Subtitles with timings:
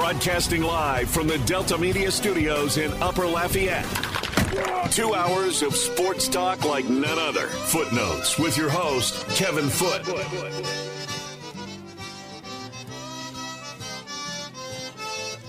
[0.00, 3.84] Broadcasting live from the Delta Media Studios in Upper Lafayette.
[4.90, 7.48] Two hours of sports talk like none other.
[7.48, 10.06] Footnotes with your host, Kevin Foote.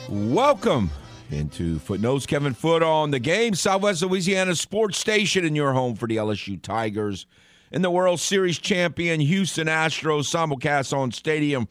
[0.09, 0.89] Welcome
[1.29, 2.25] into Footnotes.
[2.25, 3.55] Kevin Foote on the game.
[3.55, 7.25] Southwest Louisiana Sports Station in your home for the LSU Tigers
[7.71, 11.69] and the World Series champion Houston Astros simulcast on Stadium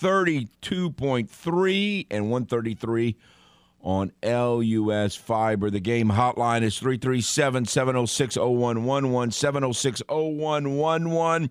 [0.00, 3.16] 32.3 and 133
[3.80, 5.70] on LUS Fiber.
[5.70, 11.50] The game hotline is 337 706 0111 706 0111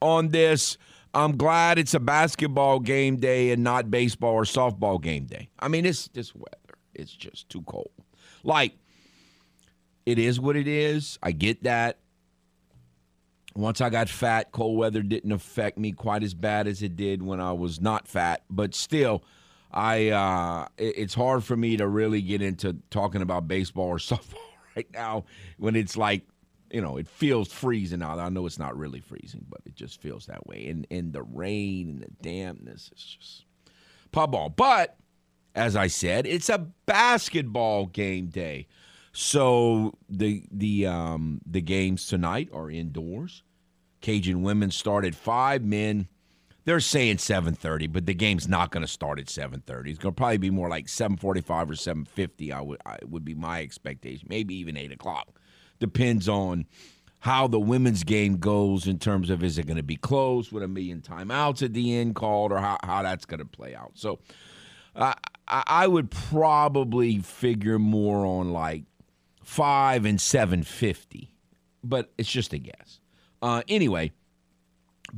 [0.00, 0.78] on this.
[1.14, 5.48] I'm glad it's a basketball game day and not baseball or softball game day.
[5.58, 6.78] I mean, it's this weather.
[6.94, 7.90] It's just too cold.
[8.44, 8.74] Like,
[10.04, 11.18] it is what it is.
[11.22, 11.98] I get that.
[13.56, 17.22] Once I got fat, cold weather didn't affect me quite as bad as it did
[17.22, 18.42] when I was not fat.
[18.50, 19.24] But still,
[19.70, 24.36] I uh, it's hard for me to really get into talking about baseball or softball
[24.76, 25.24] right now
[25.58, 26.22] when it's like
[26.70, 28.18] you know, it feels freezing out.
[28.18, 30.66] I know it's not really freezing, but it just feels that way.
[30.68, 33.44] And and the rain and the dampness is just
[34.12, 34.50] pub ball.
[34.50, 34.96] But
[35.54, 38.66] as I said, it's a basketball game day.
[39.12, 43.42] So the the um the games tonight are indoors.
[44.06, 45.64] Cajun women started five.
[45.64, 46.06] Men,
[46.64, 49.90] they're saying seven thirty, but the game's not going to start at seven thirty.
[49.90, 52.52] It's going to probably be more like seven forty five or seven fifty.
[52.52, 54.28] I would I would be my expectation.
[54.30, 55.40] Maybe even eight o'clock
[55.80, 56.66] depends on
[57.18, 60.62] how the women's game goes in terms of is it going to be close with
[60.62, 63.90] a million timeouts at the end called or how, how that's going to play out.
[63.94, 64.20] So
[64.94, 65.14] uh,
[65.48, 68.84] I would probably figure more on like
[69.42, 71.34] five and 750,
[71.82, 73.00] but it's just a guess.
[73.42, 74.12] Uh, anyway,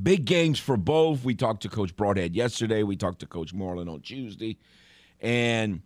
[0.00, 1.24] big games for both.
[1.24, 2.82] We talked to Coach Brodhead yesterday.
[2.82, 4.58] We talked to Coach Moreland on Tuesday.
[5.20, 5.82] And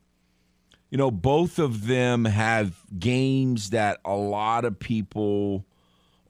[0.91, 5.65] you know, both of them have games that a lot of people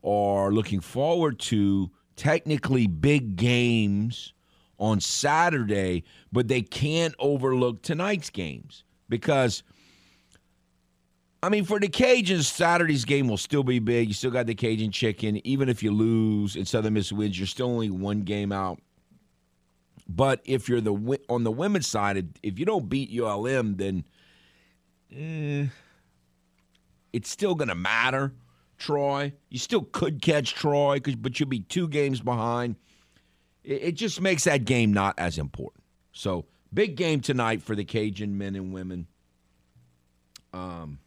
[0.05, 4.33] are looking forward to, technically big games
[4.79, 9.63] on Saturday, but they can't overlook tonight's games because.
[11.43, 14.09] I mean, for the Cajuns, Saturday's game will still be big.
[14.09, 15.45] You still got the Cajun chicken.
[15.45, 18.81] Even if you lose and Southern Miss wins, you're still only one game out.
[20.09, 24.05] But if you're the on the women's side, if you don't beat ULM, then
[25.17, 25.67] eh,
[27.13, 28.33] it's still going to matter,
[28.79, 29.33] Troy.
[29.49, 32.77] You still could catch Troy, but you'll be two games behind.
[33.65, 35.83] It, it just makes that game not as important.
[36.13, 39.07] So, big game tonight for the Cajun men and women.
[40.53, 40.99] Um,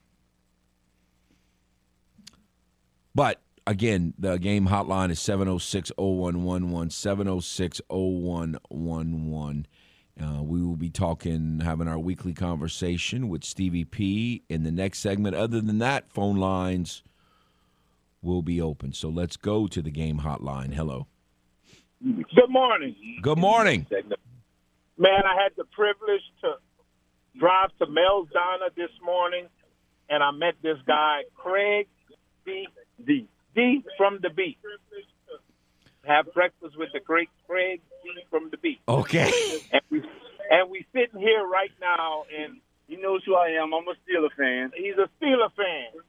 [3.15, 9.67] but again, the game hotline is 706 0111, 706 0111.
[10.21, 14.99] Uh, we will be talking, having our weekly conversation with Stevie P in the next
[14.99, 15.35] segment.
[15.35, 17.03] Other than that, phone lines
[18.21, 18.93] will be open.
[18.93, 20.73] So let's go to the game hotline.
[20.73, 21.07] Hello.
[22.01, 22.95] Good morning.
[23.21, 23.87] Good morning.
[24.97, 26.53] Man, I had the privilege to
[27.37, 29.47] drive to Mel's-Donna this morning,
[30.09, 31.87] and I met this guy, Craig
[32.45, 32.67] D.
[33.03, 33.27] D.
[33.55, 34.57] D from the beat.
[36.05, 38.79] Have breakfast with the great Craig D from the beat.
[38.87, 39.31] Okay.
[39.71, 40.03] And we
[40.51, 43.73] and we sitting here right now, and he knows who I am.
[43.73, 44.71] I'm a Steeler fan.
[44.75, 46.01] He's a Steeler fan.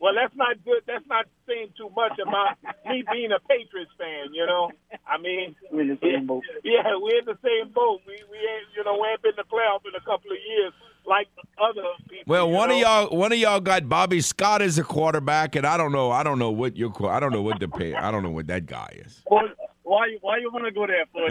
[0.00, 0.82] Well, that's not good.
[0.86, 4.34] That's not saying too much about me being a Patriots fan.
[4.34, 4.70] You know,
[5.06, 6.42] I mean, we're in the same boat.
[6.64, 8.00] Yeah, we're in the same boat.
[8.06, 10.38] We we ain't, you know, we ain't been in the playoff in a couple of
[10.46, 10.72] years
[11.06, 11.28] like
[11.58, 12.24] other people.
[12.26, 12.74] Well, one know?
[12.74, 16.10] of y'all, one of y'all got Bobby Scott as a quarterback, and I don't know,
[16.10, 18.46] I don't know what your, I don't know what the pay, I don't know what
[18.48, 19.22] that guy is.
[19.30, 19.48] Well,
[19.84, 21.28] why why you want to go there for?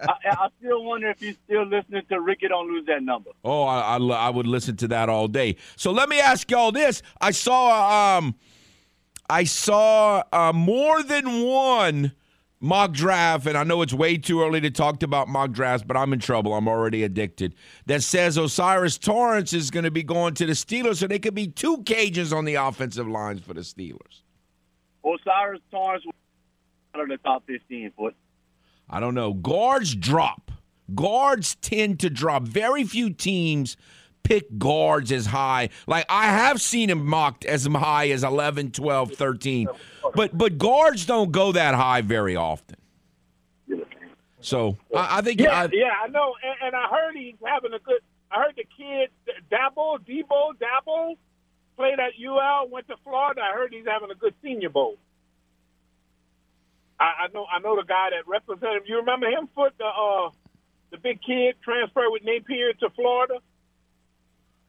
[0.00, 2.48] I, I still wonder if you're still listening to Ricky.
[2.48, 3.30] Don't lose that number.
[3.44, 5.56] Oh, I, I, I would listen to that all day.
[5.76, 8.34] So let me ask y'all this: I saw um,
[9.28, 12.12] I saw uh, more than one
[12.60, 15.98] mock draft, and I know it's way too early to talk about mock drafts, but
[15.98, 16.54] I'm in trouble.
[16.54, 17.54] I'm already addicted.
[17.86, 21.34] That says O'Cyrus Torrence is going to be going to the Steelers, so they could
[21.34, 24.22] be two cages on the offensive lines for the Steelers.
[25.04, 26.04] O'Cyrus Torrence
[26.94, 28.14] out of the top 15 foot.
[28.88, 29.34] I don't know.
[29.34, 30.50] Guards drop.
[30.94, 32.44] Guards tend to drop.
[32.44, 33.76] Very few teams
[34.22, 35.68] pick guards as high.
[35.86, 39.68] Like I have seen him mocked as high as 11, 12, 13.
[40.14, 42.76] But but guards don't go that high very often.
[44.40, 47.72] So I, I think Yeah, I, yeah, I know, and, and I heard he's having
[47.72, 48.00] a good.
[48.30, 49.10] I heard the kid
[49.50, 51.16] Dabo, Debo, Dabo
[51.76, 53.40] played at UL, went to Florida.
[53.42, 54.96] I heard he's having a good Senior Bowl.
[57.00, 58.82] I, I know, I know the guy that represented him.
[58.86, 59.48] You remember him?
[59.54, 60.30] Foot the uh,
[60.90, 63.34] the big kid transferred with Napier to Florida.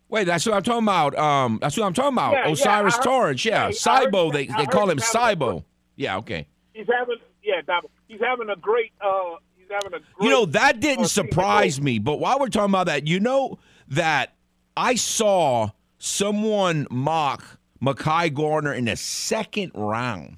[0.10, 1.18] Wait, that's what I'm talking about.
[1.18, 2.34] Um, that's what I'm talking about.
[2.34, 3.46] Yeah, yeah, O'Cyrus heard- Torrence.
[3.46, 4.32] Yeah, yeah, Cybo.
[4.34, 5.64] They they call him he's having a- Cybo.
[5.96, 6.18] Yeah.
[6.18, 6.48] Okay.
[6.74, 7.62] He's having yeah,
[8.08, 8.92] he's having a great.
[9.02, 10.00] Uh, he's having a.
[10.00, 12.00] Great, You know that didn't uh, surprise me.
[12.00, 13.60] But while we're talking about that, you know
[13.90, 14.34] that
[14.78, 17.44] I saw someone mock
[17.82, 20.38] Mekhi Garner in the second round.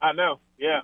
[0.00, 0.38] I know.
[0.62, 0.80] Yeah,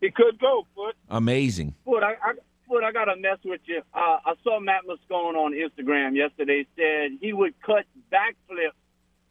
[0.00, 0.96] he could go, foot.
[1.10, 1.74] Amazing.
[1.84, 2.32] Foot, I, I,
[2.66, 3.82] Foot, I got to mess with you.
[3.92, 6.66] Uh, I saw Matt Moscona on Instagram yesterday.
[6.74, 8.70] Said he would cut backflip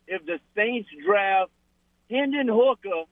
[0.08, 1.50] if the Saints draft
[2.12, 3.06] Hendon Hooker,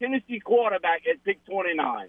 [0.00, 2.08] Tennessee quarterback, at pick 29.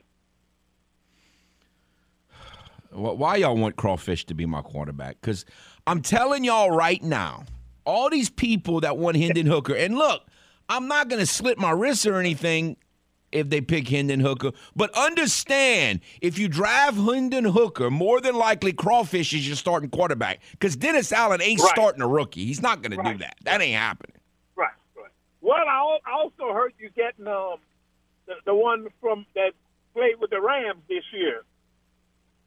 [2.91, 5.19] Why y'all want Crawfish to be my quarterback?
[5.19, 5.43] Because
[5.85, 7.43] I'm telling y'all right now,
[7.83, 10.21] all these people that want Hendon Hooker, and look,
[10.69, 12.77] I'm not going to slit my wrists or anything
[13.31, 18.71] if they pick Hendon Hooker, but understand if you drive Hendon Hooker, more than likely
[18.73, 21.69] Crawfish is your starting quarterback because Dennis Allen ain't Right.
[21.69, 22.45] starting a rookie.
[22.45, 23.35] He's not going to do that.
[23.43, 24.15] That ain't happening.
[24.55, 25.11] Right, right.
[25.41, 27.57] Well, I also heard you getting um
[28.27, 29.51] the, the one from that
[29.93, 31.43] played with the Rams this year,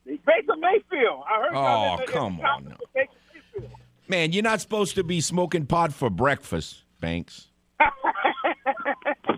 [0.06, 1.24] Baker Mayfield.
[1.28, 1.52] I heard.
[1.54, 2.76] Oh, in the- in the come on conference now.
[2.80, 3.12] with Baker
[3.54, 3.72] Mayfield.
[4.08, 7.48] Man, you're not supposed to be smoking pot for breakfast, Banks.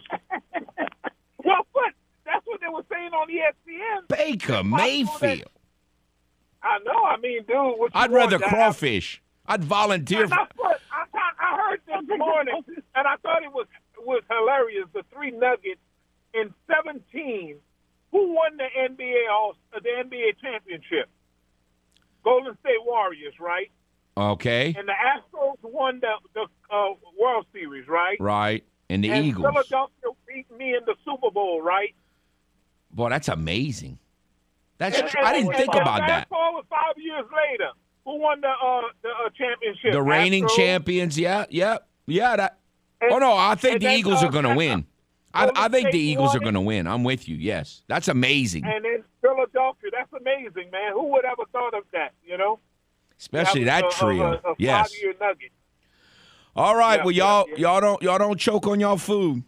[1.53, 1.93] Well, but
[2.25, 4.09] that's what they were saying on ESPN.
[4.09, 5.51] Baker Mayfield.
[6.63, 7.05] I know.
[7.05, 9.23] I mean, dude, what you I'd want rather to have- Crawfish.
[9.47, 10.37] I'd volunteer for.
[10.37, 11.05] That's what I,
[11.41, 12.63] I heard this morning,
[12.95, 13.67] and I thought it was
[13.99, 14.87] was hilarious.
[14.95, 15.81] The three Nuggets
[16.33, 17.57] in seventeen,
[18.13, 21.09] who won the NBA all the NBA championship?
[22.23, 23.71] Golden State Warriors, right?
[24.17, 24.75] Okay.
[24.79, 28.19] And the Astros won the the uh, World Series, right?
[28.21, 28.65] Right.
[28.93, 29.47] And the and Eagles.
[29.47, 31.95] Philadelphia beat me in the Super Bowl, right?
[32.91, 33.99] Boy, that's amazing.
[34.79, 36.29] That's And- I didn't and- think about that.
[36.29, 37.71] Forward five years later,
[38.05, 39.93] who won the uh, the uh, championship?
[39.93, 40.57] The reigning Astros?
[40.57, 42.37] champions, yeah, yeah, yeah.
[42.37, 42.59] That.
[43.01, 44.87] And- Oh no, I think the Eagles uh, are going to win.
[45.35, 46.87] I, I think the Eagles are going to win.
[46.87, 47.37] I'm with you.
[47.37, 48.65] Yes, that's amazing.
[48.67, 50.93] And in Philadelphia, that's amazing, man.
[50.93, 52.13] Who would ever thought of that?
[52.23, 52.59] You know,
[53.19, 54.33] Especially that a- trio.
[54.45, 54.93] A, a yes.
[56.55, 56.75] Five-year nugget.
[56.75, 56.97] All right.
[56.99, 57.57] Yeah, well, y'all, yeah.
[57.57, 59.43] y'all don't, y'all don't choke on y'all food.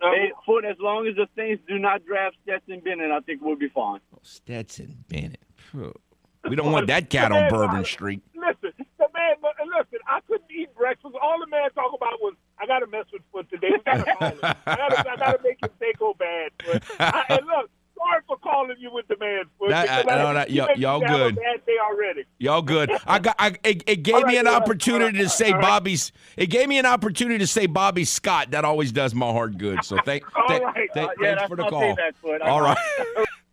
[0.00, 3.56] Hey, Foot, as long as the Saints do not draft Stetson Bennett, I think we'll
[3.56, 4.00] be fine.
[4.14, 5.40] Oh, Stetson Bennett.
[5.72, 8.20] We don't want that cat on Bourbon Street.
[8.34, 9.36] Listen, the man.
[9.42, 11.14] Listen, I couldn't eat breakfast.
[11.22, 13.70] All the man talk about was, I got to mess with Foot today.
[13.70, 14.38] We got to call him.
[14.42, 16.50] I got to, I got to make his day go bad.
[16.62, 16.82] Foot.
[17.00, 17.70] I, and look,
[18.04, 19.44] sorry for calling you with the man.
[19.58, 19.70] Foot.
[19.70, 21.36] That- I- no, that- y'all- made me y'all have good.
[21.36, 22.24] Bad day already.
[22.38, 22.90] Y'all good.
[23.06, 23.36] I got.
[23.38, 25.60] I, it, it gave All me an right, opportunity right, to say right.
[25.62, 26.12] Bobby's.
[26.36, 28.50] It gave me an opportunity to say Bobby Scott.
[28.50, 29.84] That always does my heart good.
[29.84, 30.24] So thank.
[30.48, 30.88] Right.
[30.94, 31.94] thank- Uh, yeah, thanks for the call.
[31.96, 32.14] that.
[32.42, 32.76] I All right.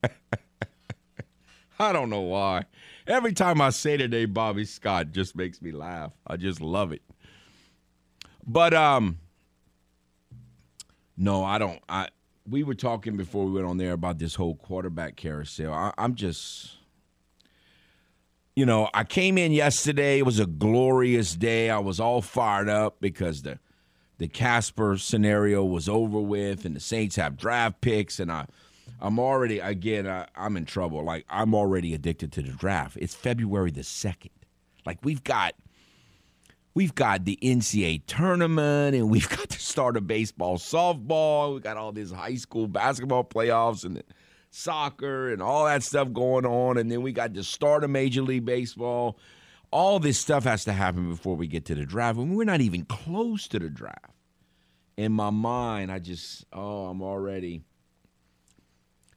[1.80, 2.66] I don't know why.
[3.08, 6.12] Every time I say today, Bobby Scott, just makes me laugh.
[6.28, 7.02] I just love it.
[8.46, 9.18] But um,
[11.18, 11.80] no, I don't.
[11.90, 12.10] I
[12.50, 15.74] we were talking before we went on there about this whole quarterback carousel.
[15.74, 16.72] I, I'm just,
[18.56, 20.20] you know, I came in yesterday.
[20.20, 21.70] It was a glorious day.
[21.70, 23.60] I was all fired up because the
[24.18, 28.46] the Casper scenario was over with, and the Saints have draft picks, and I,
[29.00, 31.04] I'm already again, I, I'm in trouble.
[31.04, 32.98] Like I'm already addicted to the draft.
[33.02, 34.30] It's February the second.
[34.86, 35.56] Like we've got,
[36.74, 41.54] we've got the NCAA tournament, and we've got the start of baseball, softball.
[41.54, 44.04] We've got all these high school basketball playoffs and
[44.50, 48.22] soccer and all that stuff going on, and then we got the start of Major
[48.22, 49.18] League Baseball.
[49.72, 52.62] All this stuff has to happen before we get to the draft, and we're not
[52.62, 54.12] even close to the draft
[54.98, 57.62] in my mind, I just, oh, I'm already.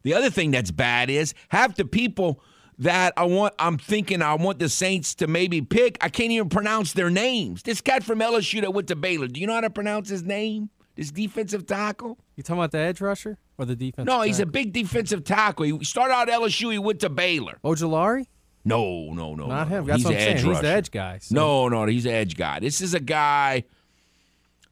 [0.03, 2.43] The other thing that's bad is half the people
[2.79, 6.49] that I want, I'm thinking I want the Saints to maybe pick, I can't even
[6.49, 7.63] pronounce their names.
[7.63, 10.23] This cat from LSU that went to Baylor, do you know how to pronounce his
[10.23, 10.71] name?
[10.97, 12.19] This defensive tackle?
[12.37, 14.07] You talking about the edge rusher or the defense?
[14.07, 15.65] No, he's a big defensive tackle.
[15.67, 17.59] He started out at LSU, he went to Baylor.
[17.65, 18.27] Ojulari?
[18.65, 19.47] No, no, no.
[19.47, 19.87] Not no, him.
[19.87, 19.93] no.
[19.93, 20.37] That's he's what I'm an saying.
[20.39, 21.19] edge He's the edge guy.
[21.19, 22.61] so- No, no, he's an edge guy.
[22.61, 23.65] This is a guy.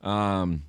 [0.00, 0.62] Um,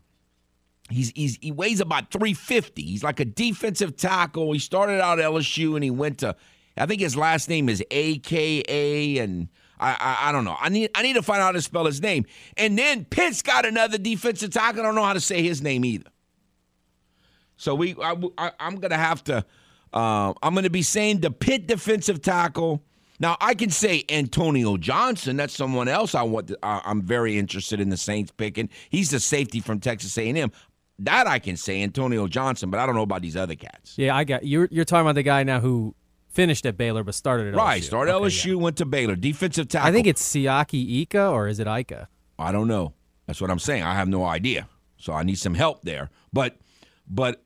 [0.89, 2.83] he's he's he weighs about three fifty.
[2.83, 4.51] He's like a defensive tackle.
[4.53, 6.35] He started out at LSU and he went to,
[6.77, 9.47] I think his last name is Ika, and
[9.79, 10.57] I, I I don't know.
[10.59, 12.25] I need I need to find out how to spell his name.
[12.57, 14.81] And then Pitt's got another defensive tackle.
[14.81, 16.09] I don't know how to say his name either.
[17.57, 19.45] So we I, I'm gonna have to.
[19.93, 22.83] Uh, I'm gonna be saying the Pitt defensive tackle.
[23.19, 25.37] Now I can say Antonio Johnson.
[25.37, 26.47] That's someone else I want.
[26.47, 28.69] To, I'm very interested in the Saints picking.
[28.89, 30.51] He's the safety from Texas A&M.
[30.99, 33.97] That I can say Antonio Johnson, but I don't know about these other cats.
[33.97, 35.95] Yeah, I got you're you're talking about the guy now who
[36.33, 37.85] finished at Baylor but started at Right, LSU.
[37.85, 38.53] started Okay, LSU, yeah.
[38.55, 39.15] went to Baylor.
[39.15, 39.87] Defensive tackle.
[39.87, 42.07] I think it's Siaki Ika or is it Ika?
[42.37, 42.93] I don't know.
[43.27, 43.83] That's what I'm saying.
[43.83, 44.67] I have no idea.
[44.97, 46.09] So I need some help there.
[46.31, 46.57] But
[47.07, 47.43] but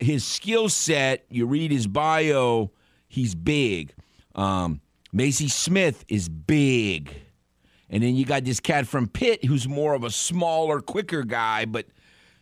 [0.00, 2.72] his skill set, you read his bio,
[3.08, 3.92] he's big.
[4.34, 4.80] Um,
[5.14, 7.14] Mazi Smith is big.
[7.90, 11.64] And then you got this cat from Pitt who's more of a smaller, quicker guy,
[11.64, 11.86] but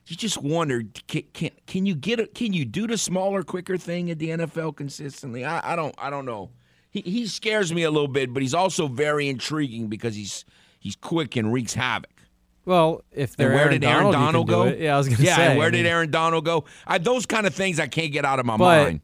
[0.06, 3.76] you just wonder can, can can you get a, can you do the smaller, quicker
[3.76, 5.44] thing at the NFL consistently?
[5.44, 6.50] I, I don't I don't know.
[6.90, 10.44] He he scares me a little bit, but he's also very intriguing because he's
[10.78, 12.10] he's quick and wreaks havoc.
[12.64, 14.64] Well, if they're And where Aaron did Aaron Donald, Donald go?
[14.64, 15.46] Yeah, I was going to yeah, say.
[15.48, 16.64] and where I did Aaron Donald go?
[16.84, 19.00] I, those kind of things I can't get out of my But- mind.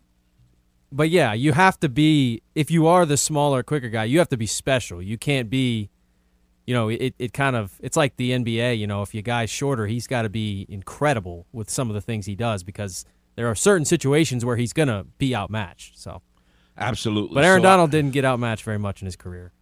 [0.94, 4.28] But yeah, you have to be if you are the smaller, quicker guy, you have
[4.28, 5.00] to be special.
[5.00, 5.88] You can't be
[6.66, 9.50] you know, it, it kind of it's like the NBA, you know, if your guy's
[9.50, 13.04] shorter, he's got to be incredible with some of the things he does because
[13.34, 15.98] there are certain situations where he's going to be outmatched.
[15.98, 16.22] So,
[16.78, 17.34] Absolutely.
[17.34, 19.52] but Aaron So, Donald didn't get outmatched very much in his career.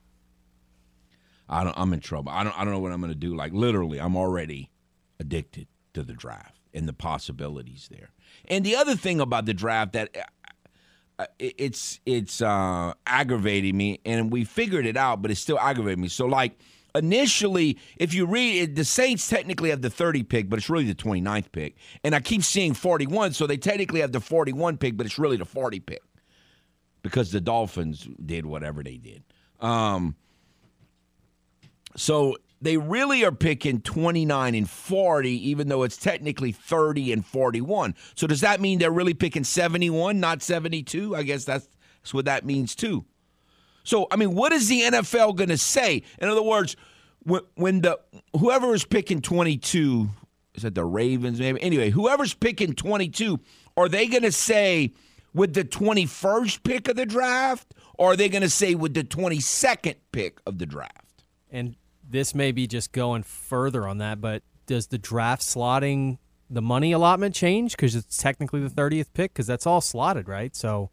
[1.49, 2.31] I don't, I'm in trouble.
[2.33, 2.57] I don't.
[2.59, 3.35] I don't know what I'm going to do.
[3.35, 4.71] Like literally, I'm already
[5.19, 8.11] addicted to the draft and the possibilities there.
[8.47, 10.17] And the other thing about the draft that
[11.19, 15.59] uh, it- it's it's uh, aggravating me, and we figured it out, but it's still
[15.59, 16.09] aggravating me.
[16.09, 16.57] So like
[16.95, 20.85] initially, if you read it, the Saints technically have the 30 pick, but it's really
[20.85, 24.97] the 29th pick, and I keep seeing 41, so they technically have the 41 pick,
[24.97, 26.03] but it's really the 40 pick
[27.03, 29.23] because the Dolphins did whatever they did.
[29.61, 30.17] Um,
[31.97, 37.95] so they really are picking 29 and 40, even though it's technically 30 and 41.
[38.15, 41.17] So does that mean they're really picking 71, not 72?
[41.17, 41.69] I guess that's,
[42.03, 43.07] that's what that means too.
[43.85, 46.03] So I mean, what is the NFL going to say?
[46.19, 46.77] In other words,
[47.23, 47.99] when, when the
[48.39, 50.09] whoever is picking 22
[50.55, 51.61] is that the Ravens maybe?
[51.63, 53.39] Anyway, whoever's picking 22,
[53.77, 54.93] are they going to say
[55.33, 59.05] with the 21st pick of the draft, or are they going to say with the
[59.05, 61.25] 22nd pick of the draft?
[61.51, 61.77] And
[62.09, 66.19] this may be just going further on that, but does the draft slotting
[66.49, 70.55] the money allotment change because it's technically the 30th pick because that's all slotted, right?
[70.57, 70.91] So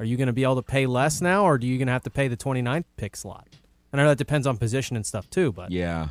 [0.00, 1.92] are you going to be able to pay less now or do you going to
[1.92, 3.46] have to pay the 29th pick slot?
[3.92, 6.08] And I know that depends on position and stuff too, but Yeah,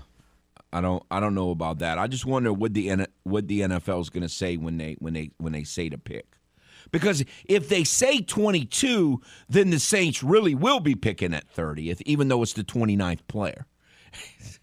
[0.72, 1.01] I don't.
[1.10, 1.98] I don't know about that.
[1.98, 5.13] I just wonder what the what the NFL is going to say when they when
[5.13, 6.25] they when they say the pick.
[6.91, 12.29] Because if they say 22, then the Saints really will be picking at 30th, even
[12.29, 13.65] though it's the 29th player.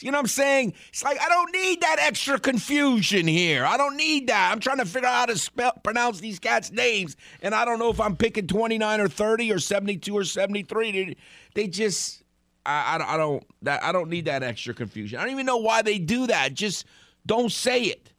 [0.00, 0.74] you know what I'm saying?
[0.88, 3.64] It's like I don't need that extra confusion here.
[3.64, 4.52] I don't need that.
[4.52, 7.78] I'm trying to figure out how to spell pronounce these cats' names, and I don't
[7.78, 10.92] know if I'm picking 29 or 30 or 72 or 73.
[10.92, 11.16] They,
[11.54, 12.22] they just
[12.66, 15.18] I, I, I don't that I don't need that extra confusion.
[15.18, 16.52] I don't even know why they do that.
[16.52, 16.84] Just
[17.24, 18.12] don't say it.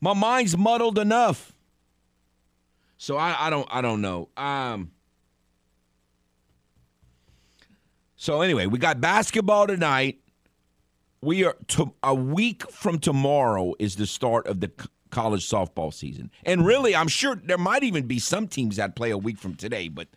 [0.00, 1.52] My mind's muddled enough.
[2.98, 4.28] So I, I don't I don't know.
[4.36, 4.90] Um
[8.16, 10.18] So anyway, we got basketball tonight.
[11.22, 15.92] We are to, a week from tomorrow is the start of the c- college softball
[15.92, 16.30] season.
[16.44, 19.54] And really, I'm sure there might even be some teams that play a week from
[19.54, 20.08] today, but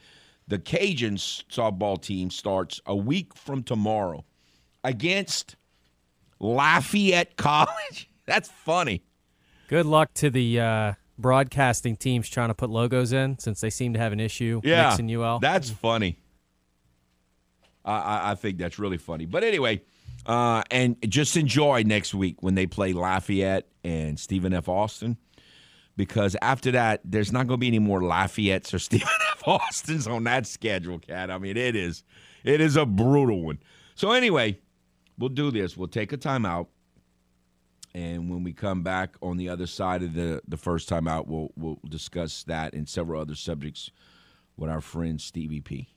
[0.48, 4.24] the Cajuns softball team starts a week from tomorrow
[4.84, 5.56] against
[6.40, 8.10] Lafayette College.
[8.26, 9.04] That's funny.
[9.68, 13.94] good luck to the uh, broadcasting teams trying to put logos in since they seem
[13.94, 15.40] to have an issue mixing UL.
[15.40, 16.20] That's funny.
[17.86, 19.26] I, I, think that's really funny.
[19.26, 19.82] But anyway,
[20.26, 24.68] uh, and just enjoy next week when they play Lafayette and Stephen F.
[24.68, 25.18] Austin.
[25.96, 29.48] Because after that, there's not going to be any more Lafayettes or Stephen F.
[29.48, 31.30] Austins on that schedule, Cat.
[31.30, 32.04] I mean, it is,
[32.44, 33.60] it is a brutal one.
[33.96, 34.60] So anyway,
[35.18, 35.76] we'll do this.
[35.76, 36.68] We'll take a timeout,
[37.94, 41.28] and when we come back on the other side of the the first time out,
[41.28, 43.92] we'll we'll discuss that and several other subjects
[44.56, 45.90] with our friend Stevie P.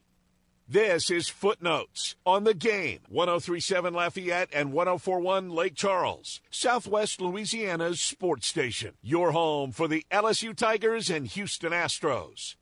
[0.67, 2.99] This is Footnotes on the game.
[3.09, 8.93] 1037 Lafayette and 1041 Lake Charles, Southwest Louisiana's sports station.
[9.01, 12.55] Your home for the LSU Tigers and Houston Astros.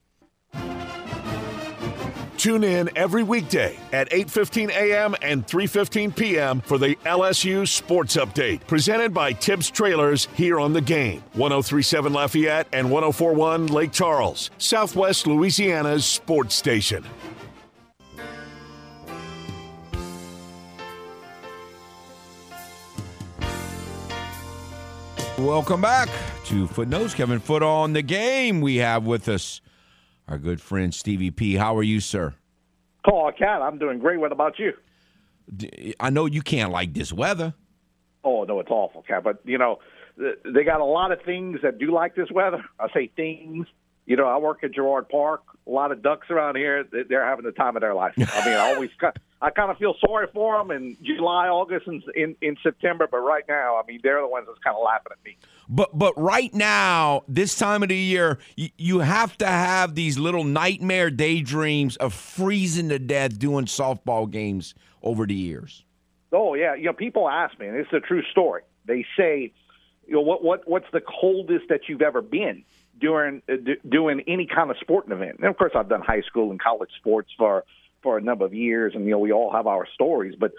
[2.37, 5.15] Tune in every weekday at 8:15 a.m.
[5.21, 6.61] and 3:15 p.m.
[6.61, 11.21] for the LSU Sports Update, presented by Tibbs Trailers here on the game.
[11.33, 17.05] 1037 Lafayette and 1041 Lake Charles, Southwest Louisiana's sports station.
[25.41, 26.07] Welcome back
[26.45, 27.15] to Footnotes.
[27.15, 28.61] Kevin Foote on the game.
[28.61, 29.59] We have with us
[30.27, 31.55] our good friend Stevie P.
[31.55, 32.35] How are you, sir?
[33.11, 34.19] Oh, Cat, I'm doing great.
[34.19, 34.73] What about you?
[35.99, 37.55] I know you can't like this weather.
[38.23, 39.23] Oh, no, it's awful, Cat.
[39.23, 39.79] But, you know,
[40.15, 42.63] they got a lot of things that do like this weather.
[42.79, 43.65] I say things.
[44.05, 45.41] You know, I work at Girard Park.
[45.65, 46.85] A lot of ducks around here.
[47.09, 48.13] They're having the time of their life.
[48.15, 48.91] I mean, I always,
[49.43, 53.07] I kind of feel sorry for them in July, August, and in, in September.
[53.09, 55.37] But right now, I mean, they're the ones that's kind of laughing at me.
[55.67, 60.19] But but right now, this time of the year, you, you have to have these
[60.19, 65.83] little nightmare daydreams of freezing to death doing softball games over the years.
[66.31, 68.61] Oh yeah, you know, people ask me, and it's a true story.
[68.85, 69.51] They say,
[70.07, 72.63] you know, what what what's the coldest that you've ever been?
[72.99, 73.55] during uh,
[73.89, 75.37] doing any kind of sporting event.
[75.39, 77.65] And of course, I've done high school and college sports for
[78.01, 80.35] for a number of years, and you know we all have our stories.
[80.39, 80.51] But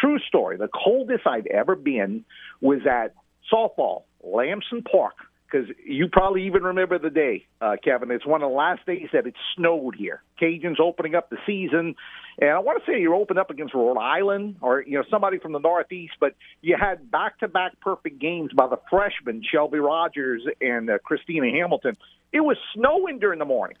[0.00, 2.24] true story, the coldest I'd ever been
[2.60, 3.14] was at
[3.52, 5.14] softball, Lamson Park,
[5.50, 8.10] because you probably even remember the day, uh, Kevin.
[8.10, 10.22] It's one of the last days that it snowed here.
[10.40, 11.96] Cajuns opening up the season,
[12.38, 15.38] and I want to say you opened up against Rhode Island or you know somebody
[15.38, 20.90] from the Northeast, but you had back-to-back perfect games by the freshmen Shelby Rogers and
[20.90, 21.96] uh, Christina Hamilton.
[22.32, 23.76] It was snowing during the morning,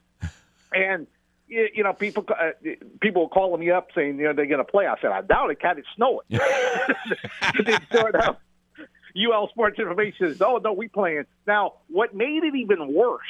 [0.72, 1.06] and
[1.50, 2.50] you know, people uh,
[3.00, 4.86] people were calling me up saying, you know, they're going to play.
[4.86, 5.60] I said, I doubt it.
[5.60, 6.26] Cat, it's snowing.
[6.30, 8.40] it didn't start out.
[9.16, 13.22] UL Sports Information says, "Oh no, we playing." Now, what made it even worse?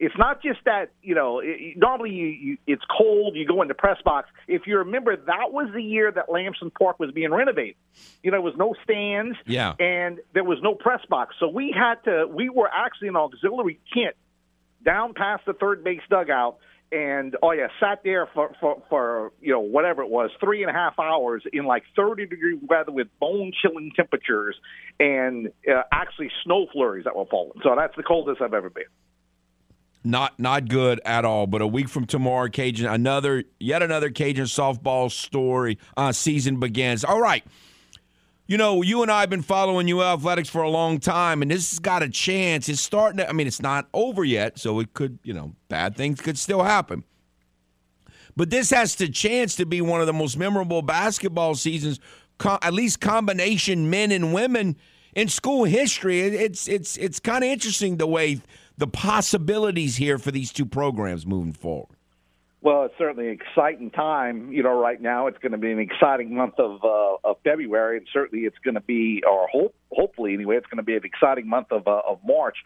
[0.00, 1.40] It's not just that you know.
[1.40, 3.36] It, normally, you, you, it's cold.
[3.36, 4.28] You go in the press box.
[4.46, 7.76] If you remember, that was the year that Lamson Park was being renovated.
[8.22, 9.36] You know, there was no stands.
[9.46, 9.74] Yeah.
[9.78, 12.26] And there was no press box, so we had to.
[12.26, 14.16] We were actually an auxiliary tent
[14.84, 16.58] down past the third base dugout
[16.90, 20.70] and oh yeah, sat there for, for for you know whatever it was, three and
[20.70, 24.56] a half hours in like thirty degree weather with bone chilling temperatures,
[24.98, 27.60] and uh, actually snow flurries that were falling.
[27.62, 28.84] So that's the coldest I've ever been.
[30.04, 31.46] Not not good at all.
[31.46, 37.04] But a week from tomorrow, Cajun another yet another Cajun softball story uh, season begins.
[37.04, 37.44] All right
[38.48, 41.50] you know, you and I have been following UL athletics for a long time, and
[41.50, 42.70] this has got a chance.
[42.70, 45.96] It's starting to, I mean, it's not over yet, so it could, you know, bad
[45.96, 47.04] things could still happen.
[48.36, 52.00] But this has the chance to be one of the most memorable basketball seasons,
[52.42, 54.76] at least combination men and women
[55.14, 56.20] in school history.
[56.20, 58.40] It's it's it's kind of interesting the way
[58.78, 61.97] the possibilities here for these two programs moving forward.
[62.60, 64.52] Well, it's certainly an exciting time.
[64.52, 67.98] You know, right now it's going to be an exciting month of uh, of February,
[67.98, 71.04] and certainly it's going to be, or hope, hopefully anyway, it's going to be an
[71.04, 72.56] exciting month of uh, of March.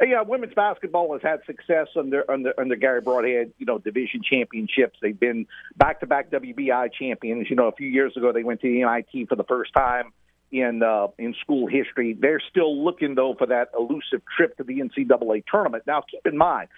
[0.00, 3.50] Uh, yeah, women's basketball has had success under under under Garry Brodhead.
[3.58, 4.98] You know, division championships.
[5.02, 7.48] They've been back to back WBI champions.
[7.50, 10.12] You know, a few years ago they went to the NIT for the first time
[10.52, 12.16] in uh, in school history.
[12.18, 15.84] They're still looking though for that elusive trip to the NCAA tournament.
[15.88, 16.68] Now, keep in mind,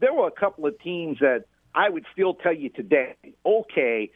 [0.00, 4.10] there were a couple of teams that I would still tell you today, okay,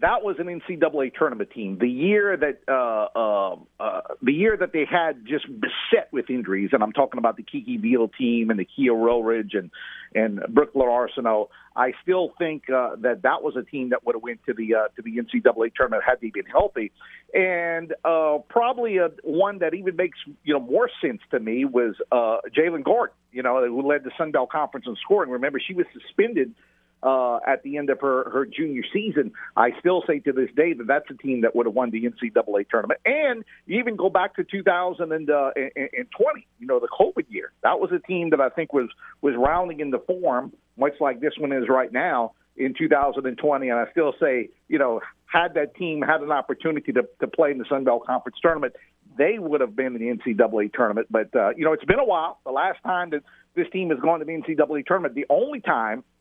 [0.00, 1.78] that was an NCAA tournament team.
[1.80, 6.70] The year that uh, uh, uh, the year that they had just beset with injuries,
[6.72, 9.70] and I'm talking about the Kiki Beal team and the Kia Roldridge and
[10.14, 11.48] and Brooke Arsenault.
[11.74, 14.74] I still think uh, that that was a team that would have went to the
[14.74, 16.92] uh, to the NCAA tournament had they been healthy.
[17.34, 21.96] And uh, probably a, one that even makes you know more sense to me was
[22.12, 23.16] uh, Jalen Gordon.
[23.32, 25.30] You know, who led the Sun Belt Conference in scoring.
[25.30, 26.54] Remember, she was suspended
[27.02, 30.72] uh, at the end of her, her junior season, I still say to this day
[30.72, 33.00] that that's a team that would have won the NCAA tournament.
[33.04, 37.52] And you even go back to 2020, uh, you know, the COVID year.
[37.62, 38.88] That was a team that I think was
[39.22, 43.68] was rounding into form, much like this one is right now in 2020.
[43.68, 47.52] And I still say, you know, had that team had an opportunity to, to play
[47.52, 48.74] in the Sun Belt Conference tournament,
[49.16, 51.06] they would have been in the NCAA tournament.
[51.10, 52.38] But, uh, you know, it's been a while.
[52.44, 53.22] The last time that
[53.54, 56.02] this team has gone to the NCAA tournament, the only time–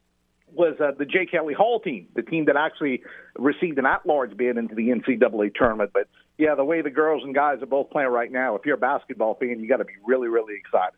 [0.54, 3.04] was uh, the Jay Kelly Hall team, the team that actually
[3.38, 5.92] received an at-large bid into the NCAA tournament.
[5.94, 6.08] But
[6.38, 8.80] yeah, the way the girls and guys are both playing right now, if you're a
[8.80, 10.98] basketball fan, you got to be really, really excited.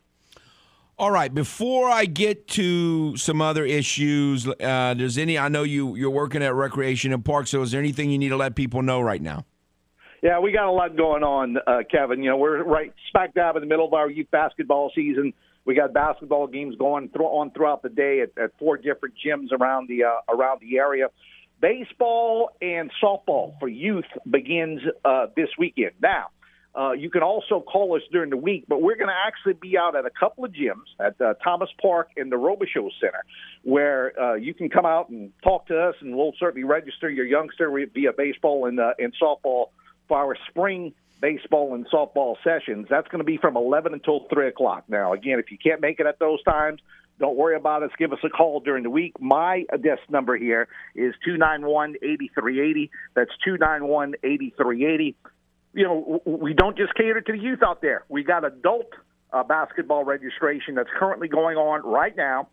[0.98, 1.34] All right.
[1.34, 5.38] Before I get to some other issues, uh, does any?
[5.38, 7.48] I know you you're working at Recreation and Park.
[7.48, 9.46] So is there anything you need to let people know right now?
[10.22, 12.22] Yeah, we got a lot going on, uh, Kevin.
[12.22, 15.34] You know, we're right smack dab in the middle of our youth basketball season.
[15.70, 19.52] We got basketball games going th- on throughout the day at, at four different gyms
[19.52, 21.10] around the uh, around the area.
[21.62, 25.92] Baseball and softball for youth begins uh, this weekend.
[26.02, 26.30] Now,
[26.76, 29.78] uh, you can also call us during the week, but we're going to actually be
[29.78, 33.24] out at a couple of gyms at uh, Thomas Park and the Robicheaux Center,
[33.62, 37.26] where uh, you can come out and talk to us, and we'll certainly register your
[37.26, 39.66] youngster via baseball and, uh, and softball
[40.08, 42.88] for our spring baseball and softball sessions.
[42.90, 44.86] That's going to be from 11 until 3 o'clock.
[44.88, 46.80] Now, again, if you can't make it at those times,
[47.20, 47.92] don't worry about us.
[47.98, 49.20] Give us a call during the week.
[49.20, 52.92] My desk number here is 291 8380.
[53.14, 55.16] That's 291 8380.
[55.74, 58.06] You know, we don't just cater to the youth out there.
[58.08, 58.92] We got adult
[59.32, 62.48] uh, basketball registration that's currently going on right now.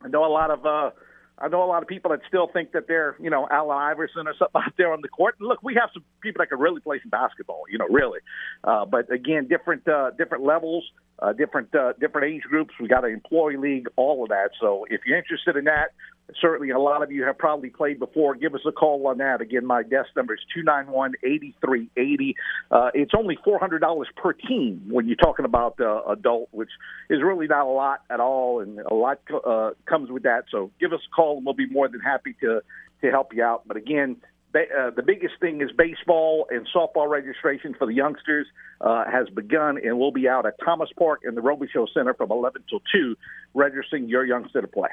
[0.00, 0.90] I know a lot of uh,
[1.38, 4.26] I know a lot of people that still think that they're, you know, Allen Iverson
[4.26, 5.36] or something out there on the court.
[5.40, 8.20] Look, we have some people that can really play some basketball, you know, really.
[8.64, 10.84] Uh, but again, different uh, different levels,
[11.18, 12.72] uh, different uh, different age groups.
[12.80, 14.50] We got an employee league, all of that.
[14.60, 15.92] So if you're interested in that,
[16.40, 18.34] certainly a lot of you have probably played before.
[18.34, 19.40] Give us a call on that.
[19.40, 22.36] Again, my desk number is two nine one eighty three eighty.
[22.70, 26.70] Uh, it's only four hundred dollars per team when you're talking about uh, adult, which
[27.10, 30.44] is really not a lot at all, and a lot uh, comes with that.
[30.50, 32.62] So give us a call, and we'll be more than happy to
[33.02, 33.62] to help you out.
[33.66, 34.16] But again.
[34.54, 38.46] Uh, the biggest thing is baseball and softball registration for the youngsters
[38.80, 42.30] uh, has begun, and we'll be out at Thomas Park and the Robicheaux Center from
[42.30, 43.16] 11 till 2,
[43.52, 44.88] registering your youngster to play.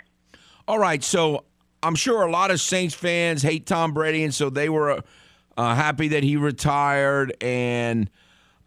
[0.66, 1.44] All right, so
[1.82, 5.04] I'm sure a lot of Saints fans hate Tom Brady, and so they were
[5.58, 7.36] uh, happy that he retired.
[7.42, 8.10] And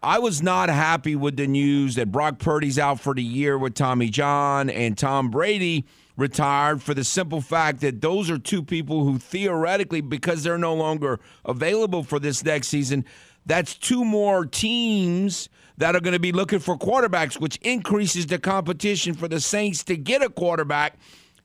[0.03, 3.73] I was not happy with the news that Brock Purdy's out for the year with
[3.73, 9.03] Tommy John and Tom Brady retired for the simple fact that those are two people
[9.03, 13.05] who theoretically, because they're no longer available for this next season,
[13.47, 18.37] that's two more teams that are going to be looking for quarterbacks, which increases the
[18.37, 20.95] competition for the Saints to get a quarterback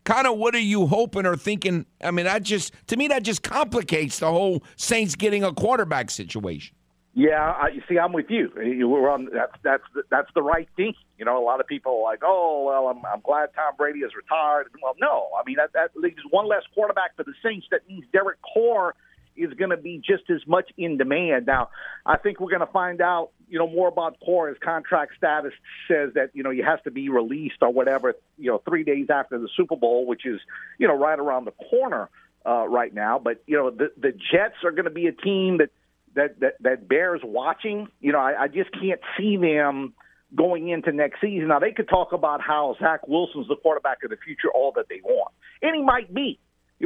[0.05, 1.87] kind of what are you hoping or thinking?
[2.03, 6.11] I mean, that just to me that just complicates the whole Saints getting a quarterback
[6.11, 6.77] situation.
[7.15, 8.51] Yeah, I, you see, I'm with you.
[8.57, 10.95] We're on that's that's that's the right thing.
[11.19, 13.99] You know, a lot of people are like, oh, well, I'm I'm glad Tom Brady
[14.01, 14.69] is retired.
[14.83, 17.67] Well, no, I mean that that leaves one less quarterback for the Saints.
[17.71, 18.95] That means Derek Carr
[19.37, 21.47] is going to be just as much in demand.
[21.47, 21.71] Now,
[22.05, 24.55] I think we're going to find out, you know, more about Core.
[24.63, 25.53] Contract status
[25.89, 29.07] says that, you know, he has to be released or whatever, you know, three days
[29.11, 30.41] after the Super Bowl, which is,
[30.79, 32.09] you know, right around the corner
[32.47, 33.19] uh, right now.
[33.19, 35.71] But, you know, the, the Jets are going to be a team that,
[36.15, 37.89] that, that, that bears watching.
[38.01, 39.95] You know, I, I just can't see them
[40.35, 41.49] going into next season.
[41.49, 44.87] Now, they could talk about how Zach Wilson's the quarterback of the future all that
[44.89, 45.33] they want.
[45.61, 46.39] And he might be.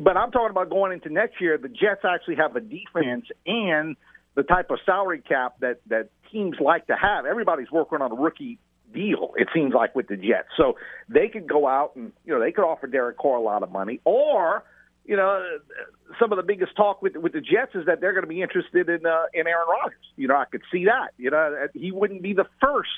[0.02, 1.56] But I'm talking about going into next year.
[1.58, 3.96] The Jets actually have a defense and
[4.34, 7.24] the type of salary cap that that teams like to have.
[7.24, 8.58] Everybody's working on a rookie
[8.92, 9.32] deal.
[9.36, 10.76] It seems like with the Jets, so
[11.08, 13.72] they could go out and you know they could offer Derek Carr a lot of
[13.72, 14.64] money, or
[15.04, 15.58] you know
[16.20, 18.42] some of the biggest talk with with the Jets is that they're going to be
[18.42, 20.04] interested in uh, in Aaron Rodgers.
[20.16, 21.12] You know, I could see that.
[21.16, 22.90] You know, he wouldn't be the first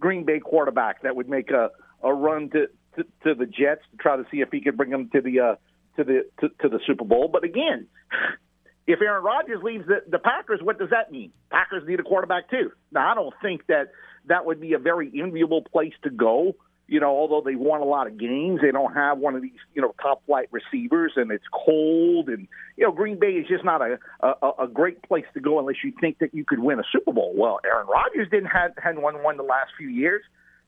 [0.00, 1.70] Green Bay quarterback that would make a
[2.02, 4.90] a run to to, to the Jets to try to see if he could bring
[4.90, 5.54] them to the uh,
[5.96, 7.28] to the to, to the Super Bowl.
[7.28, 7.86] But again,
[8.86, 11.32] if Aaron Rodgers leaves the, the Packers, what does that mean?
[11.50, 12.70] Packers need a quarterback too.
[12.92, 13.88] Now, I don't think that
[14.26, 16.54] that would be a very enviable place to go.
[16.86, 19.60] You know, although they won a lot of games, they don't have one of these,
[19.74, 23.64] you know, top flight receivers, and it's cold, and you know, Green Bay is just
[23.64, 26.80] not a, a a great place to go unless you think that you could win
[26.80, 27.32] a Super Bowl.
[27.36, 30.22] Well, Aaron Rodgers didn't have hadn't won one the last few years,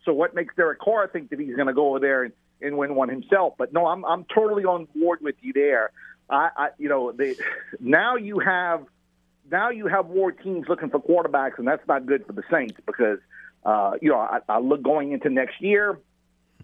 [0.05, 2.79] so what makes Derek Carr think that he's going to go over there and and
[2.79, 3.55] win one himself.
[3.59, 5.91] But no, I'm I'm totally on board with you there.
[6.31, 7.35] I, I you know, they
[7.81, 8.85] now you have
[9.51, 12.79] now you have more teams looking for quarterbacks, and that's not good for the Saints
[12.87, 13.19] because
[13.65, 15.99] uh, you know I, I look going into next year,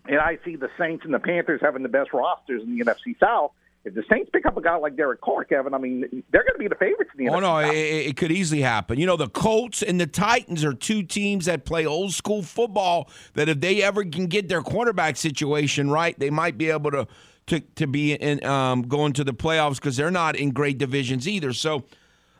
[0.07, 3.19] and I see the Saints and the Panthers having the best rosters in the NFC
[3.19, 3.53] South
[3.89, 6.55] if the Saints pick up a guy like Derek Carr, Kevin, I mean, they're going
[6.55, 8.99] to be the favorites in the Oh, no, it, it, could easily happen.
[8.99, 13.11] You know, the Colts and the Titans are two teams that play old school football
[13.33, 17.09] that if they ever can get their quarterback situation right, they might be able to
[17.47, 21.27] to, to be in um, going to the playoffs because they're not in great divisions
[21.27, 21.55] either.
[21.55, 21.85] So,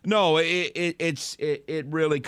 [0.05, 2.23] no, it, it, it's it, it really.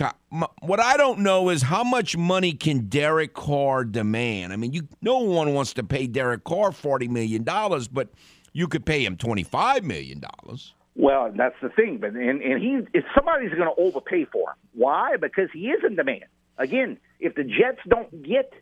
[0.62, 4.54] What I don't know is how much money can Derek Carr demand.
[4.54, 8.08] I mean, you no one wants to pay Derek Carr forty million dollars, but
[8.52, 10.74] you could pay him twenty five million dollars.
[10.96, 14.56] Well, that's the thing, but and and he if somebody's going to overpay for him.
[14.74, 15.16] Why?
[15.16, 16.24] Because he is in demand.
[16.58, 18.52] Again, if the Jets don't get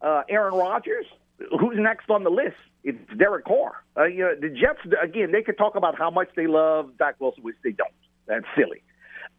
[0.00, 1.06] uh, Aaron Rodgers,
[1.50, 2.56] who's next on the list?
[2.84, 3.84] It's Derek Carr.
[3.96, 5.32] Uh, you know, the Jets again.
[5.32, 7.90] They could talk about how much they love Zach Wilson, which they don't.
[8.26, 8.82] That's silly.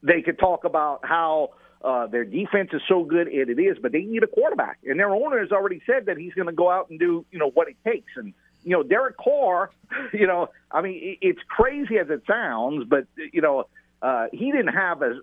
[0.03, 1.51] They could talk about how
[1.83, 4.99] uh, their defense is so good, and it is, but they need a quarterback, and
[4.99, 7.49] their owner has already said that he's going to go out and do you know
[7.49, 8.11] what it takes.
[8.15, 9.71] And you know, Derek Carr,
[10.13, 13.65] you know, I mean, it's crazy as it sounds, but you know,
[14.01, 15.13] uh, he didn't have as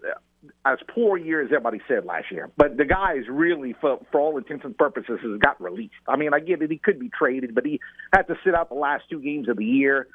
[0.64, 2.50] as poor year as everybody said last year.
[2.56, 5.92] But the guy is really, for, for all intents and purposes, has got released.
[6.08, 7.80] I mean, I get it; he could be traded, but he
[8.12, 10.08] had to sit out the last two games of the year.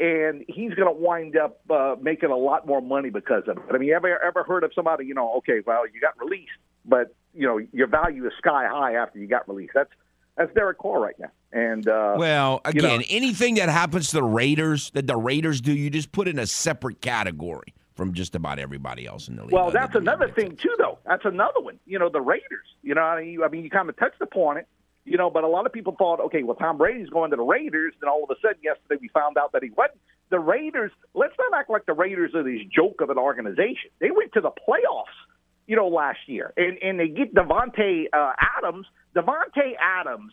[0.00, 3.64] And he's going to wind up uh, making a lot more money because of it.
[3.72, 5.04] I mean, ever ever heard of somebody?
[5.06, 6.50] You know, okay, well, you got released,
[6.84, 9.72] but you know your value is sky high after you got released.
[9.74, 9.90] That's
[10.36, 11.30] that's Derek Carr right now.
[11.52, 15.60] And uh, well, again, you know, anything that happens to the Raiders that the Raiders
[15.60, 19.42] do, you just put in a separate category from just about everybody else in the
[19.42, 19.52] league.
[19.52, 20.98] Well, that's another thing too, though.
[21.06, 21.78] That's another one.
[21.86, 22.66] You know, the Raiders.
[22.82, 24.66] You know, I mean, you, I mean, you kind of touched upon it.
[25.04, 27.42] You know, but a lot of people thought, okay, well, Tom Brady's going to the
[27.42, 27.92] Raiders.
[28.00, 29.98] Then all of a sudden, yesterday we found out that he wasn't.
[30.30, 30.92] The Raiders.
[31.12, 33.90] Let's not act like the Raiders are this joke of an organization.
[34.00, 35.18] They went to the playoffs,
[35.66, 38.86] you know, last year, and and they get Davante uh, Adams.
[39.14, 40.32] Davante Adams.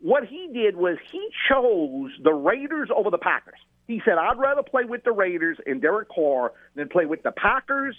[0.00, 3.58] What he did was he chose the Raiders over the Packers.
[3.86, 7.32] He said, "I'd rather play with the Raiders and Derek Carr than play with the
[7.32, 7.96] Packers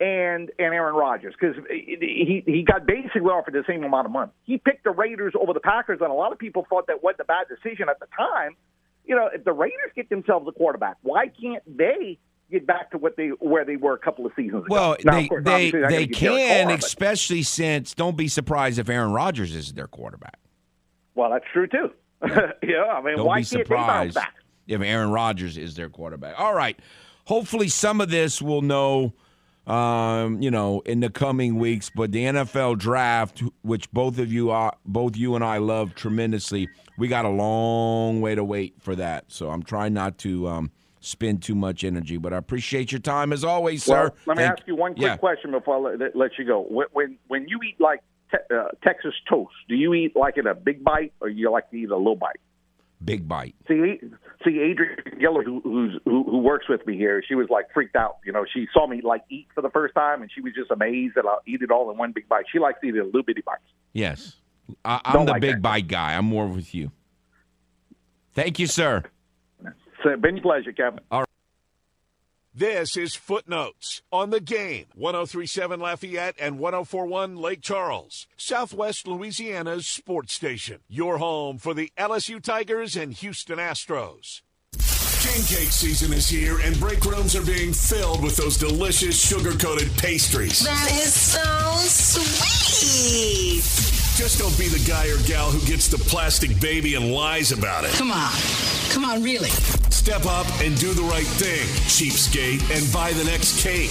[0.00, 4.32] and and Aaron Rodgers because he he got basically offered the same amount of money.
[4.44, 7.20] He picked the Raiders over the Packers, and a lot of people thought that wasn't
[7.20, 8.56] a bad decision at the time.
[9.04, 12.18] You know, if the Raiders get themselves a quarterback, why can't they
[12.50, 14.74] get back to what they where they were a couple of seasons ago?
[14.74, 18.78] Well, Now, they course, they they gonna get Derek can, especially since don't be surprised
[18.78, 20.38] if Aaron Rodgers is their quarterback.
[21.14, 21.90] well, that's true too.
[22.62, 24.34] yeah, I mean, Don't why be can't they bounce surprised back?
[24.66, 26.38] if Aaron Rodgers is their quarterback.
[26.38, 26.78] All right.
[27.26, 29.12] Hopefully, some of this we'll know,
[29.66, 31.90] um, you know, in the coming weeks.
[31.94, 36.68] But the NFL draft, which both of you are, both you and I love tremendously,
[36.96, 39.24] we got a long way to wait for that.
[39.28, 40.70] So I'm trying not to um,
[41.06, 42.16] spend too much energy.
[42.16, 44.04] But I appreciate your time as always, sir.
[44.04, 45.16] Well, let me Thank- ask you one quick Yeah.
[45.16, 46.62] question before I let, let you go.
[46.62, 50.46] When when, when you eat like te- uh, Texas toast, do you eat like in
[50.46, 52.40] a big bite or you like to eat a little bite?
[53.04, 53.54] Big bite.
[53.68, 54.00] See,
[54.42, 57.94] see, Adrian Giller, who, who's, who who works with me here, she was like freaked
[57.94, 58.16] out.
[58.24, 60.70] You know, she saw me like eat for the first time, and she was just
[60.70, 62.46] amazed that I'll eat it all in one big bite.
[62.50, 63.60] She likes to eat it in little bitty bites.
[63.92, 64.36] Yes.
[64.84, 65.62] I, I'm Don't the like big that.
[65.62, 66.14] bite guy.
[66.16, 66.90] I'm more with you.
[68.34, 69.02] Thank you, sir.
[70.06, 71.00] So, been a pleasure, Kevin.
[71.10, 71.28] All right.
[72.54, 74.86] This is Footnotes on the game.
[74.94, 80.78] 1037 Lafayette and 1041 Lake Charles, Southwest Louisiana's sports station.
[80.88, 84.42] Your home for the LSU Tigers and Houston Astros.
[84.72, 89.58] King cake season is here, and break rooms are being filled with those delicious sugar
[89.58, 90.60] coated pastries.
[90.60, 91.42] That is so
[92.22, 93.95] sweet.
[94.16, 97.84] Just don't be the guy or gal who gets the plastic baby and lies about
[97.84, 97.90] it.
[97.90, 98.32] Come on.
[98.88, 99.50] Come on, really.
[99.90, 103.90] Step up and do the right thing, cheapskate, and buy the next cake.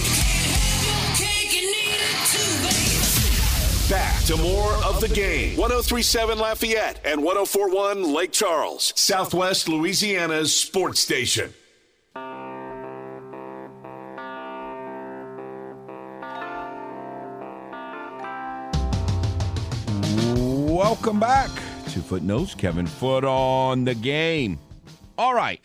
[3.88, 5.56] Back to more of the game.
[5.56, 11.52] 1037 Lafayette and 1041 Lake Charles, Southwest Louisiana's sports station.
[20.76, 21.48] Welcome back
[21.88, 22.54] to Footnotes.
[22.54, 24.58] Kevin Foote on the game.
[25.16, 25.62] All right.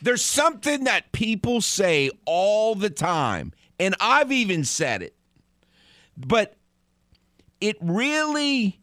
[0.00, 5.14] There's something that people say all the time, and I've even said it,
[6.16, 6.56] but
[7.60, 8.80] it really,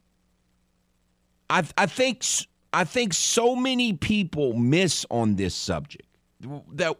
[1.49, 2.23] I, I think,
[2.71, 6.07] I think so many people miss on this subject
[6.73, 6.97] that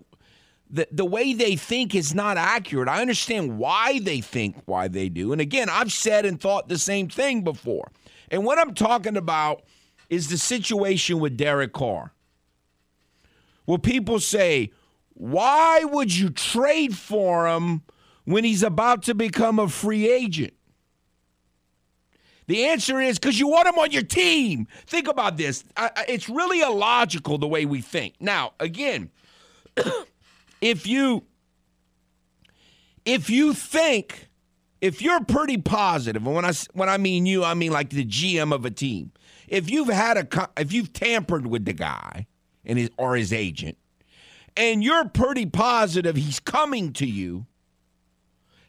[0.68, 2.90] the, the way they think is not accurate.
[2.90, 5.32] I understand why they think why they do.
[5.32, 7.92] And again, I've said and thought the same thing before.
[8.32, 9.64] And what I'm talking about
[10.10, 12.14] is the situation with Derek Carr.
[13.68, 14.72] Well, people say,
[15.14, 17.84] why would you trade for him
[18.24, 20.54] when he's about to become a free agent?
[22.48, 24.68] The answer is because you want him on your team.
[24.88, 25.64] Think about this.
[25.78, 28.16] I, it's really illogical the way we think.
[28.20, 29.12] Now, again,
[30.62, 31.24] if you
[33.06, 34.31] if you think
[34.82, 38.06] if you're pretty positive and when I when I mean you I mean like the
[38.06, 39.12] GM of a team.
[39.48, 42.28] If you've had a if you've tampered with the guy
[42.66, 43.78] and his or his agent
[44.58, 47.46] and you're pretty positive he's coming to you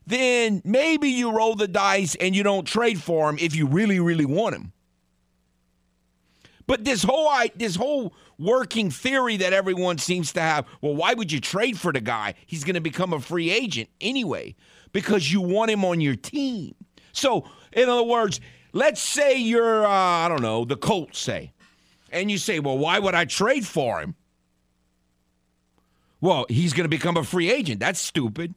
[0.07, 3.99] then maybe you roll the dice and you don't trade for him if you really
[3.99, 4.73] really want him.
[6.67, 11.31] But this whole this whole working theory that everyone seems to have, well, why would
[11.31, 12.35] you trade for the guy?
[12.47, 14.55] He's going to become a free agent anyway
[14.93, 16.75] because you want him on your team.
[17.13, 18.41] So, in other words,
[18.73, 21.53] let's say you're uh, I don't know, the Colts say.
[22.11, 24.15] And you say, "Well, why would I trade for him?"
[26.21, 27.81] Well, he's going to become a free agent.
[27.81, 28.55] That's stupid.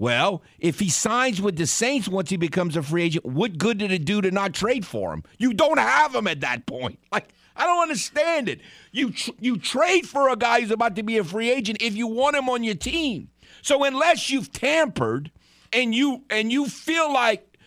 [0.00, 3.76] Well, if he signs with the Saints once he becomes a free agent, what good
[3.76, 5.22] did it do to not trade for him?
[5.38, 6.98] You don't have him at that point.
[7.12, 8.60] Like I don't understand it.
[8.92, 11.94] You tr- you trade for a guy who's about to be a free agent if
[11.94, 13.28] you want him on your team.
[13.60, 15.30] So unless you've tampered
[15.72, 17.58] and you and you feel like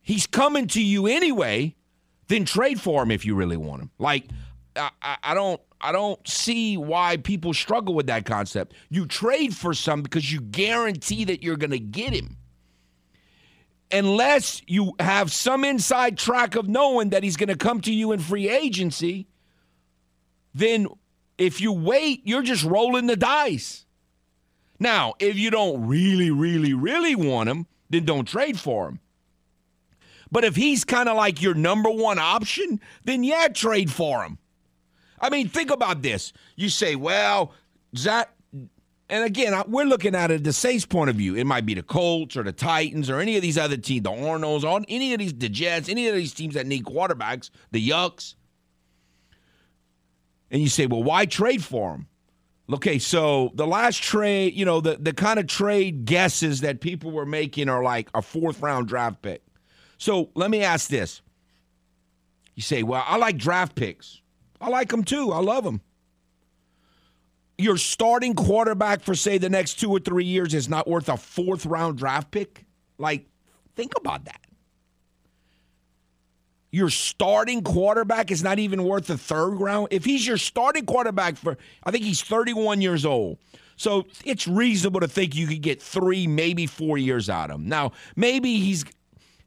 [0.00, 1.74] he's coming to you anyway,
[2.28, 3.90] then trade for him if you really want him.
[3.98, 4.24] Like
[4.76, 8.74] I, I, don't I don't see why people struggle with that concept.
[8.88, 12.36] You trade for some because you guarantee that you're going to get him.
[13.92, 18.10] Unless you have some inside track of knowing that he's going to come to you
[18.10, 19.28] in free agency,
[20.54, 20.88] then
[21.38, 23.85] if you wait, you're just rolling the dice.
[24.78, 29.00] Now, if you don't really, really, really want him, then don't trade for him.
[30.30, 34.38] But if he's kind of like your number one option, then yeah, trade for him.
[35.20, 36.32] I mean, think about this.
[36.56, 37.52] You say, well,
[37.96, 38.30] Zach,
[39.08, 41.36] and again, we're looking at it the Saints' point of view.
[41.36, 44.10] It might be the Colts or the Titans or any of these other teams, the
[44.10, 47.88] Arnolds, on any of these, the Jets, any of these teams that need quarterbacks, the
[47.88, 48.34] Yucks.
[50.50, 52.08] And you say, well, why trade for them?
[52.72, 57.12] Okay, so the last trade, you know, the, the kind of trade guesses that people
[57.12, 59.42] were making are like a fourth round draft pick.
[59.98, 61.22] So let me ask this.
[62.56, 64.20] You say, well, I like draft picks.
[64.60, 65.30] I like them too.
[65.30, 65.80] I love them.
[67.58, 71.16] Your starting quarterback for, say, the next two or three years is not worth a
[71.16, 72.66] fourth round draft pick?
[72.98, 73.26] Like,
[73.76, 74.45] think about that.
[76.76, 79.88] Your starting quarterback is not even worth the third round.
[79.90, 83.38] If he's your starting quarterback for, I think he's 31 years old.
[83.76, 87.68] So it's reasonable to think you could get three, maybe four years out of him.
[87.70, 88.84] Now, maybe he's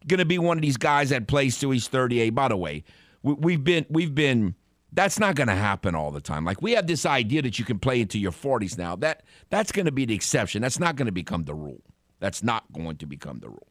[0.08, 2.32] going to be one of these guys that plays till he's 38.
[2.32, 2.84] By the way,
[3.22, 4.56] we, we've been, we've been,
[4.92, 6.46] that's not going to happen all the time.
[6.46, 8.96] Like we have this idea that you can play into your 40s now.
[8.96, 10.64] That that's going to be the exception.
[10.64, 11.84] That's not going to become the rule.
[12.20, 13.68] That's not going to become the rule.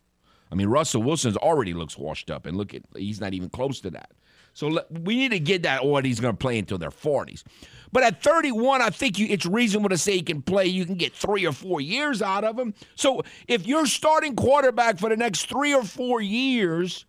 [0.50, 3.80] I mean, Russell Wilson's already looks washed up, and look at he's not even close
[3.80, 4.12] to that.
[4.58, 7.44] So we need to get that or he's going to play until their 40s.
[7.92, 10.66] But at 31, I think you, it's reasonable to say he can play.
[10.66, 12.74] You can get three or four years out of him.
[12.96, 17.06] So if you're starting quarterback for the next three or four years,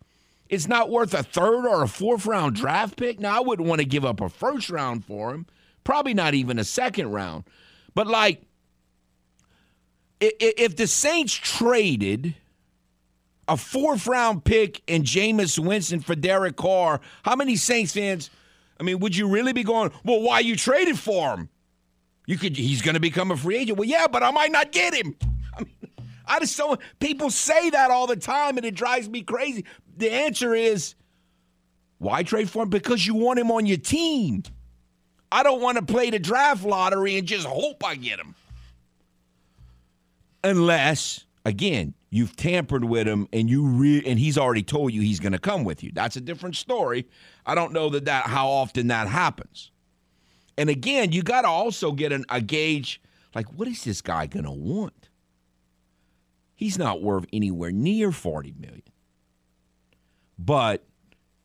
[0.48, 3.18] it's not worth a third or a fourth round draft pick.
[3.18, 5.46] Now, I wouldn't want to give up a first round for him,
[5.82, 7.44] probably not even a second round.
[7.96, 8.42] But like,
[10.20, 12.36] if the Saints traded
[13.50, 18.30] a fourth round pick and Jameis Winston for Derek Carr, how many Saints fans?
[18.78, 21.48] I mean, would you really be going, well, why you traded for him?
[22.26, 23.76] You could he's gonna become a free agent.
[23.76, 25.16] Well, yeah, but I might not get him.
[25.58, 25.74] I mean,
[26.24, 29.64] I just don't people say that all the time and it drives me crazy.
[29.96, 30.94] The answer is
[31.98, 32.70] why trade for him?
[32.70, 34.44] Because you want him on your team.
[35.32, 38.36] I don't want to play the draft lottery and just hope I get him.
[40.44, 45.20] Unless, again, you've tampered with him and you re- and he's already told you he's
[45.20, 45.90] going to come with you.
[45.92, 47.06] That's a different story.
[47.46, 49.70] I don't know that that how often that happens.
[50.58, 53.00] And again, you got to also get an, a gauge
[53.34, 55.08] like what is this guy going to want?
[56.54, 58.82] He's not worth anywhere near 40 million.
[60.38, 60.84] But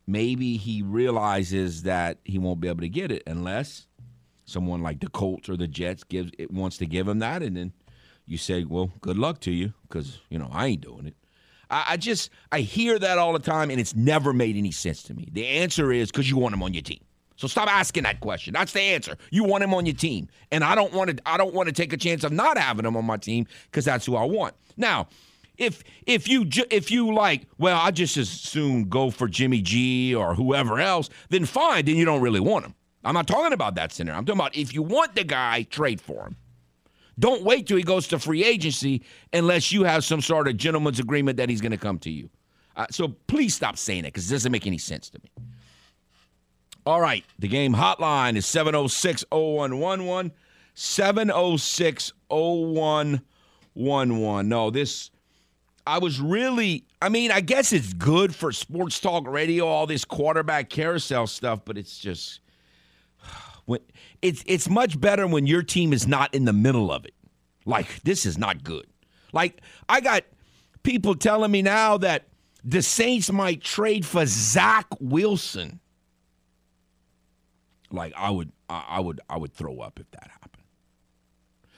[0.08, 3.88] maybe he realizes that he won't be able to get it unless
[4.46, 7.58] someone like the Colts or the Jets gives it wants to give him that, and
[7.58, 7.74] then
[8.26, 11.16] you say, "Well, good luck to you," because you know I ain't doing it.
[11.70, 15.04] I, I just I hear that all the time, and it's never made any sense
[15.04, 15.28] to me.
[15.32, 17.00] The answer is because you want him on your team.
[17.38, 18.54] So stop asking that question.
[18.54, 19.18] That's the answer.
[19.30, 21.30] You want him on your team, and I don't want to.
[21.30, 23.86] I don't want to take a chance of not having him on my team because
[23.86, 24.56] that's who I want.
[24.78, 25.08] Now,
[25.58, 29.62] if if you ju- if you like, well, I just as soon go for Jimmy
[29.62, 31.86] G or whoever else, then fine.
[31.86, 32.76] Then you don't really want him.
[33.04, 34.18] I'm not talking about that scenario.
[34.18, 36.38] I'm talking about if you want the guy, trade for him.
[37.18, 41.00] Don't wait till he goes to free agency unless you have some sort of gentleman's
[41.00, 42.30] agreement that he's going to come to you.
[42.76, 45.30] Uh, so please stop saying it because it doesn't make any sense to me.
[46.86, 47.24] All right.
[47.40, 50.32] The game hotline is 706 0111.
[50.76, 54.50] 706 0111.
[54.50, 55.10] No, this,
[55.88, 60.04] I was really, I mean, I guess it's good for sports talk radio, all this
[60.04, 62.42] quarterback carousel stuff, but it's just,
[63.66, 63.80] when,
[64.26, 67.14] it's, it's much better when your team is not in the middle of it.
[67.66, 68.88] Like, this is not good.
[69.34, 70.24] Like, I got
[70.82, 72.28] people telling me now that
[72.64, 75.80] the Saints might trade for Zach Wilson.
[77.92, 80.64] Like I would, I would, I would throw up if that happened.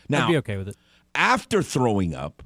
[0.07, 0.77] Now, I'd be okay with it.
[1.13, 2.43] after throwing up,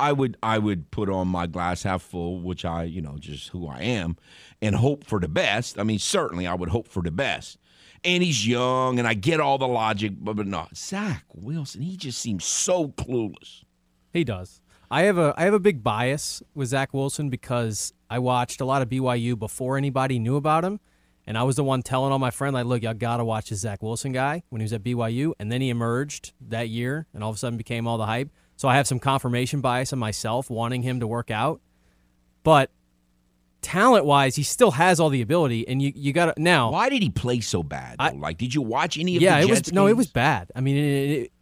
[0.00, 3.48] I would, I would put on my glass half full, which I, you know, just
[3.48, 4.16] who I am,
[4.60, 5.78] and hope for the best.
[5.78, 7.58] I mean, certainly, I would hope for the best.
[8.04, 11.96] And he's young, and I get all the logic, but, but no, Zach Wilson, he
[11.96, 13.64] just seems so clueless.
[14.12, 14.60] He does.
[14.90, 18.64] I have a I have a big bias with Zach Wilson because I watched a
[18.64, 20.80] lot of BYU before anybody knew about him,
[21.26, 23.60] and I was the one telling all my friends like, "Look, y'all gotta watch this
[23.60, 27.22] Zach Wilson guy." When he was at BYU, and then he emerged that year, and
[27.22, 28.30] all of a sudden became all the hype.
[28.56, 31.60] So I have some confirmation bias in myself, wanting him to work out,
[32.42, 32.70] but
[33.62, 36.70] talent wise, he still has all the ability, and you you got now.
[36.70, 37.96] Why did he play so bad?
[37.98, 40.06] I- like, did you watch any of yeah, the it was Jets no, it was
[40.08, 40.50] bad.
[40.54, 41.32] I mean, it, it,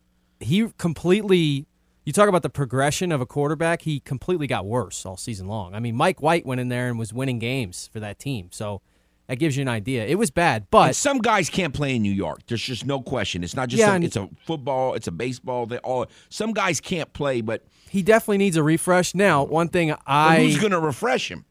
[0.41, 1.67] he completely.
[2.05, 3.83] You talk about the progression of a quarterback.
[3.83, 5.75] He completely got worse all season long.
[5.75, 8.81] I mean, Mike White went in there and was winning games for that team, so
[9.27, 10.07] that gives you an idea.
[10.07, 12.47] It was bad, And but some guys can't play in New York.
[12.47, 13.43] There's just no question.
[13.43, 15.67] It's not just Yeah, a, it's a football, it's a baseball.
[15.67, 19.13] They all some guys can't play, but he definitely needs a refresh.
[19.15, 21.45] Now, one thing I who's going to refresh him?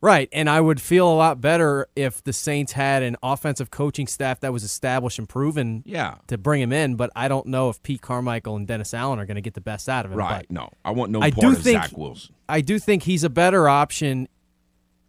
[0.00, 4.06] Right, and I would feel a lot better if the Saints had an offensive coaching
[4.06, 6.16] staff that was established and proven Yeah.
[6.28, 6.94] to bring him in.
[6.94, 9.60] But I don't know if Pete Carmichael and Dennis Allen are going to get the
[9.60, 10.18] best out of him.
[10.18, 10.46] Right.
[10.50, 12.32] No, I want no I part do of think- Zach Wilson.
[12.48, 14.28] I do think he's a better option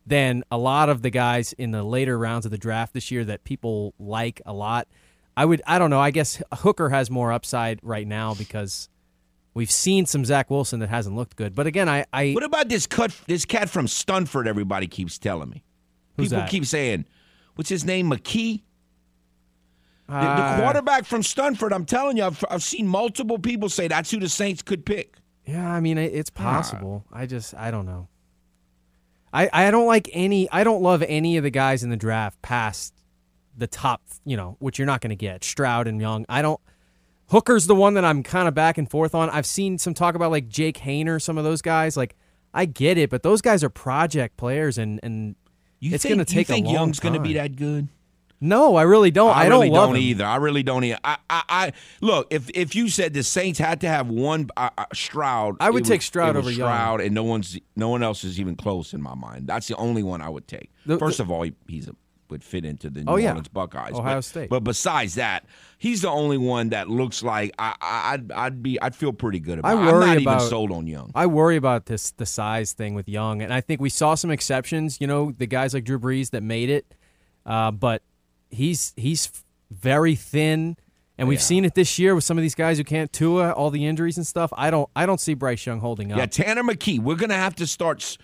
[0.08, 3.24] than a lot of the guys in the later rounds of the draft this year
[3.26, 4.88] that people like a lot.
[5.38, 6.00] I would, I don't know.
[6.00, 8.90] I guess Hooker has more upside right now because
[9.54, 11.56] we've seen some Zach Wilson that hasn't looked good.
[11.56, 13.12] But again, I, I What about this cut?
[13.28, 14.47] This cat from Stunford?
[14.47, 15.64] Everybody keeps telling me.
[16.18, 16.50] Who's People that?
[16.50, 17.06] keep saying,
[17.56, 18.10] "What's his name?
[18.10, 18.64] McKee."
[20.08, 21.72] The, the uh, quarterback from Stunford.
[21.72, 25.16] I'm telling you, I've, I've seen multiple people say that's who the Saints could pick.
[25.45, 27.06] Yeah, I mean it's possible.
[27.12, 28.08] I just I don't know.
[29.34, 30.50] I I don't like any.
[30.52, 32.93] I don't love any of the guys in the draft past
[33.58, 34.02] the top.
[34.26, 36.26] You know, which you're not going to get Stroud and Young.
[36.28, 36.60] I don't.
[37.32, 39.30] Hooker's the one that I'm kind of back and forth on.
[39.30, 41.95] I've seen some talk about like Jake Haener, some of those guys.
[41.95, 42.15] Like
[42.53, 45.36] I get it, but those guys are project players, and and
[45.80, 47.88] You it's going to take you think a long Young's going to be that good?
[48.41, 49.36] No, I really don't.
[49.36, 50.25] I, really don't love don't either.
[50.25, 50.97] I really don't either.
[51.03, 54.69] I, I, I look if if you said the Saints had to have one uh,
[54.77, 56.55] uh, Stroud, I would take was- Stroud over Young.
[56.69, 59.45] Stroud, and no one's no one else is even close in my mind.
[59.47, 60.71] That's the only one I would take.
[60.86, 61.95] The- First the- of all, he, he's a
[62.30, 63.30] would fit into the New Oh, yeah.
[63.30, 63.93] Orleans Buckeyes.
[63.93, 64.49] Ohio but, State.
[64.49, 65.45] But besides that,
[65.77, 69.39] he's the only one that looks like I, I I'd I'd be I'd feel pretty
[69.39, 69.69] good about.
[69.69, 69.77] I it.
[69.77, 71.11] I'm worry not about- even sold on Young.
[71.15, 74.32] I worry about this the size thing with Young, and I think we saw some
[74.32, 74.99] exceptions.
[75.01, 76.93] You know, the guys like Drew Brees that made it,
[77.45, 78.01] uh, but
[78.49, 79.30] he's he's
[79.71, 80.77] very thin,
[81.17, 83.69] and we've seen it this year with some of these guys who can't Tua, all
[83.69, 84.51] the injuries and stuff.
[84.57, 86.17] I don't I don't see Bryce Young holding up.
[86.17, 86.99] Yeah, Tanner McKee.
[86.99, 88.17] We're gonna have to start.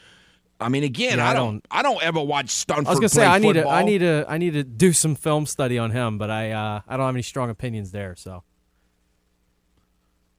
[0.59, 2.99] I mean, again, Yeah, I I don't, don't- I don't ever watch Stunford I was
[2.99, 3.67] gonna say I need to.
[3.67, 6.81] I need to I need to do some film study on him, but I uh,
[6.87, 8.15] I don't have any strong opinions there.
[8.15, 8.43] So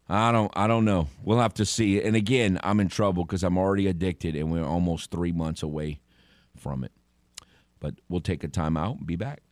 [0.09, 0.53] I don't.
[0.57, 1.09] I don't know.
[1.23, 2.01] We'll have to see.
[2.01, 6.01] And again, I'm in trouble because I'm already addicted, and we're almost three months away
[6.57, 6.93] from it.
[7.81, 9.43] But we'll take a time out and be back.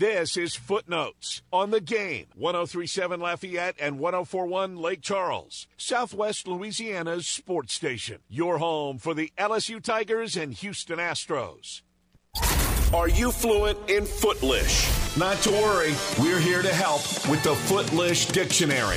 [0.00, 2.24] This is Footnotes on the game.
[2.34, 8.20] 1037 Lafayette and 1041 Lake Charles, Southwest Louisiana's sports station.
[8.30, 11.82] Your home for the LSU Tigers and Houston Astros.
[12.94, 14.88] Are you fluent in Footlish?
[15.18, 18.96] Not to worry, we're here to help with the Footlish Dictionary.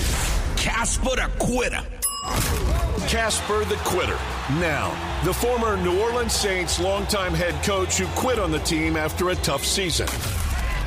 [0.56, 1.84] Casper the quitter.
[3.10, 4.18] Casper the Quitter.
[4.52, 9.32] Now, the former New Orleans Saints longtime head coach who quit on the team after
[9.32, 10.08] a tough season.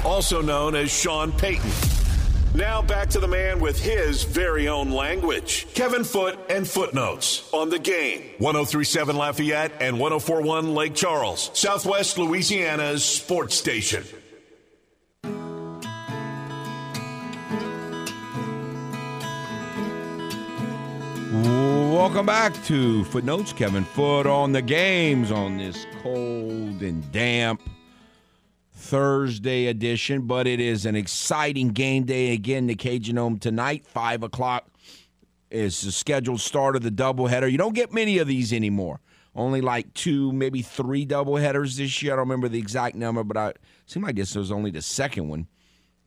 [0.07, 1.69] Also known as Sean Payton.
[2.55, 5.67] Now back to the man with his very own language.
[5.75, 8.23] Kevin Foote and Footnotes on the game.
[8.39, 14.05] 1037 Lafayette and 1041 Lake Charles, Southwest Louisiana's sports station.
[21.93, 23.53] Welcome back to Footnotes.
[23.53, 27.61] Kevin Foote on the games on this cold and damp
[28.87, 32.69] Thursday edition, but it is an exciting game day again.
[32.69, 34.69] The Cajun Dome tonight, five o'clock
[35.51, 37.51] is the scheduled start of the doubleheader.
[37.51, 39.01] You don't get many of these anymore.
[39.35, 42.13] Only like two, maybe three doubleheaders this year.
[42.13, 43.53] I don't remember the exact number, but I
[43.87, 45.49] seem like this was only the second one.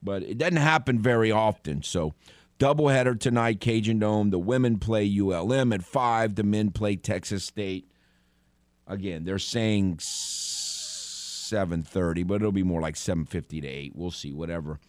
[0.01, 1.83] But it doesn't happen very often.
[1.83, 2.13] So
[2.59, 4.29] doubleheader tonight, Cajun Dome.
[4.29, 6.35] The women play ULM at five.
[6.35, 7.91] The men play Texas State.
[8.87, 9.99] Again, they're saying
[11.49, 13.93] seven thirty, but it'll be more like seven fifty to eight.
[13.95, 14.33] We'll see.
[14.33, 14.79] Whatever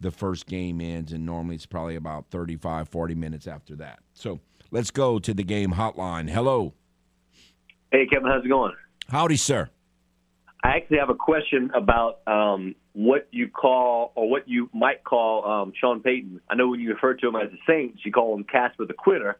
[0.00, 4.00] the first game ends, and normally it's probably about 35, 40 minutes after that.
[4.14, 4.40] So
[4.70, 6.30] let's go to the game hotline.
[6.30, 6.72] Hello.
[7.92, 8.72] Hey, Kevin, how's it going?
[9.08, 9.68] Howdy, sir.
[10.62, 15.44] I actually have a question about um, what you call or what you might call
[15.46, 16.40] um, Sean Payton.
[16.48, 18.94] I know when you refer to him as the Saints, you call him Casper the
[18.94, 19.38] Quitter.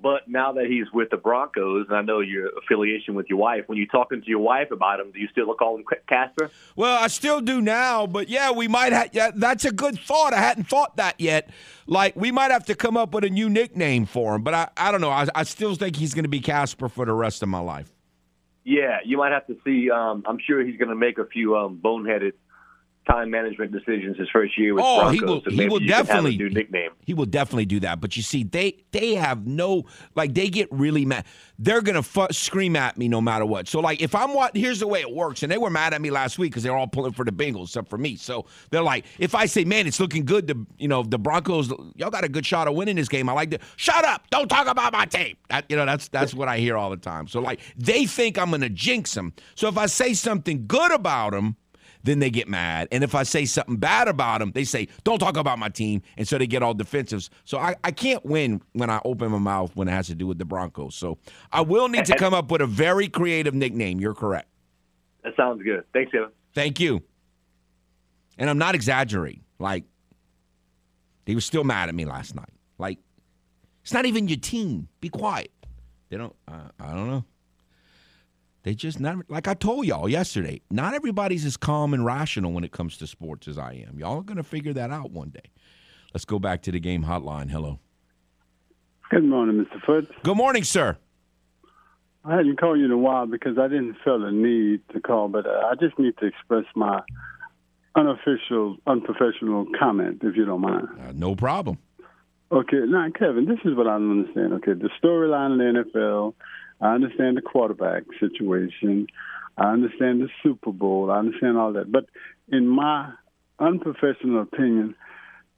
[0.00, 3.62] But now that he's with the Broncos, and I know your affiliation with your wife,
[3.66, 6.50] when you're talking to your wife about him, do you still call him Casper?
[6.76, 9.08] Well, I still do now, but yeah, we might have.
[9.12, 10.34] Yeah, that's a good thought.
[10.34, 11.48] I hadn't thought that yet.
[11.86, 14.68] Like we might have to come up with a new nickname for him, but I,
[14.76, 15.10] I don't know.
[15.10, 17.90] I, I still think he's going to be Casper for the rest of my life.
[18.64, 19.90] Yeah, you might have to see.
[19.90, 22.32] Um, I'm sure he's going to make a few um, boneheaded
[23.08, 25.14] time management decisions his first year with Oh, Broncos.
[25.14, 26.90] he will- so he will you can have a definitely- new nickname.
[27.04, 28.00] He will definitely do that.
[28.00, 29.84] But you see, they they have no
[30.16, 31.24] like they get really mad.
[31.58, 33.68] They're gonna fu- scream at me no matter what.
[33.68, 36.00] So like if I'm what here's the way it works, and they were mad at
[36.00, 38.16] me last week because they're all pulling for the Bengals except for me.
[38.16, 40.46] So they're like, if I say, man, it's looking good.
[40.48, 43.28] The you know the Broncos, y'all got a good shot of winning this game.
[43.28, 44.28] I like to shut up.
[44.30, 45.36] Don't talk about my team.
[45.48, 47.28] That you know that's that's what I hear all the time.
[47.28, 49.32] So like they think I'm gonna jinx them.
[49.54, 51.56] So if I say something good about them
[52.06, 52.88] then they get mad.
[52.90, 56.02] And if I say something bad about them, they say, don't talk about my team.
[56.16, 57.28] And so they get all defensive.
[57.44, 60.26] So I, I can't win when I open my mouth when it has to do
[60.26, 60.94] with the Broncos.
[60.94, 61.18] So
[61.52, 64.00] I will need to come up with a very creative nickname.
[64.00, 64.48] You're correct.
[65.24, 65.84] That sounds good.
[65.92, 66.30] Thanks, Kevin.
[66.54, 67.02] Thank you.
[68.38, 69.42] And I'm not exaggerating.
[69.58, 69.84] Like,
[71.26, 72.52] he was still mad at me last night.
[72.78, 72.98] Like,
[73.82, 74.88] it's not even your team.
[75.00, 75.50] Be quiet.
[76.08, 76.34] They don't.
[76.46, 77.24] Uh, I don't know.
[78.66, 80.60] They just not like I told y'all yesterday.
[80.72, 83.96] Not everybody's as calm and rational when it comes to sports as I am.
[83.96, 85.52] Y'all are gonna figure that out one day.
[86.12, 87.48] Let's go back to the game hotline.
[87.48, 87.78] Hello.
[89.08, 89.80] Good morning, Mr.
[89.86, 90.10] Foote.
[90.24, 90.96] Good morning, sir.
[92.24, 95.28] I hadn't called you in a while because I didn't feel the need to call,
[95.28, 97.02] but uh, I just need to express my
[97.94, 100.88] unofficial, unprofessional comment, if you don't mind.
[101.00, 101.78] Uh, no problem.
[102.50, 104.54] Okay, now, Kevin, this is what I don't understand.
[104.54, 106.34] Okay, the storyline in the NFL,
[106.80, 109.06] I understand the quarterback situation,
[109.56, 111.90] I understand the Super Bowl, I understand all that.
[111.90, 112.06] But
[112.48, 113.12] in my
[113.58, 114.94] unprofessional opinion,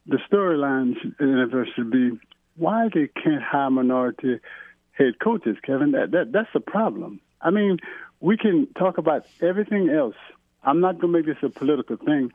[0.07, 2.19] the storyline in NFL should be
[2.57, 4.41] why they can't hire minority
[4.93, 5.93] head coaches, Kevin.
[5.93, 7.21] That, that that's a problem.
[7.41, 7.79] I mean,
[8.21, 10.17] we can talk about everything else.
[10.63, 12.33] I'm not going to make this a political thing,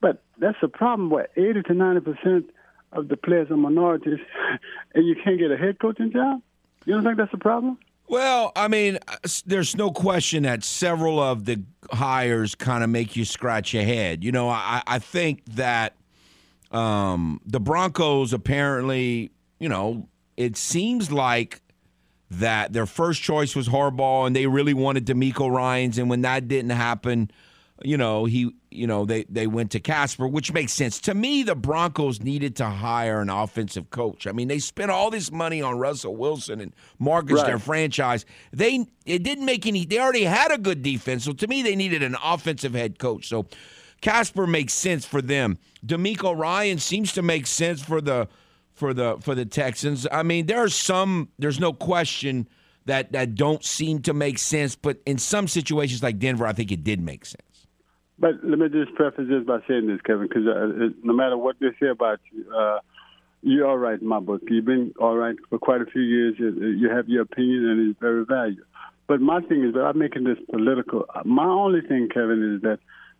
[0.00, 2.50] but that's a problem where 80 to 90 percent
[2.92, 4.18] of the players are minorities,
[4.94, 6.42] and you can't get a head coaching job.
[6.84, 7.78] You don't think that's a problem?
[8.10, 13.14] Well, I mean, uh, there's no question that several of the hires kind of make
[13.14, 14.24] you scratch your head.
[14.24, 15.94] You know, I, I think that
[16.72, 19.30] um, the Broncos apparently,
[19.60, 21.62] you know, it seems like
[22.32, 26.48] that their first choice was Harbaugh, and they really wanted DeMeco Ryans, and when that
[26.48, 27.30] didn't happen,
[27.82, 31.42] you know, he, you know, they they went to Casper, which makes sense to me.
[31.42, 34.26] The Broncos needed to hire an offensive coach.
[34.26, 37.46] I mean, they spent all this money on Russell Wilson and mortgaged Right.
[37.46, 38.24] their franchise.
[38.52, 39.84] They it didn't make any.
[39.86, 43.28] They already had a good defense, so to me, they needed an offensive head coach.
[43.28, 43.46] So
[44.00, 45.58] Casper makes sense for them.
[45.86, 48.28] DeMeco Ryan seems to make sense for the
[48.72, 50.06] for the for the Texans.
[50.10, 51.28] I mean, there are some.
[51.38, 52.48] There's no question
[52.86, 56.72] that that don't seem to make sense, but in some situations like Denver, I think
[56.72, 57.42] it did make sense.
[58.20, 61.56] But let me just preface this by saying this, Kevin, because uh, no matter what
[61.58, 62.80] they say about you, uh,
[63.42, 64.42] you're all right in my book.
[64.46, 66.34] You've been all right for quite a few years.
[66.38, 68.64] You, have your opinion, and it's very valuable.
[69.08, 71.06] But my thing is that I'm making this political.
[71.24, 72.78] My only thing, Kevin, is that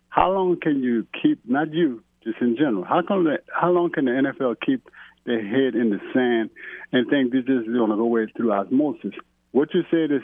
[0.09, 3.91] how long can you keep, not you, just in general, how, come the, how long
[3.91, 4.87] can the NFL keep
[5.25, 6.51] their head in the sand
[6.91, 9.13] and think this is going to go away through osmosis?
[9.51, 10.21] What you said is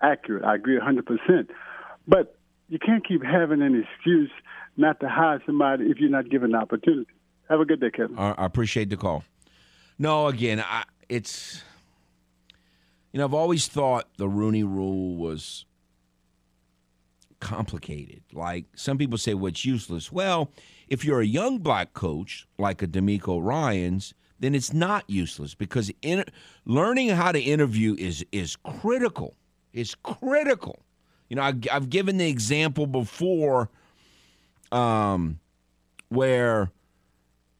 [0.00, 0.44] accurate.
[0.44, 1.48] I agree 100%.
[2.06, 2.36] But
[2.72, 4.30] you can't keep having an excuse
[4.78, 7.10] not to hire somebody if you're not given the opportunity.
[7.50, 8.18] Have a good day, Kevin.
[8.18, 9.24] I appreciate the call.
[9.98, 11.62] No, again, I, it's
[13.12, 15.66] you know I've always thought the Rooney Rule was
[17.40, 18.22] complicated.
[18.32, 20.10] Like some people say, well, it's useless.
[20.10, 20.50] Well,
[20.88, 25.92] if you're a young black coach like a DeMeco Ryans, then it's not useless because
[26.00, 26.24] in,
[26.64, 29.36] learning how to interview is is critical.
[29.74, 30.78] It's critical.
[31.32, 33.70] You know, I, I've given the example before,
[34.70, 35.40] um,
[36.10, 36.70] where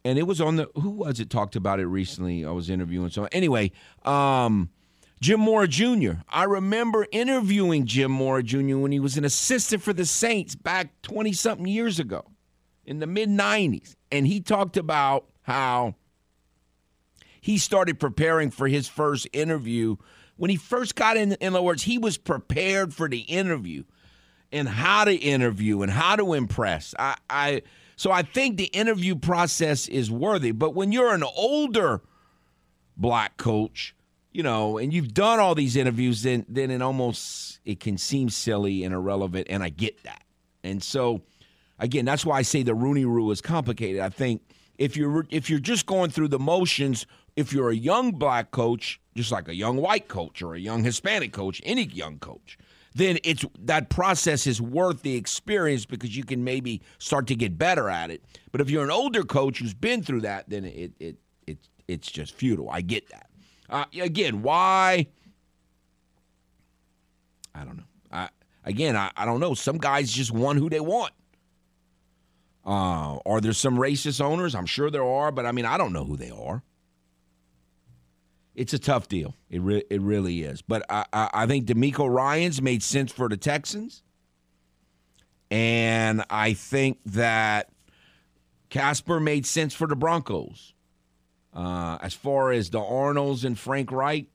[0.04, 2.44] and it was on the who was it talked about it recently?
[2.44, 3.72] I was interviewing so anyway
[4.04, 4.68] um
[5.22, 9.94] jim mora jr i remember interviewing jim mora jr when he was an assistant for
[9.94, 12.26] the saints back 20 something years ago
[12.84, 15.94] in the mid 90s and he talked about how
[17.40, 19.96] he started preparing for his first interview
[20.36, 23.84] when he first got in in other words he was prepared for the interview
[24.52, 26.94] and how to interview and how to impress.
[26.98, 27.62] I, I
[27.96, 30.52] so I think the interview process is worthy.
[30.52, 32.02] But when you're an older
[32.96, 33.94] black coach,
[34.32, 38.28] you know, and you've done all these interviews, then then it almost it can seem
[38.28, 40.22] silly and irrelevant, and I get that.
[40.62, 41.22] And so
[41.78, 44.00] again, that's why I say the Rooney Rule is complicated.
[44.00, 44.42] I think
[44.78, 47.06] if you're if you're just going through the motions,
[47.36, 50.84] if you're a young black coach, just like a young white coach or a young
[50.84, 52.58] Hispanic coach, any young coach,
[52.94, 57.56] then it's that process is worth the experience because you can maybe start to get
[57.56, 58.22] better at it.
[58.50, 61.16] But if you're an older coach who's been through that, then it it
[61.46, 61.58] it
[61.88, 62.68] it's just futile.
[62.70, 63.30] I get that.
[63.70, 65.06] Uh, again, why?
[67.54, 67.84] I don't know.
[68.10, 68.28] I
[68.64, 69.54] again, I, I don't know.
[69.54, 71.12] Some guys just want who they want.
[72.64, 74.54] Uh, are there some racist owners?
[74.54, 76.62] I'm sure there are, but I mean, I don't know who they are.
[78.54, 79.34] It's a tough deal.
[79.48, 80.62] It re- it really is.
[80.62, 84.02] But I, I I think DeMeco Ryans made sense for the Texans,
[85.50, 87.70] and I think that
[88.68, 90.74] Casper made sense for the Broncos.
[91.54, 94.28] Uh, as far as the Arnolds and Frank Wright,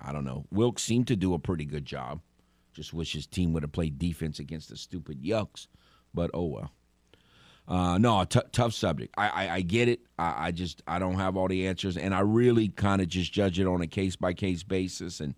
[0.00, 0.44] I don't know.
[0.50, 2.20] Wilks seemed to do a pretty good job.
[2.72, 5.68] Just wish his team would have played defense against the stupid Yucks,
[6.12, 6.72] but oh well.
[7.68, 9.14] Uh, no, tough subject.
[9.16, 10.00] I, I, I get it.
[10.18, 13.32] I, I just I don't have all the answers, and I really kind of just
[13.32, 15.20] judge it on a case by case basis.
[15.20, 15.34] And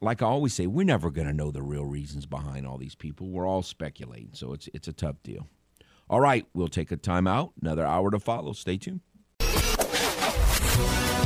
[0.00, 2.94] like I always say, we're never going to know the real reasons behind all these
[2.94, 3.28] people.
[3.28, 5.48] We're all speculating, so it's it's a tough deal.
[6.08, 7.52] All right, we'll take a timeout.
[7.60, 8.52] Another hour to follow.
[8.52, 9.00] Stay tuned.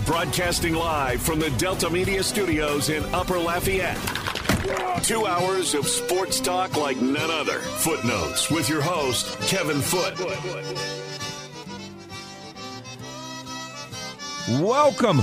[0.06, 4.17] Broadcasting live from the Delta Media Studios in Upper Lafayette.
[5.02, 7.60] Two hours of sports talk like none other.
[7.60, 10.18] Footnotes with your host, Kevin Foote.
[14.60, 15.22] Welcome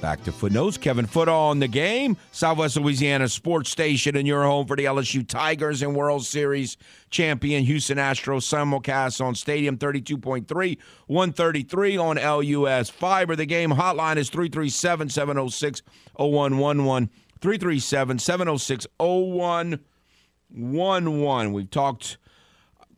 [0.00, 0.78] back to Footnotes.
[0.78, 2.16] Kevin Foote on the game.
[2.32, 6.76] Southwest Louisiana Sports Station and your home for the LSU Tigers and World Series
[7.10, 13.36] champion Houston Astros simulcast on Stadium 32.3, 133 on LUS Fiber.
[13.36, 15.82] The game hotline is 337 706
[16.18, 17.10] 0111.
[17.40, 21.52] 337 706 0111.
[21.52, 22.18] We've talked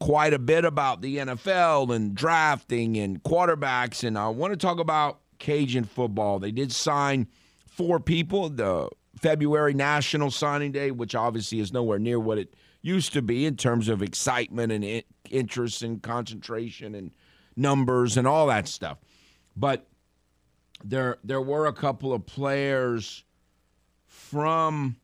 [0.00, 4.78] quite a bit about the NFL and drafting and quarterbacks, and I want to talk
[4.78, 6.38] about Cajun football.
[6.38, 7.26] They did sign
[7.66, 8.88] four people the
[9.20, 13.56] February National Signing Day, which obviously is nowhere near what it used to be in
[13.56, 17.10] terms of excitement and interest and concentration and
[17.56, 18.98] numbers and all that stuff.
[19.56, 19.86] But
[20.84, 23.24] there there were a couple of players
[24.30, 24.96] from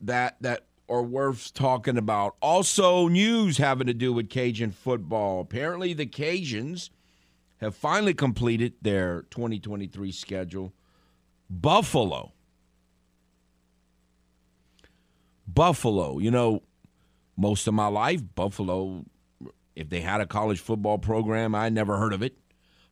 [0.00, 2.36] that that are worth talking about.
[2.40, 5.40] Also, news having to do with Cajun football.
[5.40, 6.90] Apparently, the Cajuns
[7.58, 10.72] have finally completed their 2023 schedule.
[11.48, 12.32] Buffalo.
[15.46, 16.18] Buffalo.
[16.18, 16.62] You know,
[17.36, 19.04] most of my life, Buffalo,
[19.76, 22.36] if they had a college football program, I never heard of it.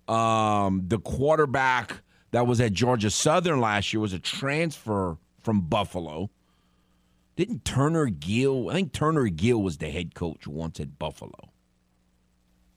[0.06, 6.30] Um, the quarterback that was at Georgia Southern last year was a transfer from Buffalo.
[7.36, 8.70] Didn't Turner Gill?
[8.70, 11.50] I think Turner Gill was the head coach once at Buffalo.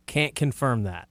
[0.06, 1.10] Can't confirm that.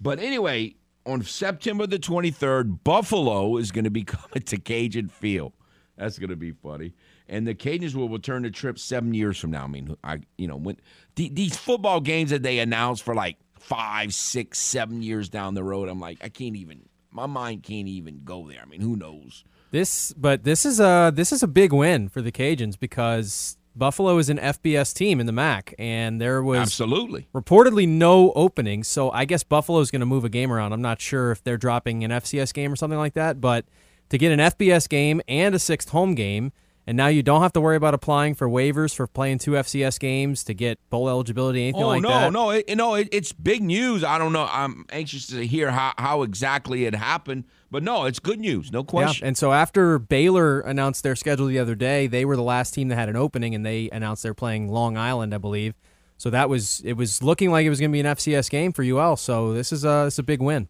[0.00, 5.52] But anyway, on September the 23rd, Buffalo is going to be coming to Cajun Field.
[5.96, 6.94] That's going to be funny.
[7.28, 9.64] And the Cajuns will return the trip seven years from now.
[9.64, 10.78] I mean, I you know when
[11.14, 15.62] the, these football games that they announce for like five, six, seven years down the
[15.62, 16.88] road, I'm like, I can't even.
[17.12, 18.60] My mind can't even go there.
[18.62, 19.44] I mean, who knows?
[19.70, 24.18] This, but this is a this is a big win for the Cajuns because Buffalo
[24.18, 28.84] is an FBS team in the MAC, and there was absolutely reportedly no opening.
[28.84, 30.72] So I guess Buffalo is going to move a game around.
[30.72, 33.64] I'm not sure if they're dropping an FCS game or something like that, but
[34.10, 36.52] to get an FBS game and a sixth home game,
[36.86, 40.00] and now you don't have to worry about applying for waivers for playing two FCS
[40.00, 42.32] games to get bowl eligibility, anything oh, like no, that.
[42.32, 44.02] No, no, no, it, it's big news.
[44.02, 44.48] I don't know.
[44.50, 47.44] I'm anxious to hear how, how exactly it happened.
[47.70, 49.24] But no, it's good news, no question.
[49.24, 52.74] Yeah, and so after Baylor announced their schedule the other day, they were the last
[52.74, 55.74] team that had an opening, and they announced they're playing Long Island, I believe.
[56.18, 58.72] So that was it was looking like it was going to be an FCS game
[58.72, 59.16] for UL.
[59.16, 60.68] So this is a this is a big win.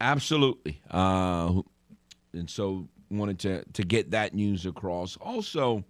[0.00, 1.60] Absolutely, uh,
[2.32, 5.16] and so wanted to to get that news across.
[5.16, 5.84] Also,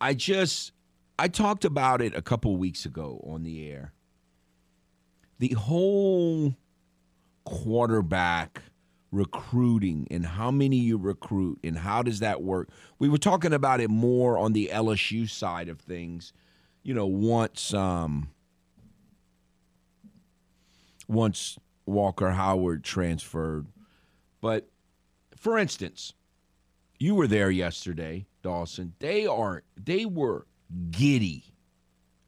[0.00, 0.72] I just
[1.18, 3.92] I talked about it a couple weeks ago on the air.
[5.38, 6.54] The whole
[7.44, 8.62] quarterback
[9.12, 12.68] recruiting and how many you recruit and how does that work.
[12.98, 16.32] We were talking about it more on the LSU side of things.
[16.82, 18.30] You know, once um
[21.08, 23.66] once Walker Howard transferred.
[24.40, 24.68] But
[25.36, 26.14] for instance,
[26.98, 28.94] you were there yesterday, Dawson.
[28.98, 30.46] They are they were
[30.90, 31.44] giddy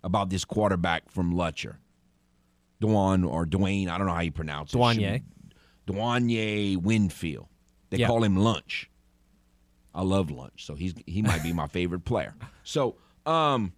[0.04, 1.76] about this quarterback from Lutcher.
[2.82, 4.76] Dwan or Dwayne, I don't know how you pronounce it.
[4.76, 5.22] Dwanye.
[5.86, 7.46] Dwanye Winfield.
[7.90, 8.06] They Yeah.
[8.08, 8.90] call him Lunch.
[9.94, 12.34] I love Lunch, so he's he might be my favorite player.
[12.64, 12.96] So,
[13.26, 13.72] um,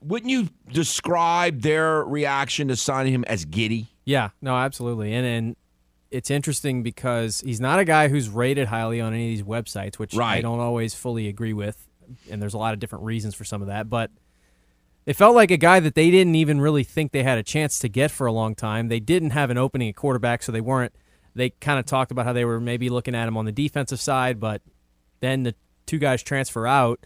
[0.00, 3.88] wouldn't you describe their reaction to signing him as giddy?
[4.04, 5.12] Yeah, no, absolutely.
[5.12, 5.56] And and
[6.10, 9.96] it's interesting because he's not a guy who's rated highly on any of these websites,
[9.96, 11.88] which I don't always fully agree with.
[12.30, 14.10] And there's a lot of different reasons for some of that, but
[15.06, 17.78] it felt like a guy that they didn't even really think they had a chance
[17.80, 18.88] to get for a long time.
[18.88, 20.94] They didn't have an opening at quarterback, so they weren't.
[21.34, 24.00] They kind of talked about how they were maybe looking at him on the defensive
[24.00, 24.62] side, but
[25.20, 25.54] then the
[25.86, 27.00] two guys transfer out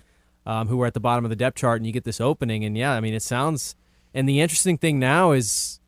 [0.46, 2.64] um, who were at the bottom of the depth chart, and you get this opening.
[2.64, 3.76] And yeah, I mean, it sounds.
[4.14, 5.80] And the interesting thing now is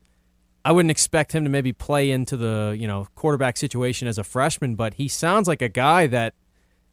[0.67, 4.25] I wouldn't expect him to maybe play into the you know quarterback situation as a
[4.25, 6.35] freshman, but he sounds like a guy that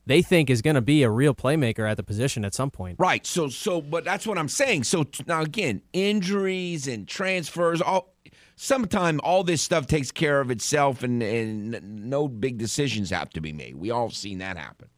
[0.05, 2.99] they think is going to be a real playmaker at the position at some point.
[2.99, 3.25] Right.
[3.25, 4.83] So so but that's what I'm saying.
[4.83, 8.13] So now again, injuries and transfers all
[8.57, 13.41] sometime all this stuff takes care of itself and and no big decisions have to
[13.41, 13.75] be made.
[13.75, 14.89] We all seen that happen.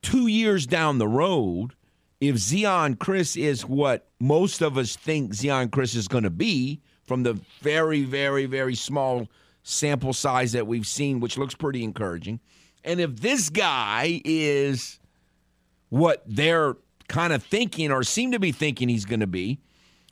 [0.00, 1.74] 2 years down the road,
[2.18, 6.80] if Zeon Chriss is what most of us think Zeon Chriss is going to be
[7.04, 9.28] from the very very very small
[9.62, 12.40] sample size that we've seen, which looks pretty encouraging.
[12.84, 14.98] And if this guy is
[15.88, 16.76] what they're
[17.08, 19.60] kind of thinking or seem to be thinking he's going to be,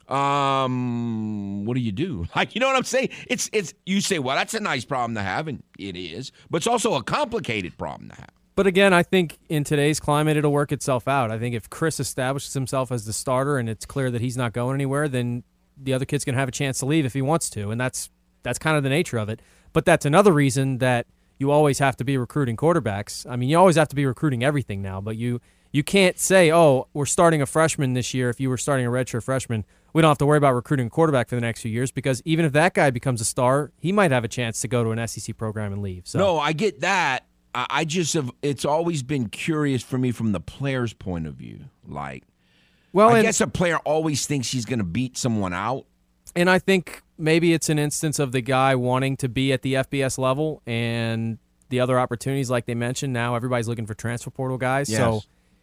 [0.07, 2.25] um, what do you do?
[2.35, 3.09] Like, you know what I'm saying?
[3.27, 6.57] It's it's you say, well, that's a nice problem to have, and it is, but
[6.57, 8.29] it's also a complicated problem to have.
[8.55, 11.31] But again, I think in today's climate, it'll work itself out.
[11.31, 14.53] I think if Chriss establishes himself as the starter and it's clear that he's not
[14.53, 15.43] going anywhere, then
[15.83, 17.79] the other kid's going to have a chance to leave if he wants to, and
[17.79, 18.09] that's
[18.43, 19.41] that's kind of the nature of it.
[19.73, 21.07] But that's another reason that
[21.37, 23.29] you always have to be recruiting quarterbacks.
[23.29, 26.51] I mean, you always have to be recruiting everything now, but you you can't say,
[26.51, 30.01] "Oh, we're starting a freshman this year." If you were starting a redshirt freshman, we
[30.01, 32.45] don't have to worry about recruiting a quarterback for the next few years because even
[32.45, 35.07] if that guy becomes a star, he might have a chance to go to an
[35.07, 36.07] SEC program and leave.
[36.07, 37.25] So No, I get that.
[37.55, 38.31] I I just have.
[38.41, 41.61] It's always been curious for me from the player's point of view.
[41.87, 42.23] Like,
[42.93, 45.85] well, I and, guess a player always thinks he's going to beat someone out.
[46.35, 49.75] and I think maybe it's an instance of the guy wanting to be at the
[49.75, 51.37] FBS level and
[51.69, 53.13] the other opportunities, like they mentioned.
[53.13, 55.21] Now everybody's looking for transfer portal guys, so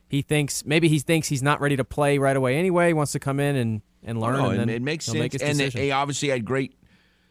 [0.09, 2.89] he thinks maybe he thinks he's not ready to play right away anyway.
[2.89, 4.37] He wants to come in and and learn.
[4.37, 5.19] No, and it, makes sense.
[5.19, 5.81] Make and decision.
[5.81, 6.75] he obviously had great,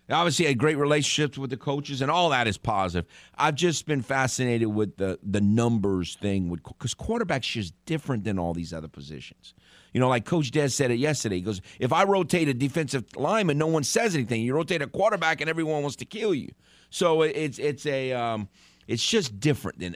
[0.09, 3.09] obviously had great relationships with the coaches, and all that is positive.
[3.35, 8.37] I've just been fascinated with the the numbers thing, with because quarterback's just different than
[8.37, 9.53] all these other positions.
[9.97, 11.37] You know, like Coach Des said it yesterday.
[11.37, 14.43] He goes, "If I rotate a defensive lineman, no one says anything.
[14.43, 16.49] You rotate a quarterback, and everyone wants to kill you."
[16.91, 18.47] So it's it's a um,
[18.87, 19.95] it's just different than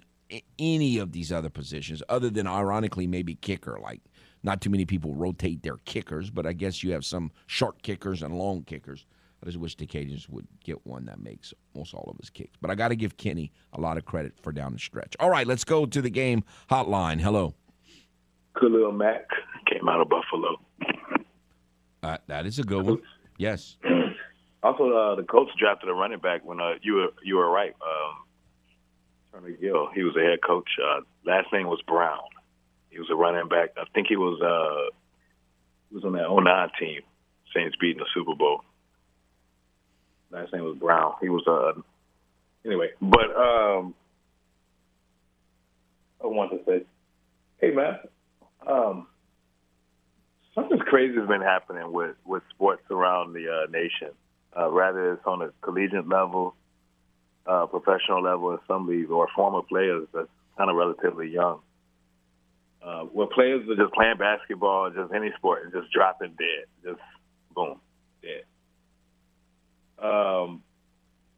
[0.58, 3.78] any of these other positions, other than ironically maybe kicker.
[3.80, 4.02] Like
[4.41, 8.24] not too many people rotate their kickers, but I guess you have some short kickers
[8.24, 9.06] and long kickers.
[9.43, 12.58] I just wish the Cajuns would get one that makes most all of his kicks.
[12.60, 15.16] But I got to give Kenny a lot of credit for down the stretch.
[15.20, 17.22] All right, let's go to the game hotline.
[17.22, 17.54] Hello.
[18.60, 19.30] Khalil Mack
[19.72, 20.59] came out of Buffalo.
[22.03, 23.01] Uh, that is a good one.
[23.38, 23.78] Yes.
[24.63, 27.74] Also, uh, the coach drafted a running back when uh, you were you were right.
[27.82, 28.15] Um,
[29.34, 30.69] Turner Gill, he was a head coach.
[30.80, 32.19] Uh, last name was Brown.
[32.91, 33.69] He was a running back.
[33.76, 34.95] I think he was uh,
[35.89, 37.01] he was on that 09 team.
[37.55, 38.61] Saints beating the Super Bowl.
[40.30, 41.15] Last name was Brown.
[41.22, 41.82] He was uh
[42.63, 42.89] anyway.
[43.01, 43.95] But um,
[46.24, 46.86] I want to say,
[47.59, 47.97] hey man,
[48.67, 49.07] um,
[50.56, 54.10] something crazy has been happening with with sports around the uh, nation.
[54.58, 56.56] Uh, rather it's on a collegiate level,
[57.47, 60.28] uh, professional level in some leagues, or former players that's
[60.58, 61.60] kind of relatively young.
[62.84, 67.02] Uh, where players are just playing basketball, just any sport, and just dropping dead, just
[67.56, 67.80] boom,
[68.22, 68.43] dead.
[70.04, 70.64] Um,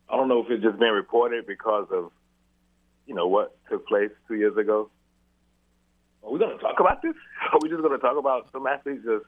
[0.10, 2.12] I don't know if it's just been reported because of,
[3.06, 4.90] you know, what took place two years ago.
[6.26, 7.14] Are we going to talk about this?
[7.52, 9.26] Are we just going to talk about some athletes just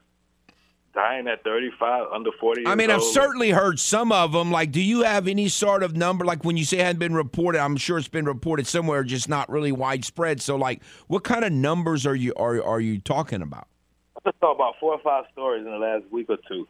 [0.94, 3.12] dying at 35, under 40 years I mean, I've old?
[3.12, 4.50] certainly heard some of them.
[4.50, 6.24] Like, do you have any sort of number?
[6.24, 9.28] Like, when you say it hadn't been reported, I'm sure it's been reported somewhere, just
[9.28, 10.40] not really widespread.
[10.40, 13.68] So, like, what kind of numbers are you are are you talking about?
[14.16, 16.66] I just saw about four or five stories in the last week or two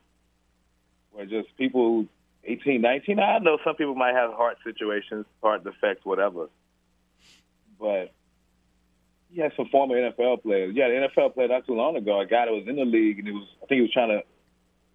[1.12, 2.04] where just people
[2.44, 3.18] 18, 19.
[3.18, 6.48] I know some people might have heart situations, heart defects, whatever.
[7.80, 8.12] But
[9.40, 10.74] had some former NFL players.
[10.74, 13.18] Yeah, the NFL player not too long ago, a guy that was in the league
[13.18, 14.22] and he was, I think he was trying to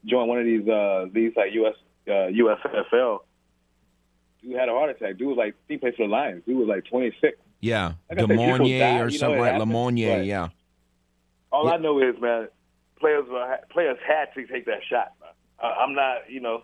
[0.05, 1.75] join one of these uh leagues like US
[2.07, 3.19] uh, USFL.
[4.41, 5.17] Dude had a heart attack.
[5.17, 6.43] Dude was like he played for the Lions.
[6.45, 7.37] Dude was like 26.
[7.59, 10.47] Yeah, Like I said, people Lemonnier die, or you know, something like but- Yeah.
[11.51, 12.47] All I know is, man,
[12.99, 15.11] players were, players had to take that shot.
[15.19, 15.29] Man.
[15.61, 16.63] I, I'm not, you know,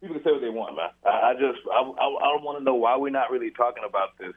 [0.00, 0.88] people can say what they want, man.
[1.04, 4.18] I, I just, I, I, I want to know why we're not really talking about
[4.18, 4.32] this.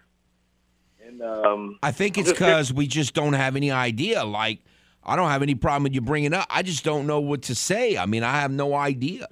[1.05, 4.23] And um, I think it's because we just don't have any idea.
[4.23, 4.59] Like,
[5.03, 6.47] I don't have any problem with you bringing up.
[6.49, 7.97] I just don't know what to say.
[7.97, 9.27] I mean, I have no idea.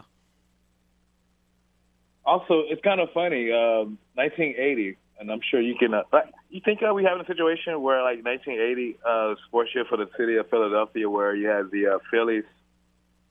[2.26, 3.52] Also, it's kind of funny.
[3.52, 5.94] Um, 1980, and I'm sure you can.
[5.94, 6.04] Uh,
[6.50, 10.10] you think uh, we have a situation where, like 1980, uh, sports year for the
[10.18, 12.44] city of Philadelphia, where you had the uh, Phillies.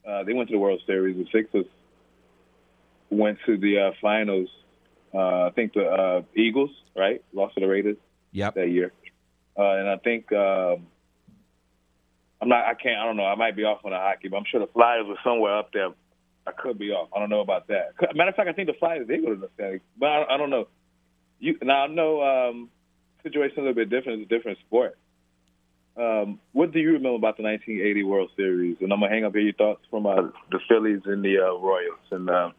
[0.07, 1.17] Uh, they went to the World Series.
[1.17, 1.67] The Sixers
[3.11, 4.49] went to the uh, finals.
[5.13, 7.97] Uh, I think the uh, Eagles, right, lost to the Raiders
[8.33, 8.55] Yep.
[8.55, 8.93] that year.
[9.59, 10.87] Uh, and I think um,
[12.41, 12.67] I'm not.
[12.67, 12.99] I can't.
[13.01, 13.25] I don't know.
[13.25, 15.73] I might be off on the hockey, but I'm sure the Flyers were somewhere up
[15.73, 15.89] there.
[16.47, 17.09] I could be off.
[17.15, 17.95] I don't know about that.
[18.15, 20.37] Matter of fact, I think the Flyers did go to the Stanley, but I, I
[20.37, 20.69] don't know.
[21.41, 22.71] You now I know um,
[23.23, 24.23] situation a little bit different.
[24.23, 24.99] It's a different sport.
[25.97, 28.77] Um, what do you remember about the 1980 World Series?
[28.81, 31.59] And I'm gonna hang up here your thoughts from uh, the Phillies and the uh,
[31.59, 31.99] Royals.
[32.11, 32.51] And uh,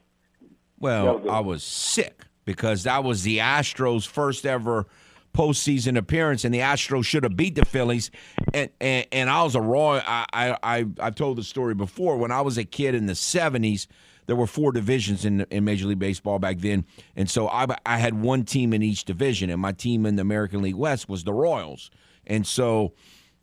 [0.80, 4.88] Well, Yeah, I was sick because that was the Astros' first ever
[5.34, 8.11] postseason appearance, and the Astros should have beat the Phillies.
[8.53, 10.01] And and, and I was a Roy.
[10.05, 12.17] I, I I've told the story before.
[12.17, 13.88] When I was a kid in the '70s,
[14.25, 17.97] there were four divisions in in Major League Baseball back then, and so I I
[17.97, 21.23] had one team in each division, and my team in the American League West was
[21.23, 21.89] the Royals,
[22.25, 22.93] and so.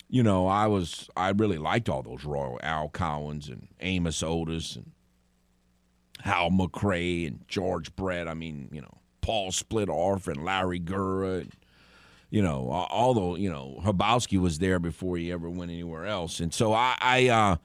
[0.06, 4.76] You know, I was I really liked all those Royal Al Cowens and Amos Otis
[4.76, 4.92] and
[6.20, 8.28] Hal McRae and George Brett.
[8.28, 11.52] I mean, you know, Paul Splittorff and Larry Gura and
[12.34, 16.52] you know, although you know Hrabosky was there before he ever went anywhere else, and
[16.52, 17.56] so I, I, uh,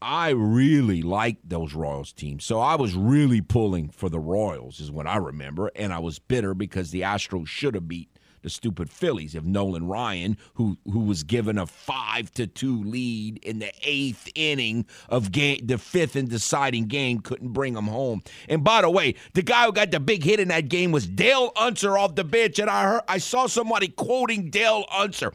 [0.00, 2.44] I really liked those Royals teams.
[2.44, 6.20] So I was really pulling for the Royals, is what I remember, and I was
[6.20, 11.00] bitter because the Astros should have beat the stupid Phillies if Nolan Ryan, who who
[11.00, 16.16] was given a five to two lead in the eighth inning of game, the fifth
[16.16, 18.22] and deciding game, couldn't bring them home.
[18.48, 21.06] And by the way, the guy who got the big hit in that game was
[21.06, 25.32] Dale Unser off the bench, and I heard I saw somebody quoting Dale Unser.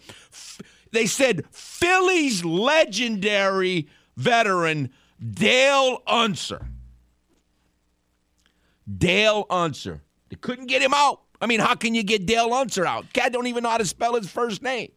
[0.91, 6.67] They said Phillies legendary veteran Dale Unser.
[8.97, 10.01] Dale Unser.
[10.29, 11.22] They couldn't get him out.
[11.43, 13.11] I mean, how can you get Dale Unser out?
[13.11, 14.89] Cat don't even know how to spell his first name.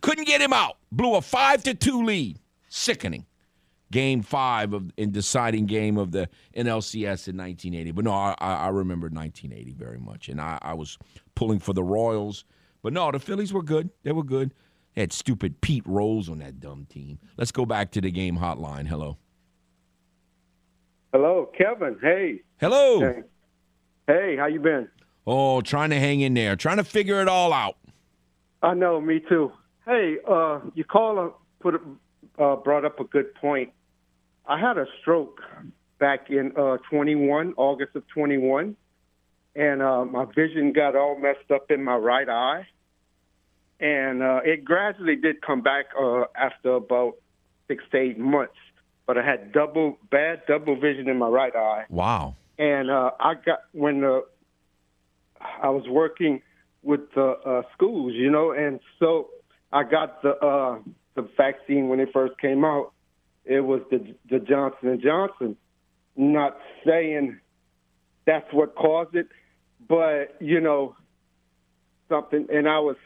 [0.00, 0.78] Couldn't get him out.
[0.90, 2.38] Blew a five to two lead.
[2.70, 3.26] Sickening.
[3.92, 7.90] Game five of in deciding game of the NLCS in 1980.
[7.90, 10.96] But no, I, I remember 1980 very much, and I, I was
[11.34, 12.46] pulling for the Royals.
[12.82, 13.90] But no, the Phillies were good.
[14.02, 14.54] They were good.
[14.94, 17.18] They had stupid Pete Rose on that dumb team.
[17.36, 18.86] Let's go back to the game hotline.
[18.86, 19.18] Hello.
[21.12, 21.98] Hello, Kevin.
[22.00, 22.40] Hey.
[22.60, 23.00] Hello.
[23.00, 23.22] Hey,
[24.06, 24.88] hey how you been?
[25.26, 27.76] Oh, trying to hang in there, trying to figure it all out.
[28.62, 29.52] I know, me too.
[29.86, 31.80] Hey, uh, your caller put
[32.38, 33.72] uh, brought up a good point.
[34.46, 35.40] I had a stroke
[35.98, 38.76] back in uh, 21, August of 21,
[39.54, 42.66] and uh, my vision got all messed up in my right eye,
[43.80, 47.14] and uh, it gradually did come back uh, after about
[47.68, 48.54] six to eight months.
[49.06, 51.84] But I had double bad double vision in my right eye.
[51.90, 52.36] Wow.
[52.58, 54.24] And uh, I got when the
[55.62, 56.42] I was working
[56.82, 59.30] with the uh, schools, you know, and so
[59.72, 60.78] I got the uh,
[61.14, 62.92] the vaccine when it first came out.
[63.44, 65.56] It was the the Johnson and Johnson.
[66.16, 67.38] Not saying
[68.26, 69.28] that's what caused it,
[69.88, 70.96] but you know
[72.08, 72.46] something.
[72.52, 72.96] And I was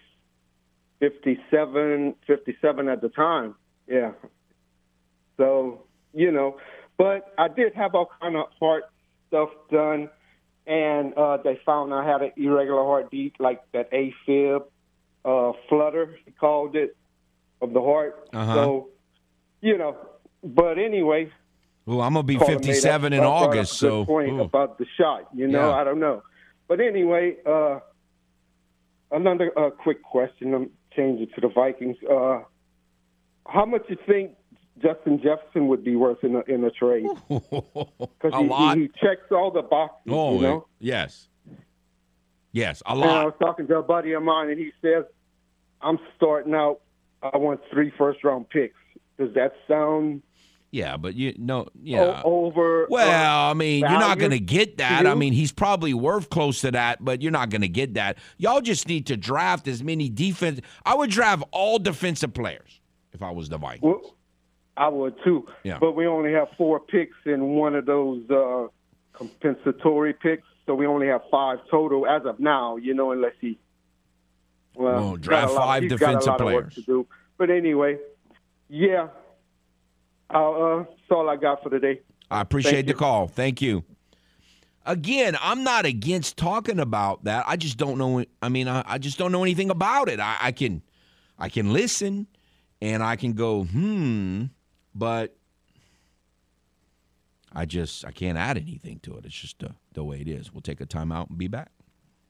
[1.01, 3.55] 57, 57 at the time.
[3.87, 4.13] Yeah.
[5.37, 6.59] So you know,
[6.97, 8.85] but I did have all kind of heart
[9.29, 10.11] stuff done
[10.69, 14.65] and uh, they found I had an irregular heartbeat, like that AFib
[15.25, 16.97] uh, flutter, he called it,
[17.63, 18.29] of the heart.
[18.33, 18.55] Uh-huh.
[18.55, 18.89] So,
[19.63, 19.97] you know,
[20.45, 21.33] but anyway.
[21.87, 24.43] Well, I'm gonna be 57 in a- brought up a August, so point ooh.
[24.43, 25.29] about the shot.
[25.35, 25.75] You know, Yeah.
[25.77, 26.23] I don't know,
[26.69, 27.81] but anyway, uh,
[29.11, 30.53] another uh, quick question.
[30.53, 31.97] I'm changing to the Vikings.
[32.09, 32.41] Uh,
[33.47, 34.33] how much you think
[34.81, 37.07] Justin Jefferson would be worth in a, in a trade?
[38.21, 40.13] Because he, he, he checks all the boxes.
[40.13, 40.67] Oh, you know.
[40.81, 41.29] yes,
[42.53, 45.05] yes, a And I was talking to a buddy of mine, and he says,
[45.81, 46.81] "I'm starting out.
[47.23, 48.75] I want three first round picks.
[49.19, 50.23] Does that sound
[50.71, 52.23] Yeah, but you know, yeah.
[52.25, 52.87] o- over?
[52.91, 55.07] Well, uh, I mean, you're not going to get to that.
[55.07, 58.19] I mean, he's probably worth close to that, but you're not going to get that.
[58.37, 60.61] Y'all just need to draft as many defense.
[60.85, 62.81] I would draft all defensive players
[63.13, 63.83] if I was the Vikings.
[63.83, 64.15] Well,
[64.79, 65.47] I would too.
[65.65, 65.79] Yeah.
[65.79, 68.69] But we only have four picks in one of those uh,
[69.13, 72.77] compensatory picks, so we only have five total as of now.
[72.77, 73.59] You know, unless he
[74.75, 77.07] well he's draft lot- five defensive got a lot Of work players.
[77.37, 77.99] But anyway,
[78.69, 79.09] yeah.
[80.31, 82.01] Uh, that's all I got for today.
[82.31, 82.99] I appreciate Thank the you.
[82.99, 83.29] call.
[83.29, 83.85] Thank you.
[84.85, 87.45] Again, I'm not against talking about that.
[87.47, 88.25] I just don't know.
[88.43, 90.21] I mean, I, I just don't know anything about it.
[90.21, 90.83] I, I can,
[91.39, 92.27] I can listen,
[92.81, 94.45] and I can go, hmm,
[94.99, 95.37] but
[97.53, 99.25] I just I can't add anything to it.
[99.25, 100.53] It's just the, the way it is.
[100.53, 101.71] We'll take a timeout and be back.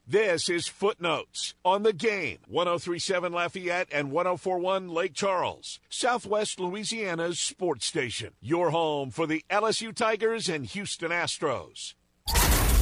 [0.07, 2.39] This is Footnotes on the game.
[2.47, 8.31] 1037 Lafayette and 1041 Lake Charles, Southwest Louisiana's sports station.
[8.41, 11.93] Your home for the LSU Tigers and Houston Astros.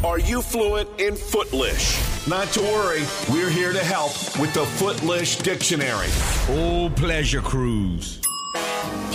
[0.04, 1.98] Are you fluent in Footlish?
[2.28, 6.08] Not to worry, we're here to help with the Footlish Dictionary.
[6.48, 8.20] Oh, pleasure cruise.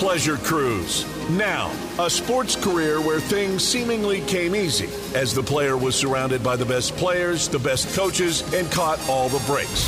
[0.02, 1.06] Pleasure Cruise.
[1.30, 6.56] Now, a sports career where things seemingly came easy as the player was surrounded by
[6.56, 9.88] the best players, the best coaches, and caught all the breaks.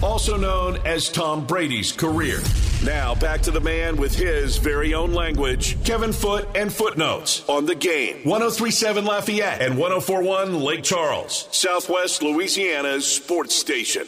[0.00, 2.38] Also known as Tom Brady's career.
[2.84, 7.66] Now, back to the man with his very own language, Kevin Foote and Footnotes on
[7.66, 8.18] the game.
[8.22, 14.06] 1037 Lafayette and 1041 Lake Charles, Southwest Louisiana's sports station.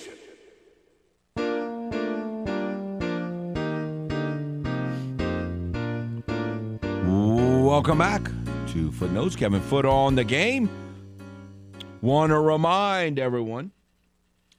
[7.71, 8.25] Welcome back
[8.73, 9.37] to Footnotes.
[9.37, 10.69] Kevin Foote on the game.
[12.03, 13.71] Want to remind everyone,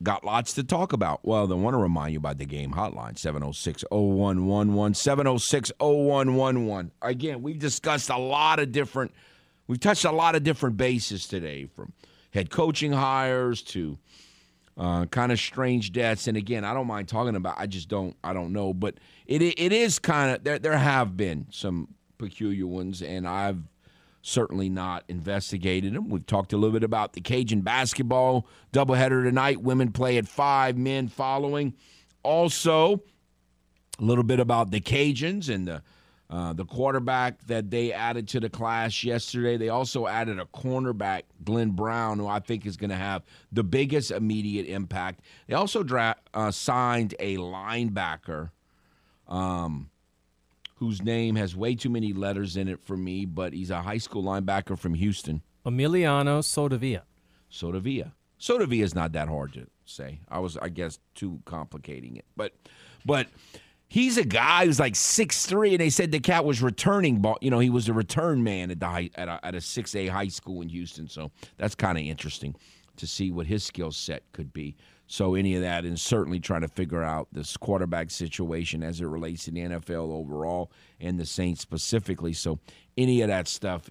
[0.02, 1.20] got lots to talk about.
[1.26, 4.94] Well, then want to remind you about the game hotline 706 0111.
[4.94, 6.92] 706 0111.
[7.02, 9.12] Again, we've discussed a lot of different,
[9.68, 11.92] we've touched a lot of different bases today from
[12.34, 13.98] head coaching hires to
[14.78, 16.30] uh, kind of strange deaths.
[16.30, 17.56] And again, I don't mind talking about.
[17.58, 18.16] I just don't.
[18.24, 18.74] I don't know.
[18.74, 18.96] But
[19.28, 20.60] it it is kind of there.
[20.60, 21.90] There have been some
[22.22, 23.64] peculiar ones, and I've
[24.22, 26.10] certainly not investigated them.
[26.10, 29.62] We've talked a little bit about the Cajun basketball doubleheader tonight.
[29.62, 31.74] Women play at five, men following.
[32.24, 33.02] Also,
[34.00, 35.82] a little bit about the Cajuns and the
[36.30, 39.58] uh, the quarterback that they added to the class yesterday.
[39.58, 43.66] They also added a cornerback, Glenn Brown, who I think is going to have the
[43.66, 45.20] biggest immediate impact.
[45.48, 48.52] They also dra- uh, signed a linebacker
[49.28, 49.91] um,
[50.82, 54.00] whose name has way too many letters in it for me, but he's a high
[54.00, 55.44] school linebacker from Houston.
[55.64, 57.04] Emiliano Sodavia.
[57.50, 58.14] Sodavia.
[58.40, 60.22] Sodavia is not that hard to say.
[60.28, 62.26] I was, I guess, too complicating it.
[62.36, 62.54] But,
[63.06, 63.28] but
[63.90, 67.38] he's a guy who's like six three, and they said the cat was returning ball.
[67.42, 69.94] You know, he was a return man at the high, at a, at a six
[69.94, 71.08] A high school in Houston.
[71.08, 72.56] So that's kind of interesting
[72.98, 74.76] to see what his skill set could be.
[75.12, 79.08] So any of that, and certainly trying to figure out this quarterback situation as it
[79.08, 82.32] relates to the NFL overall and the Saints specifically.
[82.32, 82.60] So
[82.98, 83.90] any of that stuff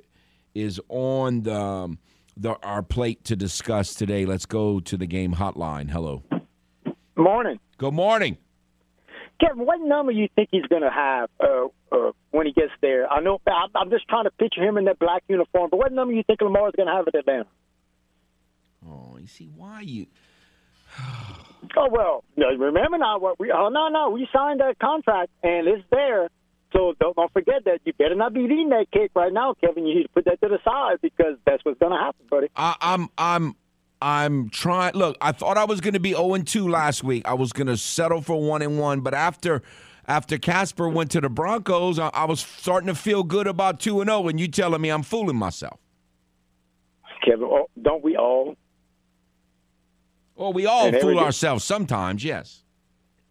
[0.54, 1.98] is on the, um,
[2.38, 4.24] the our plate to discuss today.
[4.24, 5.90] Let's go to the game hotline.
[5.90, 6.22] Hello.
[7.16, 7.60] Morning.
[7.76, 8.38] Good morning.
[9.42, 13.06] Kevin, what number you think he's going to have uh, uh, when he gets there?
[13.12, 15.92] I know I'm, I'm just trying to picture him in that black uniform, but what
[15.92, 17.46] number you think Lamar's going to have at Atlanta?
[18.88, 20.06] Oh, you see why you.
[21.76, 23.52] Oh well, remember now what we?
[23.52, 26.28] Oh no, no, we signed that contract and it's there.
[26.72, 29.86] So don't, don't forget that you better not be eating that cake right now, Kevin.
[29.86, 32.48] You need to put that to the side because that's what's going to happen, buddy.
[32.54, 33.56] I, I'm I'm
[34.00, 34.94] I'm trying.
[34.94, 37.26] Look, I thought I was going to be 0 2 last week.
[37.26, 39.62] I was going to settle for one and one, but after
[40.06, 44.00] after Casper went to the Broncos, I, I was starting to feel good about two
[44.00, 44.28] and zero.
[44.28, 45.78] And you telling me I'm fooling myself?
[47.24, 48.56] Kevin, oh, don't we all?
[50.40, 52.24] Well, we all fool ourselves sometimes.
[52.24, 52.62] Yes.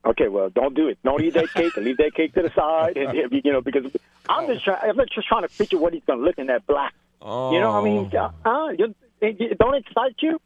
[0.06, 1.00] Okay, well, don't do it.
[1.04, 2.98] Don't eat that cake and leave that cake to the side.
[2.98, 3.92] And, you know, because
[4.30, 4.90] I'm just trying.
[4.92, 6.94] I'm just trying to picture what he's going to look in that black.
[7.22, 7.52] Oh.
[7.52, 10.40] You know, what I mean, uh, uh, you- it- don't excite you?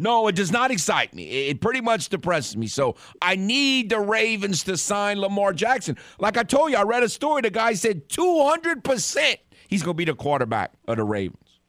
[0.00, 1.24] No, it does not excite me.
[1.28, 2.66] It it pretty much depresses me.
[2.66, 5.96] So I need the Ravens to sign Lamar Jackson.
[6.18, 7.42] Like I told you, I read a story.
[7.42, 9.36] The guy said 200%
[9.68, 11.60] he's going to be the quarterback of the Ravens.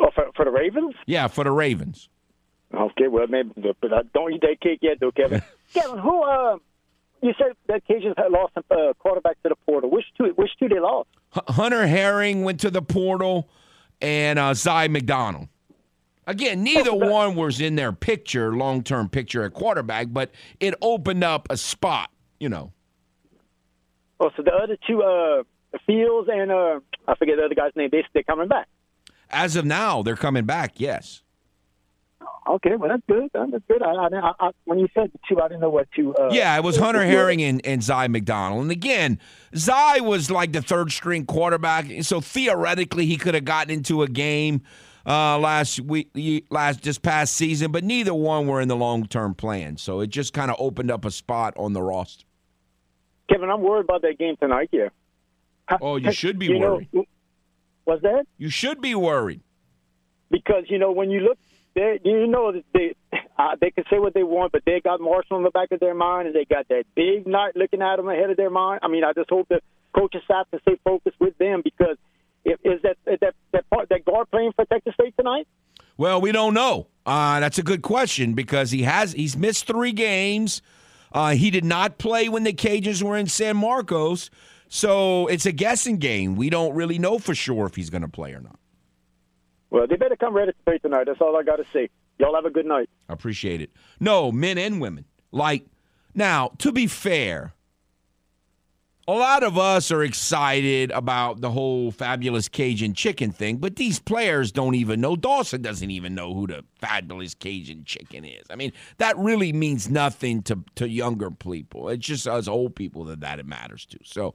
[0.00, 0.94] Oh, for, for the Ravens?
[1.06, 2.08] Yeah, for the Ravens.
[2.74, 3.50] Okay, well, maybe,
[3.80, 5.42] but uh, don't eat that cake yet, though, Kevin.
[5.74, 6.22] Kevin, who?
[6.22, 6.56] Uh,
[7.22, 9.90] you said that Cajuns had lost a uh, quarterback to the portal.
[9.90, 10.32] Which two?
[10.36, 11.08] Which two they lost?
[11.48, 13.48] Hunter Herring went to the portal
[14.00, 15.48] and uh, Zy McDonald.
[16.26, 21.24] Again, neither one was in their picture, long term picture at quarterback, but it opened
[21.24, 22.10] up a spot,
[22.40, 22.72] you know.
[24.20, 25.42] Oh, so the other two, uh,
[25.86, 27.88] Fields and uh, I forget the other guy's name.
[27.90, 28.68] They they're coming back.
[29.30, 31.22] As of now, they're coming back, yes.
[32.48, 33.30] Okay, well that's good.
[33.32, 33.82] That's good.
[33.82, 36.14] I, I, I, when you said the two, I didn't know what two.
[36.14, 38.62] Uh, Yeah, it was Hunter Herring and, and Zy McDonald.
[38.62, 39.18] And again,
[39.56, 44.08] Zy was like the third string quarterback, so theoretically he could have gotten into a
[44.08, 44.62] game
[45.06, 46.10] uh, last week,
[46.50, 49.76] last just past season, but neither one were in the long term plan.
[49.76, 52.24] So it just kind of opened up a spot on the roster.
[53.30, 54.68] Kevin, I'm worried about that game tonight.
[54.72, 54.88] Yeah.
[55.80, 57.06] Oh, you should be You know, worried.
[57.84, 58.26] What's that?
[58.36, 59.40] You should be worried.
[60.30, 61.38] Because you know when you look,
[61.74, 62.94] they you know they
[63.38, 65.80] uh, they can say what they want, but they got Marshall in the back of
[65.80, 68.80] their mind, and they got that big night looking at them ahead of their mind.
[68.82, 69.60] I mean, I just hope the
[69.94, 71.96] coaching staff can stay focused with them because
[72.44, 75.46] if, is that is that that part that guard playing for Texas State tonight?
[75.96, 76.88] Well, we don't know.
[77.04, 80.62] Uh, that's a good question because he has he's missed three games.
[81.12, 84.30] Uh, he did not play when the Cajuns were in San Marcos,
[84.68, 86.36] so it's a guessing game.
[86.36, 88.58] We don't really know for sure if he's going to play or not.
[89.72, 91.04] Well, they better come ready to play tonight.
[91.06, 91.88] That's all I got to say.
[92.18, 92.90] Y'all have a good night.
[93.08, 93.70] I appreciate it.
[93.98, 95.06] No, men and women.
[95.32, 95.64] Like
[96.14, 97.54] now, to be fair,
[99.08, 103.98] a lot of us are excited about the whole fabulous Cajun chicken thing, but these
[103.98, 105.16] players don't even know.
[105.16, 108.44] Dawson doesn't even know who the fabulous Cajun chicken is.
[108.50, 111.88] I mean, that really means nothing to, to younger people.
[111.88, 113.98] It's just us old people that, that it matters to.
[114.04, 114.34] So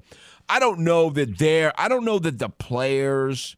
[0.50, 3.56] I don't know that they're, I don't know that the players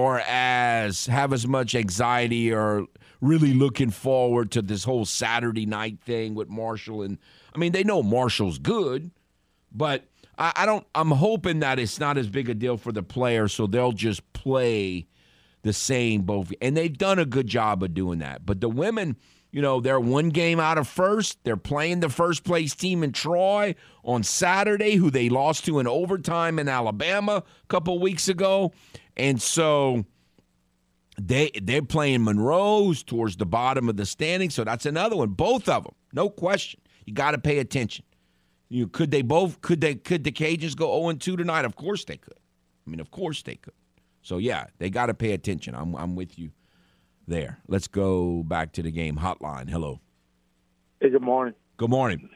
[0.00, 2.86] or as have as much anxiety or
[3.20, 7.18] really looking forward to this whole Saturday night thing with Marshall and
[7.54, 9.10] I mean they know Marshall's good,
[9.70, 10.04] but
[10.38, 10.86] I, I don't.
[10.94, 14.32] I'm hoping that it's not as big a deal for the players, so they'll just
[14.32, 15.06] play
[15.62, 16.52] the same both.
[16.60, 18.46] And they've done a good job of doing that.
[18.46, 19.16] But the women,
[19.52, 21.38] you know, they're one game out of first.
[21.44, 25.86] They're playing the first place team in Troy on Saturday, who they lost to in
[25.86, 28.72] overtime in Alabama a couple weeks ago,
[29.20, 30.04] and so
[31.20, 34.50] they they're playing Monroe's towards the bottom of the standing.
[34.50, 35.30] So that's another one.
[35.30, 36.80] Both of them, no question.
[37.04, 38.04] You got to pay attention.
[38.68, 41.64] You could they both could they could the Cajuns go 0 2 tonight?
[41.64, 42.38] Of course they could.
[42.86, 43.74] I mean, of course they could.
[44.22, 45.74] So yeah, they got to pay attention.
[45.74, 46.50] I'm I'm with you
[47.26, 47.58] there.
[47.68, 49.68] Let's go back to the game hotline.
[49.68, 50.00] Hello.
[51.00, 51.54] Hey, good morning.
[51.76, 52.28] Good morning.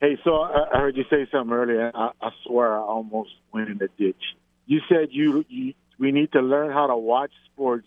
[0.00, 1.90] Hey, so I, I heard you say something earlier.
[1.94, 4.22] I, I swear I almost went in the ditch.
[4.66, 7.86] You said you, you we need to learn how to watch sports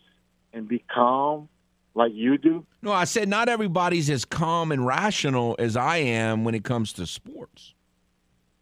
[0.53, 1.49] and be calm
[1.93, 2.65] like you do.
[2.81, 6.93] No, I said not everybody's as calm and rational as I am when it comes
[6.93, 7.73] to sports.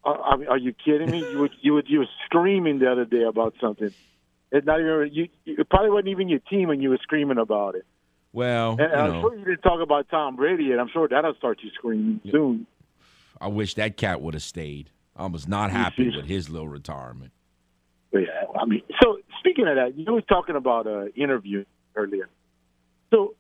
[0.04, 1.20] Uh, mean, are you kidding me?
[1.32, 3.92] you were, you you were screaming the other day about something.
[4.52, 5.28] It's not even you.
[5.46, 7.86] It probably wasn't even your team, and you were screaming about it.
[8.32, 11.08] Well, And you I'm know, sure you didn't talk about Tom Brady, and I'm sure
[11.08, 12.68] that'll start you screaming soon.
[13.40, 14.92] I wish that cat would have stayed.
[15.16, 17.32] I was not happy with his little retirement.
[18.14, 18.20] Yeah,
[18.60, 19.15] I mean, so
[19.56, 22.30] speaking of that, you were talking about uh, interview earlier.
[23.12, 23.36] So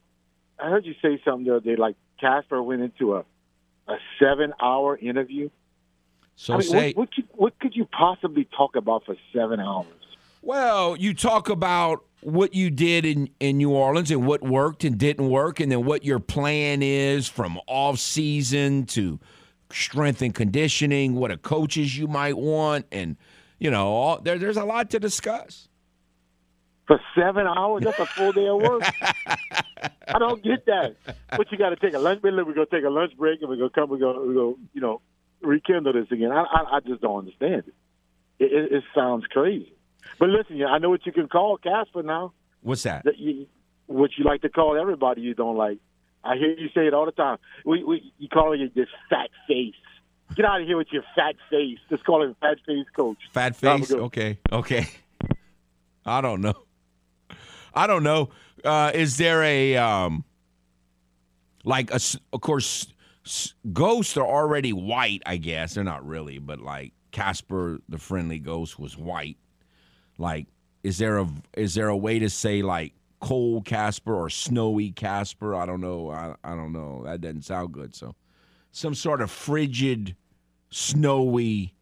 [0.60, 3.26] I heard you say something the other day, like Casper went into a
[3.88, 5.50] a seven hour interview.
[6.36, 9.60] So I mean, say what, what, could, what could you possibly talk about for seven
[9.60, 9.86] hours?
[10.42, 14.98] Well, you talk about what you did in, in New Orleans and what worked and
[14.98, 19.20] didn't work, and then what your plan is from off season to
[19.72, 23.18] strength and conditioning, what a coaches you might want, and
[23.60, 25.70] you know, all, there, there's a lot to discuss.
[26.88, 28.84] For seven hours, that's a full day of work.
[30.08, 30.96] I don't get that.
[31.36, 32.36] But you got to take a lunch break.
[32.36, 33.90] We're gonna take a lunch break, and we're gonna come.
[33.90, 35.02] We're gonna, we're gonna you know,
[35.42, 36.32] rekindle this again.
[36.32, 37.74] I, I, I just don't understand it.
[38.38, 38.72] It, it.
[38.72, 39.74] it sounds crazy.
[40.20, 42.34] But listen, I know what you can call Casper now.
[42.62, 43.04] What's that?
[43.06, 43.48] That you,
[43.88, 45.80] what you like to call everybody you don't like.
[46.24, 47.38] I hear you say it all the time.
[47.66, 49.76] We, we you call it this fat face.
[50.36, 51.78] Get out of here with your fat face.
[51.90, 53.18] Just call him fat face coach.
[53.32, 53.92] Fat face?
[53.92, 54.88] Okay, okay.
[56.06, 56.65] I don't know.
[57.76, 58.30] I don't know.
[58.64, 60.24] Uh, is there a um,
[61.64, 62.00] like a
[62.34, 62.88] of course
[63.74, 65.22] ghosts are already white?
[65.26, 69.38] I guess they're not really, but like Casper the friendly ghost was white.
[70.18, 70.48] Like,
[70.84, 75.56] is there a is there a way to say like cold Casper or snowy Casper?
[75.56, 76.12] I don't know.
[76.12, 77.04] I I don't know.
[77.06, 77.94] That doesn't sound good.
[77.94, 78.16] So,
[78.72, 80.16] some sort of frigid,
[80.70, 81.74] snowy,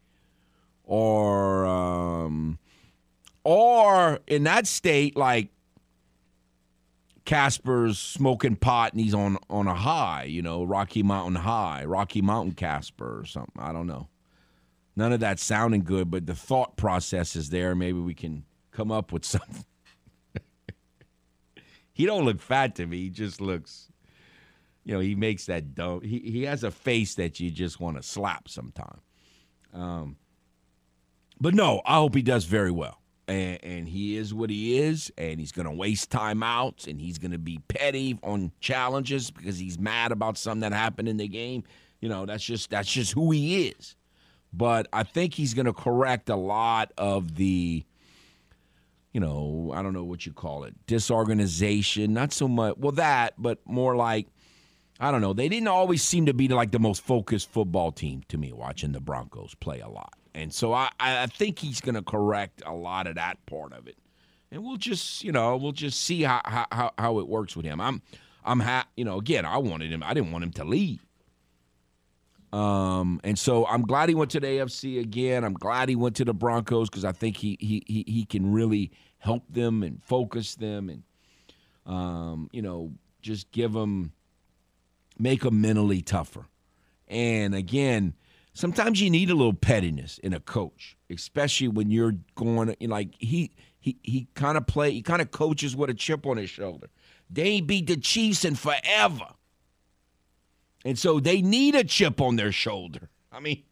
[0.82, 2.58] or um,
[3.44, 5.48] or in that state like
[7.24, 12.20] Casper's smoking pot and he's on on a high, you know, Rocky Mountain High, Rocky
[12.20, 13.62] Mountain Casper or something.
[13.62, 14.08] I don't know.
[14.96, 17.74] None of that sounding good, but the thought process is there.
[17.74, 19.64] Maybe we can come up with something.
[21.92, 22.98] he don't look fat to me.
[22.98, 23.90] He just looks,
[24.84, 26.02] you know, he makes that dumb.
[26.02, 29.00] He he has a face that you just want to slap sometime.
[29.72, 30.16] Um,
[31.40, 33.00] but no, I hope he does very well.
[33.26, 37.18] And, and he is what he is, and he's going to waste timeouts, and he's
[37.18, 41.28] going to be petty on challenges because he's mad about something that happened in the
[41.28, 41.64] game.
[42.00, 43.96] You know, that's just that's just who he is.
[44.52, 47.84] But I think he's going to correct a lot of the,
[49.12, 52.12] you know, I don't know what you call it, disorganization.
[52.12, 54.28] Not so much, well, that, but more like,
[55.00, 55.32] I don't know.
[55.32, 58.92] They didn't always seem to be like the most focused football team to me watching
[58.92, 60.14] the Broncos play a lot.
[60.34, 63.86] And so I, I think he's going to correct a lot of that part of
[63.86, 63.96] it.
[64.50, 67.80] And we'll just, you know, we'll just see how, how, how it works with him.
[67.80, 68.02] I'm,
[68.44, 71.04] I'm ha- you know, again, I wanted him, I didn't want him to leave.
[72.54, 75.42] Um, and so I'm glad he went to the AFC again.
[75.42, 78.52] I'm glad he went to the Broncos because I think he, he he he can
[78.52, 81.02] really help them and focus them and
[81.84, 82.92] um, you know
[83.22, 84.12] just give them
[85.18, 86.46] make them mentally tougher.
[87.08, 88.14] And again,
[88.54, 92.94] sometimes you need a little pettiness in a coach, especially when you're going you know,
[92.94, 93.50] like he
[93.80, 96.88] he he kind of play he kind of coaches with a chip on his shoulder.
[97.28, 99.26] They ain't beat the Chiefs in forever.
[100.84, 103.08] And so they need a chip on their shoulder.
[103.32, 103.62] I mean,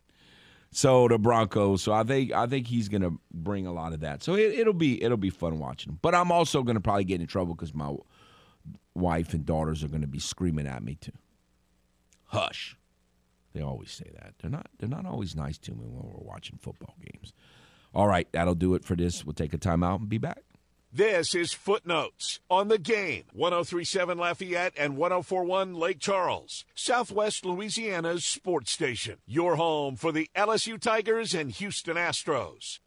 [0.70, 1.82] so the Broncos.
[1.82, 4.22] So I think I think he's to bring a lot of that.
[4.22, 5.98] So it, it'll be it'll be fun watching.
[6.02, 7.94] But I'm also to probably get in trouble because my
[8.94, 11.12] wife and daughters are to be screaming at me too.
[12.24, 12.76] Hush.
[13.52, 14.34] They always say that.
[14.40, 17.32] They're not they're not always nice to me when we're watching football games.
[17.94, 19.24] All right, that'll do it for this.
[19.24, 20.42] We'll take a timeout and be back.
[20.94, 28.72] This is Footnotes on the game 1037 Lafayette and 1041 Lake Charles, Southwest Louisiana's sports
[28.72, 29.16] station.
[29.26, 32.80] Your home for the LSU Tigers and Houston Astros.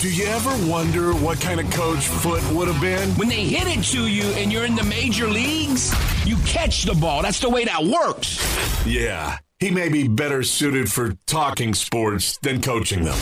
[0.00, 3.10] Do you ever wonder what kind of coach Foote would have been?
[3.16, 5.92] When they hit it to you and you're in the major leagues,
[6.24, 7.20] you catch the ball.
[7.22, 8.38] That's the way that works.
[8.86, 13.18] Yeah, he may be better suited for talking sports than coaching them.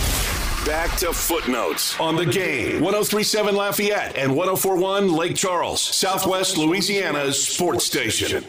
[0.65, 2.81] Back to footnotes on the game.
[2.81, 8.45] 1037 Lafayette and 1041 Lake Charles, Southwest Louisiana's sports station.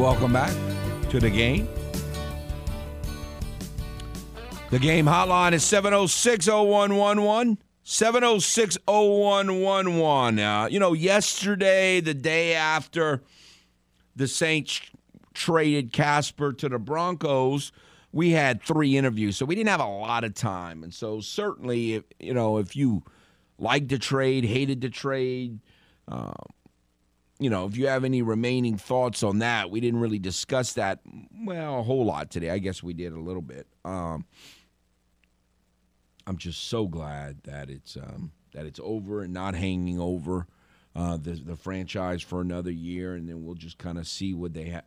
[0.00, 0.52] Welcome back
[1.10, 1.68] to the game.
[4.70, 7.58] The game hotline is 706 0111.
[7.84, 10.38] 706 0111.
[10.38, 13.22] Uh, you know, yesterday, the day after
[14.16, 14.80] the Saints
[15.34, 17.72] traded Casper to the Broncos,
[18.10, 19.36] we had three interviews.
[19.36, 20.82] So we didn't have a lot of time.
[20.82, 23.02] And so, certainly, if, you know, if you
[23.58, 25.58] liked the trade, hated the trade,
[26.08, 26.34] um,
[27.38, 31.00] you know, if you have any remaining thoughts on that, we didn't really discuss that,
[31.44, 32.48] well, a whole lot today.
[32.50, 33.66] I guess we did a little bit.
[33.84, 34.24] Um,
[36.26, 40.46] I'm just so glad that it's um, that it's over and not hanging over
[40.96, 44.54] uh, the the franchise for another year, and then we'll just kind of see what
[44.54, 44.84] they have,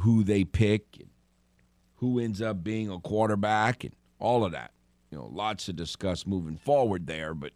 [0.00, 1.02] who they pick,
[1.96, 4.72] who ends up being a quarterback, and all of that.
[5.10, 7.52] You know, lots to discuss moving forward there, but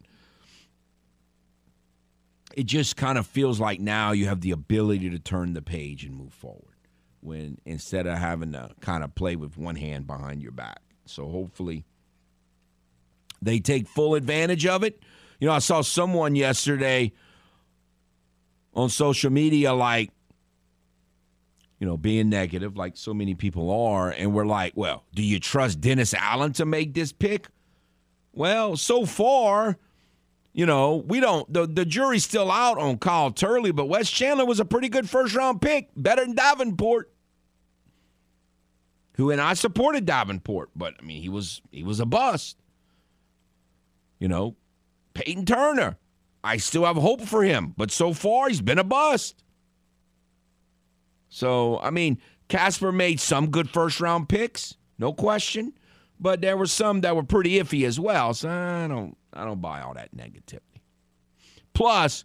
[2.55, 6.05] it just kind of feels like now you have the ability to turn the page
[6.05, 6.75] and move forward
[7.21, 10.81] when instead of having to kind of play with one hand behind your back.
[11.09, 11.85] So hopefully
[13.41, 15.01] they take full advantage of it.
[15.39, 17.13] You know, I saw someone yesterday
[18.73, 20.11] on social media like
[21.79, 25.39] you know, being negative like so many people are and we're like, "Well, do you
[25.39, 27.47] trust Dennis Allen to make this pick?"
[28.33, 29.77] Well, so far,
[30.51, 34.45] you know, we don't the, the jury's still out on Kyle Turley, but Wes Chandler
[34.45, 37.11] was a pretty good first round pick, better than Davenport
[39.19, 42.57] who and I supported Davenport, but I mean he was he was a bust.
[44.17, 44.55] You know,
[45.13, 45.97] Peyton Turner,
[46.41, 49.43] I still have hope for him, but so far he's been a bust.
[51.27, 52.17] So I mean,
[52.47, 55.73] Casper made some good first round picks, no question,
[56.17, 58.33] but there were some that were pretty iffy as well.
[58.33, 60.79] So I don't I don't buy all that negativity.
[61.73, 62.23] Plus,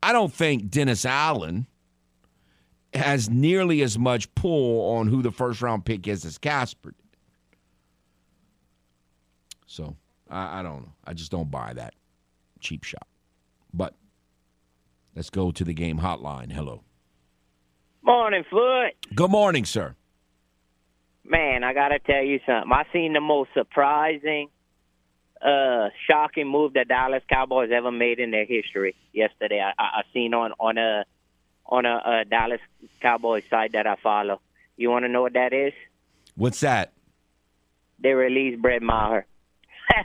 [0.00, 1.66] I don't think Dennis Allen
[2.94, 7.18] has nearly as much pull on who the first round pick is as Casper did.
[9.66, 9.96] So
[10.30, 10.92] I, I don't know.
[11.04, 11.94] I just don't buy that
[12.60, 13.06] cheap shot.
[13.74, 13.94] But
[15.14, 16.52] let's go to the game hotline.
[16.52, 16.82] Hello.
[18.02, 18.94] Morning, Foote.
[19.14, 19.94] Good morning, sir.
[21.24, 22.70] Man, I got to tell you something.
[22.72, 24.48] I seen the most surprising,
[25.42, 29.60] uh, shocking move that Dallas Cowboys ever made in their history yesterday.
[29.60, 31.04] I, I, I seen on on a
[31.68, 32.60] on a, a Dallas
[33.00, 34.40] Cowboys site that I follow.
[34.76, 35.72] You want to know what that is?
[36.36, 36.92] What's that?
[37.98, 39.26] They released Brett Maher.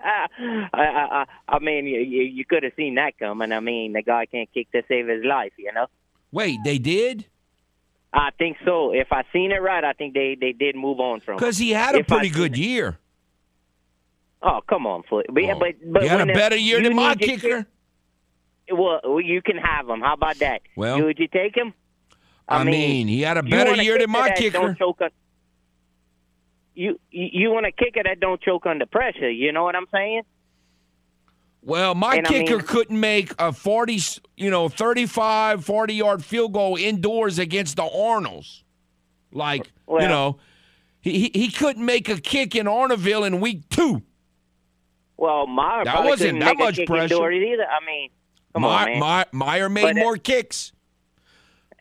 [0.00, 0.26] I,
[0.74, 3.52] I, I mean, you, you could have seen that coming.
[3.52, 5.86] I mean, the guy can't kick to save his life, you know.
[6.30, 7.26] Wait, they did?
[8.12, 8.92] I think so.
[8.92, 11.36] If I seen it right, I think they they did move on from.
[11.36, 12.98] Because he had a pretty good year.
[14.42, 15.26] Oh come on, Foote.
[15.30, 17.58] But, oh, but, but he had a better year than my kicker.
[17.58, 17.66] kick-
[18.70, 20.00] well, you can have him.
[20.00, 20.62] How about that?
[20.76, 21.74] Well- would you take him?
[22.48, 24.58] I mean, he had a better year than my kicker.
[24.58, 25.10] Don't choke on,
[26.74, 29.30] you you, you want a kicker that don't choke under pressure.
[29.30, 30.22] You know what I'm saying?
[31.62, 33.98] Well, my And I kicker mean- couldn't make a 40,
[34.36, 38.64] you know, 35, 40 yard field goal indoors against the Arnolds.
[39.30, 40.38] Like, you know,
[41.00, 44.02] he, he he couldn't make a kick in Arnaville in week two.
[45.16, 47.30] Well, my That wasn't that much pressure.
[47.30, 47.64] either.
[47.64, 48.10] I mean,
[48.52, 48.98] come on, man.
[49.00, 50.72] My, Maher made But, uh, more kicks.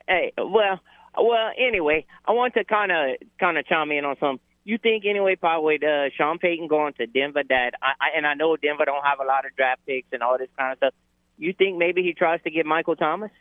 [0.07, 0.80] Hey, well,
[1.18, 1.52] well.
[1.57, 4.39] Anyway, I want to kind of kind of chime in on some.
[4.64, 8.34] You think anyway, probably uh, Sean Payton going to Denver, that I, I and I
[8.35, 10.93] know Denver don't have a lot of draft picks and all this kind of stuff.
[11.38, 13.31] You think maybe he tries to get Michael Thomas,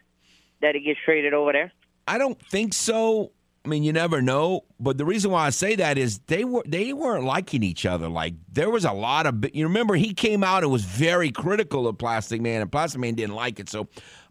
[0.63, 1.73] that he gets traded over there?
[2.07, 3.33] I don't think so.
[3.65, 4.65] I mean, you never know.
[4.79, 8.09] But the reason why I say that is they were they weren't liking each other.
[8.09, 11.87] Like there was a lot of you remember he came out and was very critical
[11.87, 13.69] of Plastic Man, and Plastic Man didn't like it.
[13.69, 13.89] So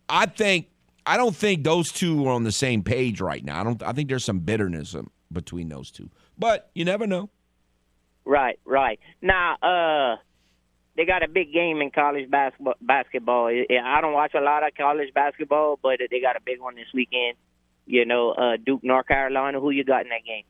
[0.07, 0.68] I think
[1.06, 3.61] I don't think those two are on the same page right now.
[3.61, 3.84] I don't.
[3.84, 4.95] I think there's some bitterness
[5.31, 6.10] between those two.
[6.38, 7.30] But you never know.
[8.26, 8.99] Right, right.
[9.22, 10.18] Now, uh,
[10.95, 12.76] they got a big game in college basketball.
[12.81, 13.47] Basketball.
[13.47, 16.88] I don't watch a lot of college basketball, but they got a big one this
[16.93, 17.38] weekend.
[17.89, 19.59] You know, uh, Duke, North Carolina.
[19.59, 20.43] Who you got in that game?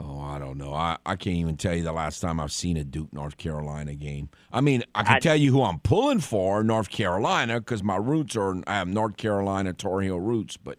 [0.00, 0.72] Oh, I don't know.
[0.72, 3.94] I, I can't even tell you the last time I've seen a Duke North Carolina
[3.94, 4.30] game.
[4.52, 7.96] I mean, I can I- tell you who I'm pulling for, North Carolina, because my
[7.96, 10.78] roots are I have North Carolina Tar Heel roots, but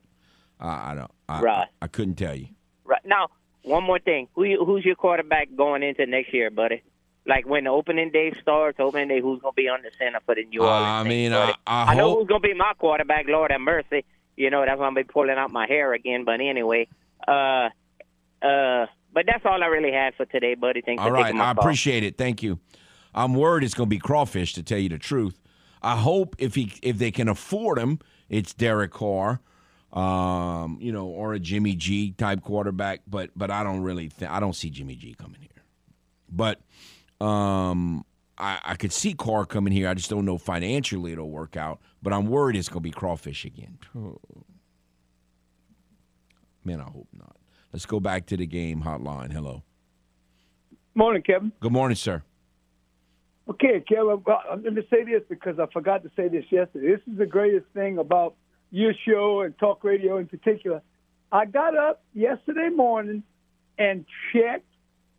[0.60, 1.12] uh, I don't.
[1.30, 1.68] I, Right.
[1.82, 2.48] I couldn't tell you.
[2.86, 3.30] Right now,
[3.62, 4.28] one more thing.
[4.34, 6.82] Who you, who's your quarterback going into next year, buddy?
[7.26, 10.36] Like when the opening day starts, opening day, who's gonna be on the center for
[10.36, 10.86] the New Uh, Orleans?
[10.86, 11.32] I mean?
[11.34, 13.28] I- I know hope- who's gonna be my quarterback.
[13.30, 14.04] Lord have mercy.
[14.36, 16.26] You know that's why I'm be pulling out my hair again.
[16.26, 16.88] But anyway,
[17.28, 17.70] uh,
[18.42, 20.82] uh, but that's all I really had for today, buddy.
[20.82, 21.64] Thanks All for right, I call.
[21.64, 22.18] appreciate it.
[22.18, 22.60] Thank you.
[23.16, 25.40] I'm worried it's going to be crawfish, to tell you the truth.
[25.82, 28.00] I hope if he if they can afford him,
[28.30, 29.40] it's Derek Carr,
[29.92, 33.02] um, you know, or a Jimmy G type quarterback.
[33.06, 35.64] But but I don't really think I don't see Jimmy G coming here.
[36.30, 36.62] But
[37.24, 38.06] um,
[38.38, 39.88] I, I could see Carr coming here.
[39.88, 41.80] I just don't know financially it'll work out.
[42.02, 43.78] But I'm worried it's going to be crawfish again.
[43.92, 44.12] Hmm.
[46.64, 47.36] Man, I hope not.
[47.72, 49.32] Let's go back to the game hotline.
[49.32, 49.64] Hello.
[50.96, 51.52] Morning, Kevin.
[51.60, 52.24] Good morning, sir.
[53.50, 54.22] Okay, Kevin.
[54.26, 56.92] Well, I'm going to say this because I forgot to say this yesterday.
[56.92, 58.36] This is the greatest thing about
[58.72, 60.82] your show and talk radio in particular.
[61.32, 63.24] I got up yesterday morning
[63.78, 64.68] and checked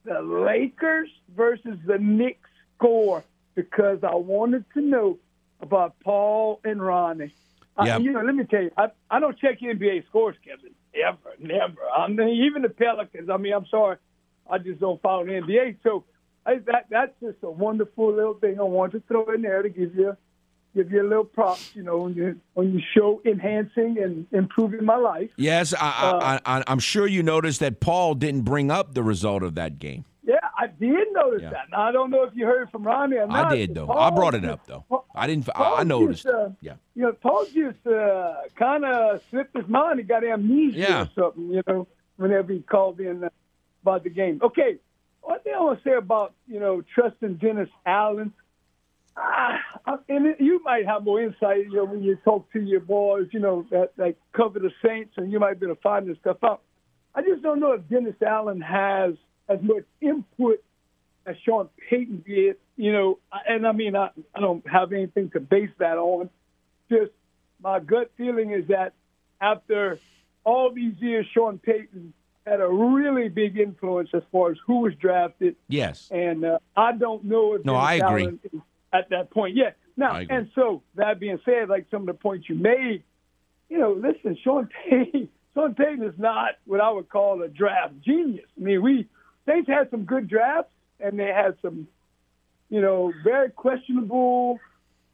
[0.05, 3.25] the Lakers versus the Knicks score
[3.55, 5.19] because I wanted to know
[5.61, 7.35] about Paul and Ronnie.
[7.77, 10.71] Uh, I- you know, let me tell you, I, I don't check NBA scores, Kevin.
[10.95, 11.81] Ever, never.
[11.97, 13.29] I mean, even the Pelicans.
[13.29, 13.97] I mean, I'm sorry,
[14.49, 15.77] I just don't follow the NBA.
[15.83, 16.05] So
[16.47, 19.69] I, that that's just a wonderful little thing I wanted to throw in there to
[19.69, 20.17] give you
[20.77, 21.75] give you a little props.
[21.75, 25.31] You know, on your on your show, enhancing and improving my life.
[25.37, 29.03] Yes, I, I, uh, I, I'm sure you noticed that Paul didn't bring up the
[29.03, 30.05] result of that game.
[30.57, 31.51] I did notice Yeah.
[31.51, 31.71] that.
[31.71, 33.53] Now I don't know if you heard from Ronnie or not.
[33.53, 33.87] I did though.
[33.87, 34.85] but I brought it up though.
[35.15, 35.49] I didn't.
[35.49, 36.23] I, Paul I noticed.
[36.25, 36.75] Just, uh, Yeah.
[36.95, 39.99] You know, Paul just uh, kind of slipped his mind.
[40.01, 41.03] He got amnesia Yeah.
[41.03, 41.51] or something.
[41.51, 43.29] You know, whenever he called in uh,
[43.83, 44.41] about the game.
[44.43, 44.79] Okay,
[45.23, 48.33] one thing I want to say about you know trusting Dennis Allen.
[49.17, 49.59] Ah,
[50.09, 53.29] and it, you might have more insight, you know, when you talk to your boys,
[53.31, 56.19] you know, that, that cover the Saints, and you might be able to find this
[56.19, 56.63] stuff out.
[57.15, 59.15] I just don't know if Dennis Allen has
[59.49, 60.63] as much input
[61.27, 63.19] as Sean Payton did, you know,
[63.49, 66.29] and I mean, I, I don't have anything to base that on.
[66.91, 67.13] Just
[67.63, 68.93] my gut feeling is that
[69.41, 69.99] after
[70.45, 72.13] all these years, Sean Payton
[72.47, 75.57] had a really big influence as far as who was drafted.
[75.69, 76.09] Yes.
[76.11, 78.39] And uh, I don't know if No, I agree.
[78.93, 79.57] At that point.
[79.57, 79.71] Yeah.
[79.97, 83.03] Now, and so that being said, like some of the points you made,
[83.69, 87.95] you know, listen, Sean Payton, Sean Payton is not what I would call a draft
[88.05, 88.47] genius.
[88.59, 89.09] I mean, we
[89.47, 91.87] Saints had some good drafts, and they had some,
[92.71, 94.59] you know, very questionable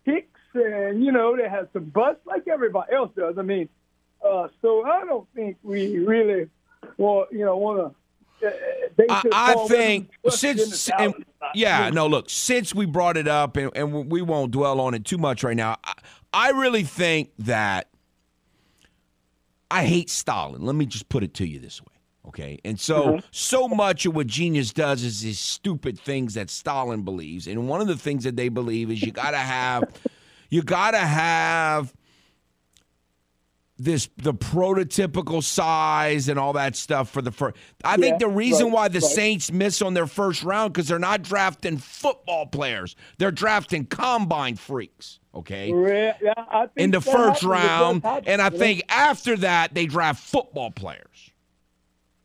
[0.05, 3.39] picks, and you know, they had some busts like everybody else does.
[3.39, 3.69] I mean,
[4.25, 6.49] uh, so I don't think we really,
[6.97, 7.95] well, you know, want to.
[8.47, 8.51] Uh,
[8.97, 11.25] base I, I think whether we trust Dennis since and, Allen
[11.55, 15.05] yeah, no, look, since we brought it up and, and we won't dwell on it
[15.05, 15.77] too much right now.
[15.85, 15.93] I,
[16.33, 17.89] I really think that
[19.71, 20.63] I hate Stalin.
[20.63, 21.90] Let me just put it to you this way.
[22.31, 22.59] Okay.
[22.65, 23.27] And so, Mm-hmm.
[23.33, 27.49] so much of what genius does is these stupid things that Stalin believes.
[27.49, 29.89] And one of the things that they believe is you got to have,
[30.51, 31.95] you got to have
[33.79, 37.57] this the prototypical size and all that stuff for the first.
[37.85, 39.03] I Yeah, think the reason right, why the right.
[39.03, 44.57] Saints miss on their first round because they're not drafting football players; they're drafting combine
[44.57, 45.21] freaks.
[45.35, 45.79] Okay,
[46.21, 47.65] yeah, in the first happens.
[47.65, 51.30] It does round, and I think after that they draft football players.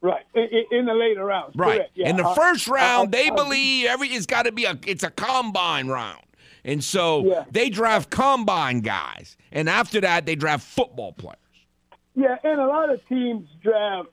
[0.06, 1.56] Right in, in- the later rounds.
[1.56, 1.82] Right.
[1.96, 4.66] Yeah, in the I- first round, I- they I- believe every it's got to be
[4.66, 6.22] a it's a combine round.
[6.64, 7.44] And so Yeah.
[7.52, 9.38] they draft combine guys.
[9.52, 11.38] And after that, they draft football players.
[12.16, 14.10] Yeah, and a lot of teams draft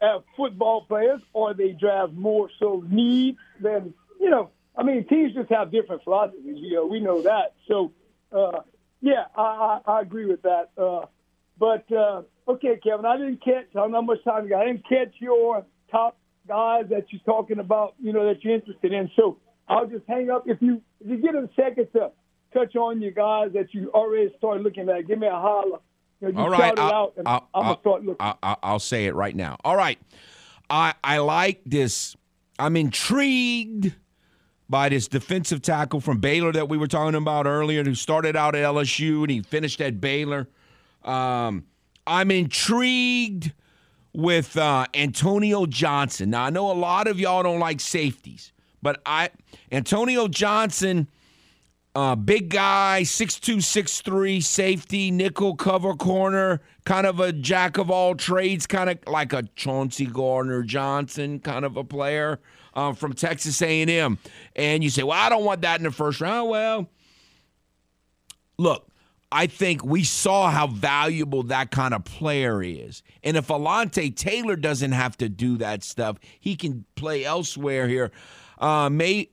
[0.00, 4.50] uh, football players, or they draft more so needs than you know.
[4.76, 6.56] I mean, teams just have different philosophies.
[6.58, 7.54] You know, we know that.
[7.66, 7.90] So,
[8.30, 8.60] uh,
[9.00, 10.70] yeah, I, I, I agree with that.
[10.78, 11.06] Uh,
[11.58, 13.66] but uh, okay, Kevin, I didn't catch.
[13.74, 14.62] I don't know how much time you got.
[14.62, 16.16] I didn't catch your top
[16.46, 17.94] guys that you're talking about.
[18.02, 19.10] You know that you're interested in.
[19.16, 19.38] So
[19.68, 20.44] I'll just hang up.
[20.48, 22.10] If you if you get a second to
[22.54, 25.78] touch on your guys that you already started looking at, give me a holler.
[26.20, 28.16] You know, All right, I'll, out, and I'll, I'm I'll, gonna start looking.
[28.20, 29.56] I'll, I'll- I'll say it right now.
[29.64, 29.98] All right,
[30.68, 32.16] I I like this.
[32.58, 33.94] I'm intrigued
[34.68, 38.54] by this defensive tackle from Baylor that we were talking about earlier, who started out
[38.54, 40.48] at LSU and he finished at Baylor.
[41.04, 41.64] Um,
[42.08, 43.52] I'm intrigued
[44.14, 46.30] with uh, Antonio Johnson.
[46.30, 48.52] Now I know a lot of y'all don't like safeties,
[48.82, 49.30] but I
[49.70, 51.08] Antonio Johnson
[51.94, 57.76] Uh, big guy, six two, six three, safety, nickel cover corner, kind of a jack
[57.76, 62.38] of all trades, kind of like a Chauncey Gardner Johnson kind of a player
[62.74, 64.18] uh, from Texas A&M.
[64.54, 66.48] And you say, well, I don't want that in the first round.
[66.48, 66.88] Well,
[68.58, 68.87] look,
[69.30, 73.02] I think we saw how valuable that kind of player is.
[73.22, 78.10] And if Alontae Taylor doesn't have to do that stuff, he can play elsewhere here.
[78.60, 79.28] Uh, may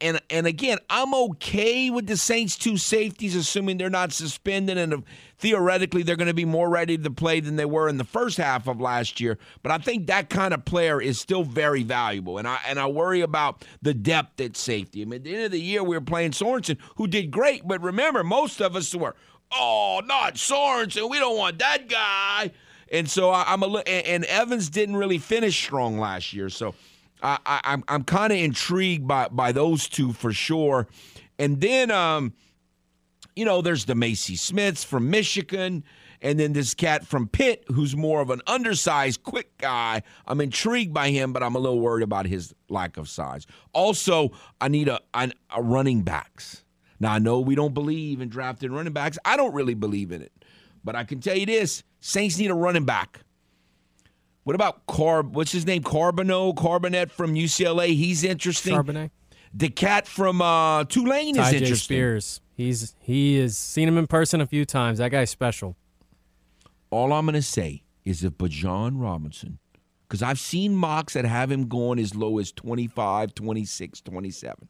[0.00, 5.04] and and again, I'm okay with the Saints two safeties, assuming they're not suspended, and
[5.36, 8.38] theoretically they're going to be more ready to play than they were in the first
[8.38, 9.36] half of last year.
[9.62, 12.86] But I think that kind of player is still very valuable, and I and I
[12.86, 15.02] worry about the depth at safety.
[15.02, 17.68] I mean, at the end of the year, we were playing Sorensen, who did great,
[17.68, 19.14] but remember, most of us were,
[19.52, 22.50] oh, not Sorensen, we don't want that guy.
[22.92, 26.74] And so I, I'm a and, and Evans didn't really finish strong last year, so.
[27.22, 30.88] I, I, I'm I'm kind of intrigued by by those two for sure.
[31.38, 32.32] And then um,
[33.36, 35.84] you know, there's the Mazi Smiths from Michigan,
[36.20, 40.02] and then this cat from Pitt who's more of an undersized, quick guy.
[40.26, 43.46] I'm intrigued by him, but I'm a little worried about his lack of size.
[43.72, 46.64] Also, I need a, a, a running backs.
[47.00, 49.18] Now I know we don't believe in drafting running backs.
[49.24, 50.32] I don't really believe in it,
[50.84, 53.20] but I can tell you this: Saints need a running back.
[54.44, 55.32] What about Carb?
[55.32, 55.82] What's his name?
[55.82, 57.94] Carbonneau, Carbonet from UCLA.
[57.94, 58.74] He's interesting.
[58.74, 59.10] Charbonnet.
[59.52, 61.76] The cat from uh, Tulane is Tyjae interesting.
[61.96, 62.40] Spears.
[62.54, 64.98] He's he has seen him in person a few times.
[64.98, 65.76] That guy's special.
[66.90, 69.58] All I'm going to say is if Bijan Robinson,
[70.06, 74.68] because I've seen mocks that have him going as low as 25, 26, 27.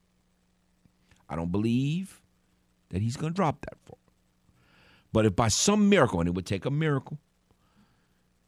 [1.29, 2.20] I don't believe
[2.91, 3.97] that he's going to drop that for.
[5.13, 7.19] But if by some miracle, and it would take a miracle,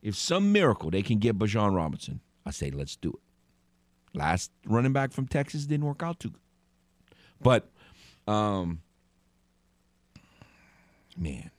[0.02, 4.19] if some miracle they can get Bijan Robinson, I say let's do it.
[4.19, 6.40] Last running back from Texas didn't work out too good.
[7.40, 7.70] But
[8.27, 8.82] um
[11.16, 11.51] man,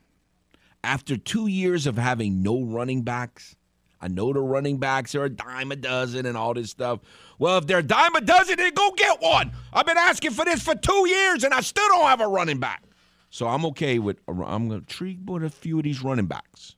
[0.83, 3.55] after 2 years of having no running backs,
[4.03, 6.99] I know the running backs are a dime a dozen and all this stuff.
[7.39, 9.53] Well, if they're a dime a dozen, then go get one.
[9.71, 12.59] I've been asking for this for 2 years and I still don't have a running
[12.59, 12.83] back.
[13.29, 16.75] So I'm okay with I'm going to intrigued with a few of these running backs.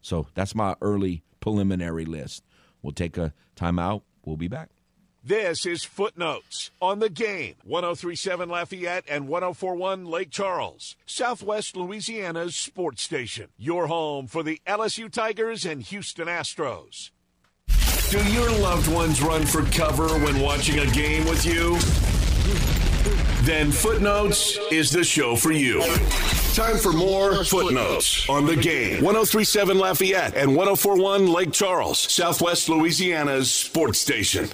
[0.00, 2.44] So that's my early preliminary list.
[2.82, 4.02] We'll take a timeout.
[4.24, 4.70] We'll be back.
[5.24, 7.54] This is Footnotes on the game.
[7.62, 13.46] 1037 Lafayette and 1041 Lake Charles, Southwest Louisiana's sports station.
[13.56, 17.10] Your home for the LSU Tigers and Houston Astros.
[18.10, 21.78] Do your loved ones run for cover when watching a game with you?
[23.46, 25.82] Then Footnotes is the show for you.
[26.54, 29.04] Time for more Footnotes on the game.
[29.04, 34.48] 1037 Lafayette and 1041 Lake Charles, Southwest Louisiana's sports station.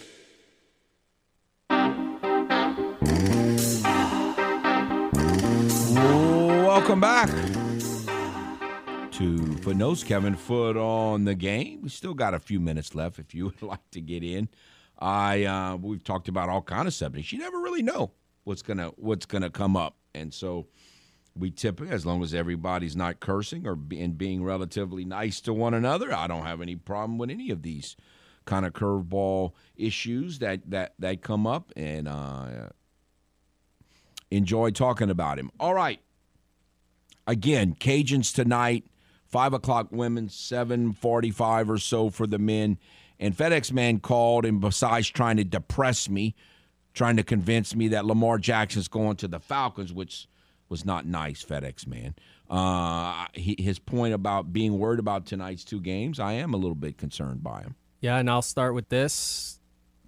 [6.78, 7.28] Welcome back
[9.12, 10.04] to Footnotes.
[10.04, 11.82] Kevin Foote on the game.
[11.82, 14.48] We still got a few minutes left if you would like to get in.
[14.98, 17.32] I uh, we've talked about all kind of subjects.
[17.32, 18.12] You never really know
[18.44, 20.68] what's gonna what's gonna come up, and so
[21.36, 25.74] we typically, as long as everybody's not cursing or and being relatively nice to one
[25.74, 27.96] another, I don't have any problem with any of these
[28.48, 32.70] kind of curveball issues that that that come up, and uh,
[34.30, 35.50] enjoy talking about him.
[35.60, 36.00] All right,
[37.26, 38.84] again, Cajuns tonight,
[39.26, 42.78] five o'clock women, seven forty-five or so for the men.
[43.20, 46.36] And FedEx man called, and besides trying to depress me,
[46.94, 50.28] trying to convince me that Lamar Jackson's going to the Falcons, which
[50.68, 52.14] was not nice, FedEx man.
[52.48, 56.96] Uh, his point about being worried about tonight's two games, I am a little bit
[56.96, 57.74] concerned by him.
[58.00, 59.58] Yeah, and I'll start with this.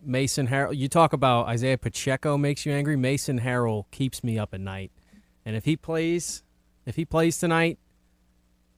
[0.02, 0.76] Mason Harrell.
[0.76, 2.96] You talk about Isiah Pacheco makes you angry.
[2.96, 4.92] Mason Harrell keeps me up at night,
[5.44, 6.42] and if he plays,
[6.86, 7.78] if he plays tonight,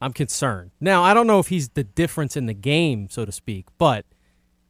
[0.00, 0.72] I'm concerned.
[0.80, 4.04] Now I don't know if he's the difference in the game, so to speak, but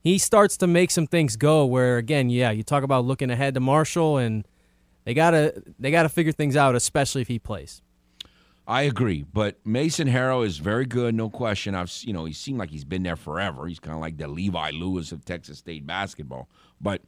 [0.01, 1.65] he starts to make some things go.
[1.65, 4.47] Where again, yeah, you talk about looking ahead to Marshall, and
[5.05, 7.81] they gotta they gotta figure things out, especially if he plays.
[8.73, 11.75] I agree, but Mason Harrell is very good, no question.
[11.75, 13.67] I've you know he seemed like he's been there forever.
[13.67, 16.49] He's kind of like the Levi Lewis of Texas State basketball,
[16.81, 17.03] but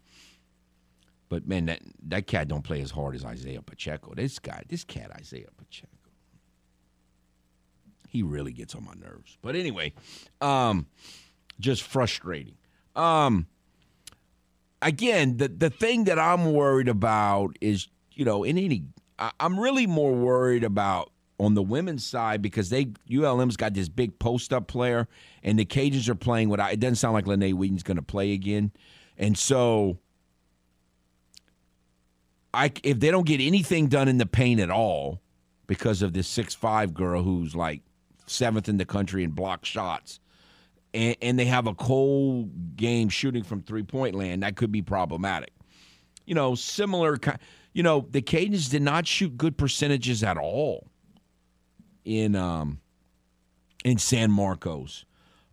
[1.30, 4.12] but man, that that cat don't play as hard as Isiah Pacheco.
[4.14, 5.88] This guy, this cat Isiah Pacheco,
[8.10, 9.38] he really gets on my nerves.
[9.40, 9.94] But anyway,
[10.42, 10.86] um,
[11.58, 12.58] just frustrating.
[12.94, 13.46] Um,
[14.82, 18.84] again, the the thing that I'm worried about is you know in any
[19.18, 23.88] I, I'm really more worried about on the women's side because they ULM's got this
[23.88, 25.08] big post up player,
[25.42, 28.32] and the Cajuns are playing what it doesn't sound like Lene Wheaton's going to play
[28.32, 28.72] again,
[29.18, 29.98] and so
[32.52, 35.20] I if they don't get anything done in the paint at all
[35.66, 37.82] because of this six five girl who's like
[38.26, 40.20] seventh in the country in block shots,
[40.94, 45.52] and, they have a cold game shooting from three point land, that could be problematic.
[46.26, 47.18] You know, similar.
[47.72, 50.86] You know, the Cajuns did not shoot good percentages at all
[52.04, 52.80] in um
[53.84, 55.04] in San Marcos.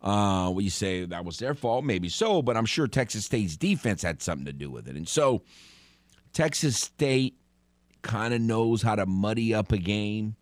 [0.02, 4.02] Uh, you say that was their fault, maybe so, but I'm sure Texas State's defense
[4.02, 5.42] had something to do with it, and so.
[6.34, 7.36] Texas State
[8.02, 10.36] kind of knows how to muddy up a game.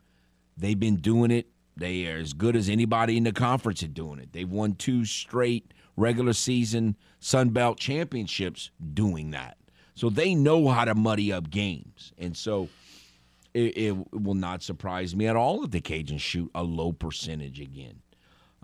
[0.58, 1.48] They've been doing it.
[1.76, 4.34] They are as good as anybody in the conference at doing it.
[4.34, 9.58] They've won two straight regular season Sun Belt championships doing that.
[9.96, 12.14] So they know how to muddy up games.
[12.18, 12.70] And so
[13.54, 17.60] it, it will not surprise me at all if the Cajuns shoot a low percentage
[17.60, 18.02] again.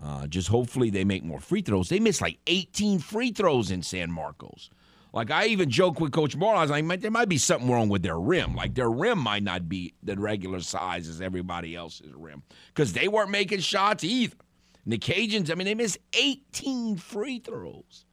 [0.02, 1.88] Uh, just hopefully they make more free throws.
[1.88, 4.70] They missed like 18 free throws in San Marcos.
[5.12, 7.88] Like I even joked with Coach Moore, I was like, there might be something wrong
[7.88, 8.54] with their rim.
[8.54, 13.08] Like their rim might not be the regular size as everybody else's rim because they
[13.08, 14.36] weren't making shots either.
[14.84, 18.04] And the Cajuns, I mean, they missed 18 free throws.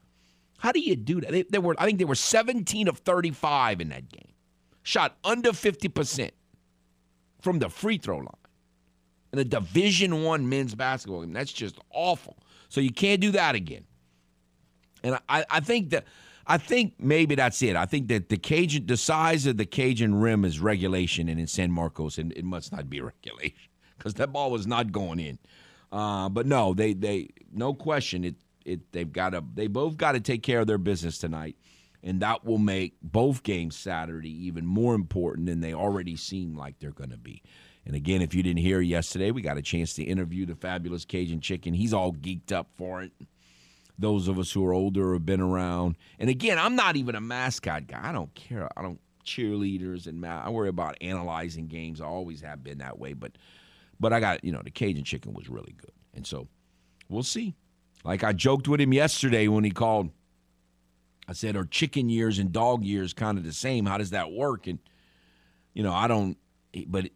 [0.58, 1.30] How do you do that?
[1.30, 4.32] They, they were, I think, they were 17 of 35 in that game.
[4.82, 6.32] Shot under 50 percent
[7.44, 8.28] from the free throw line
[9.32, 11.32] in a Division One men's basketball game.
[11.32, 12.38] That's just awful.
[12.70, 13.84] So you can't do that again.
[15.04, 16.06] And I, I think that
[16.46, 17.76] I think maybe that's it.
[17.76, 21.46] I think that the Cajun, the size of the Cajun rim is regulation, and in
[21.46, 25.38] San Marcos, and it must not be regulation because that ball was not going in.
[25.92, 30.12] Uh, but no, they they no question it it they've got to they both got
[30.12, 31.56] to take care of their business tonight,
[32.04, 36.78] and that will make both games Saturday even more important than they already seem like
[36.78, 37.42] they're going to be.
[37.86, 41.04] And again, if you didn't hear yesterday, we got a chance to interview the fabulous
[41.04, 41.74] Cajun Chicken.
[41.74, 43.12] He's all geeked up for it
[43.98, 45.96] those of us who are older have been around.
[46.18, 48.00] And again, I'm not even a mascot guy.
[48.02, 48.68] I don't care.
[48.76, 52.00] I don't cheerleaders and ma- I worry about analyzing games.
[52.00, 53.14] I always have been that way.
[53.14, 53.32] But
[53.98, 56.48] but I got you know the Cajun chicken was really good, and so
[57.08, 57.54] we'll see.
[58.04, 60.10] Like I joked with him yesterday when he called.
[61.28, 63.86] I said, "Are chicken years and dog years kind of the same?
[63.86, 64.78] How does that work?" And
[65.72, 66.36] you know, I don't.
[66.86, 67.10] But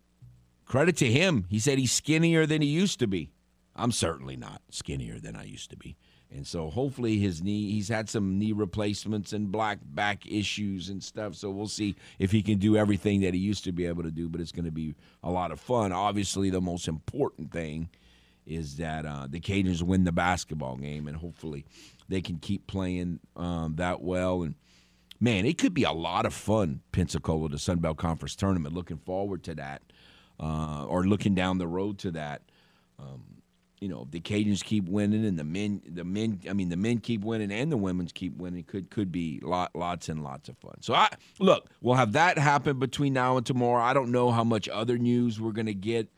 [0.67, 3.33] credit to him, he said he's skinnier than he used to be.
[3.75, 5.97] I'm certainly not skinnier than I used to be.
[6.31, 11.03] And so hopefully his knee, he's had some knee replacements and black back issues and
[11.03, 11.35] stuff.
[11.35, 14.11] So we'll see if he can do everything that he used to be able to
[14.11, 15.93] do, but it's going to be a lot of fun.
[15.93, 17.89] Obviously, the most important thing
[18.49, 21.67] is that uh, the Cajuns win the basketball game, and hopefully
[22.09, 24.43] they can keep playing um, that well.
[24.43, 24.55] And
[25.21, 28.75] man, it could be a lot of fun, Pensacola, the Sun Belt Conference tournament.
[28.75, 29.83] Looking forward to that,
[30.41, 32.43] uh, or looking down the road to that.
[32.99, 33.39] Um,
[33.81, 36.99] you know, the Cajuns keep winning and the men, the men, I mean, the men
[36.99, 40.59] keep winning and the women's keep winning, could could be lot, lots and lots of
[40.59, 40.75] fun.
[40.81, 41.09] So I
[41.39, 43.81] look, we'll have that happen between now and tomorrow.
[43.81, 46.09] I don't know how much other news we're going to get.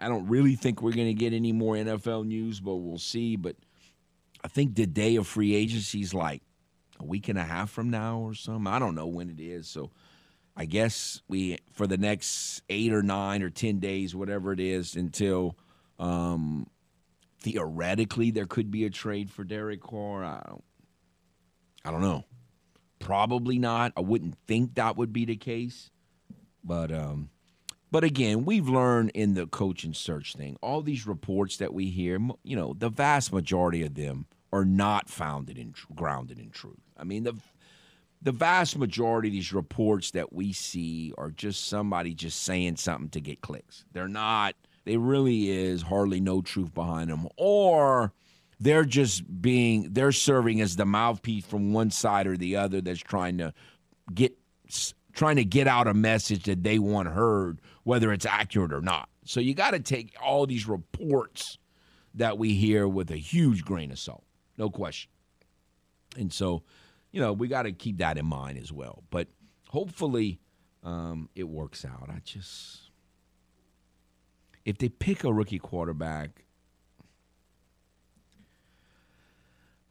[0.00, 3.36] I don't really think we're going to get any more NFL news, but we'll see.
[3.36, 3.56] But
[4.42, 6.42] I think the day of free agency is like
[6.98, 8.66] a week and a half from now or something.
[8.66, 9.68] I don't know when it is.
[9.68, 9.90] So
[10.56, 14.96] I guess we for the next eight or nine or ten days, whatever it is,
[14.96, 15.56] until
[15.98, 16.66] um,
[17.40, 20.24] theoretically there could be a trade for Derek Carr.
[20.24, 20.64] I don't,
[21.84, 22.24] I don't know.
[22.98, 23.92] Probably not.
[23.96, 25.90] I wouldn't think that would be the case.
[26.62, 27.30] But um,
[27.90, 32.18] but again, we've learned in the coaching search thing, all these reports that we hear,
[32.42, 36.80] you know, the vast majority of them are not founded in grounded in truth.
[36.96, 37.34] I mean, the
[38.22, 43.08] the vast majority of these reports that we see are just somebody just saying something
[43.10, 43.84] to get clicks.
[43.92, 44.54] They're not.
[44.84, 48.12] They really is hardly no truth behind them, or
[48.58, 53.00] they're just being they're serving as the mouthpiece from one side or the other that's
[53.00, 53.54] trying to
[54.12, 54.36] get
[55.12, 57.60] trying to get out a message that they want heard,
[57.90, 59.08] whether it's accurate or not.
[59.24, 61.58] So you got to take all these reports
[62.14, 64.22] that we hear with a huge grain of salt,
[64.56, 65.10] no question.
[66.16, 66.62] And so,
[67.10, 69.02] you know, we got to keep that in mind as well.
[69.10, 69.26] But
[69.70, 70.38] hopefully,
[70.84, 72.08] um, it works out.
[72.08, 72.92] I just
[74.64, 76.44] if they pick a rookie quarterback,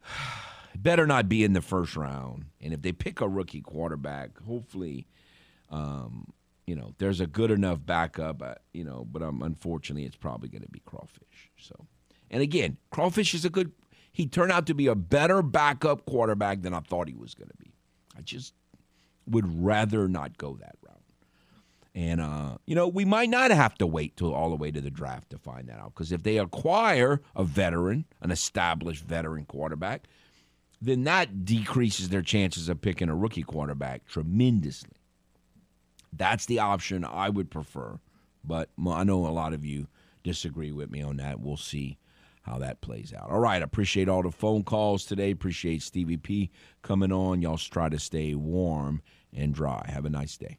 [0.74, 2.46] better not be in the first round.
[2.62, 5.06] And if they pick a rookie quarterback, hopefully,
[5.68, 6.32] um,
[6.70, 8.40] you know, there's a good enough backup.
[8.40, 11.50] Uh, you know, but um, unfortunately, it's probably going to be Crawfish.
[11.58, 11.74] So,
[12.30, 13.72] and again, Crawfish is a good.
[14.12, 17.48] He turned out to be a better backup quarterback than I thought he was going
[17.48, 17.72] to be.
[18.16, 18.54] I just
[19.26, 20.96] would rather not go that route.
[21.92, 24.80] And, uh, you know, we might not have to wait till all the way to
[24.80, 25.92] the draft to find that out.
[25.92, 30.06] Because if they acquire a veteran, an established veteran quarterback,
[30.80, 34.99] then that decreases their chances of picking a rookie quarterback tremendously.
[36.12, 37.98] That's the option I would prefer.
[38.44, 39.86] But I know a lot of you
[40.22, 41.40] disagree with me on that.
[41.40, 41.98] We'll see
[42.42, 43.30] how that plays out.
[43.30, 43.62] All right.
[43.62, 45.30] Appreciate all the phone calls today.
[45.30, 46.50] Appreciate Stevie P
[46.82, 47.42] coming on.
[47.42, 49.02] Y'all try to stay warm
[49.34, 49.84] and dry.
[49.88, 50.58] Have a nice day.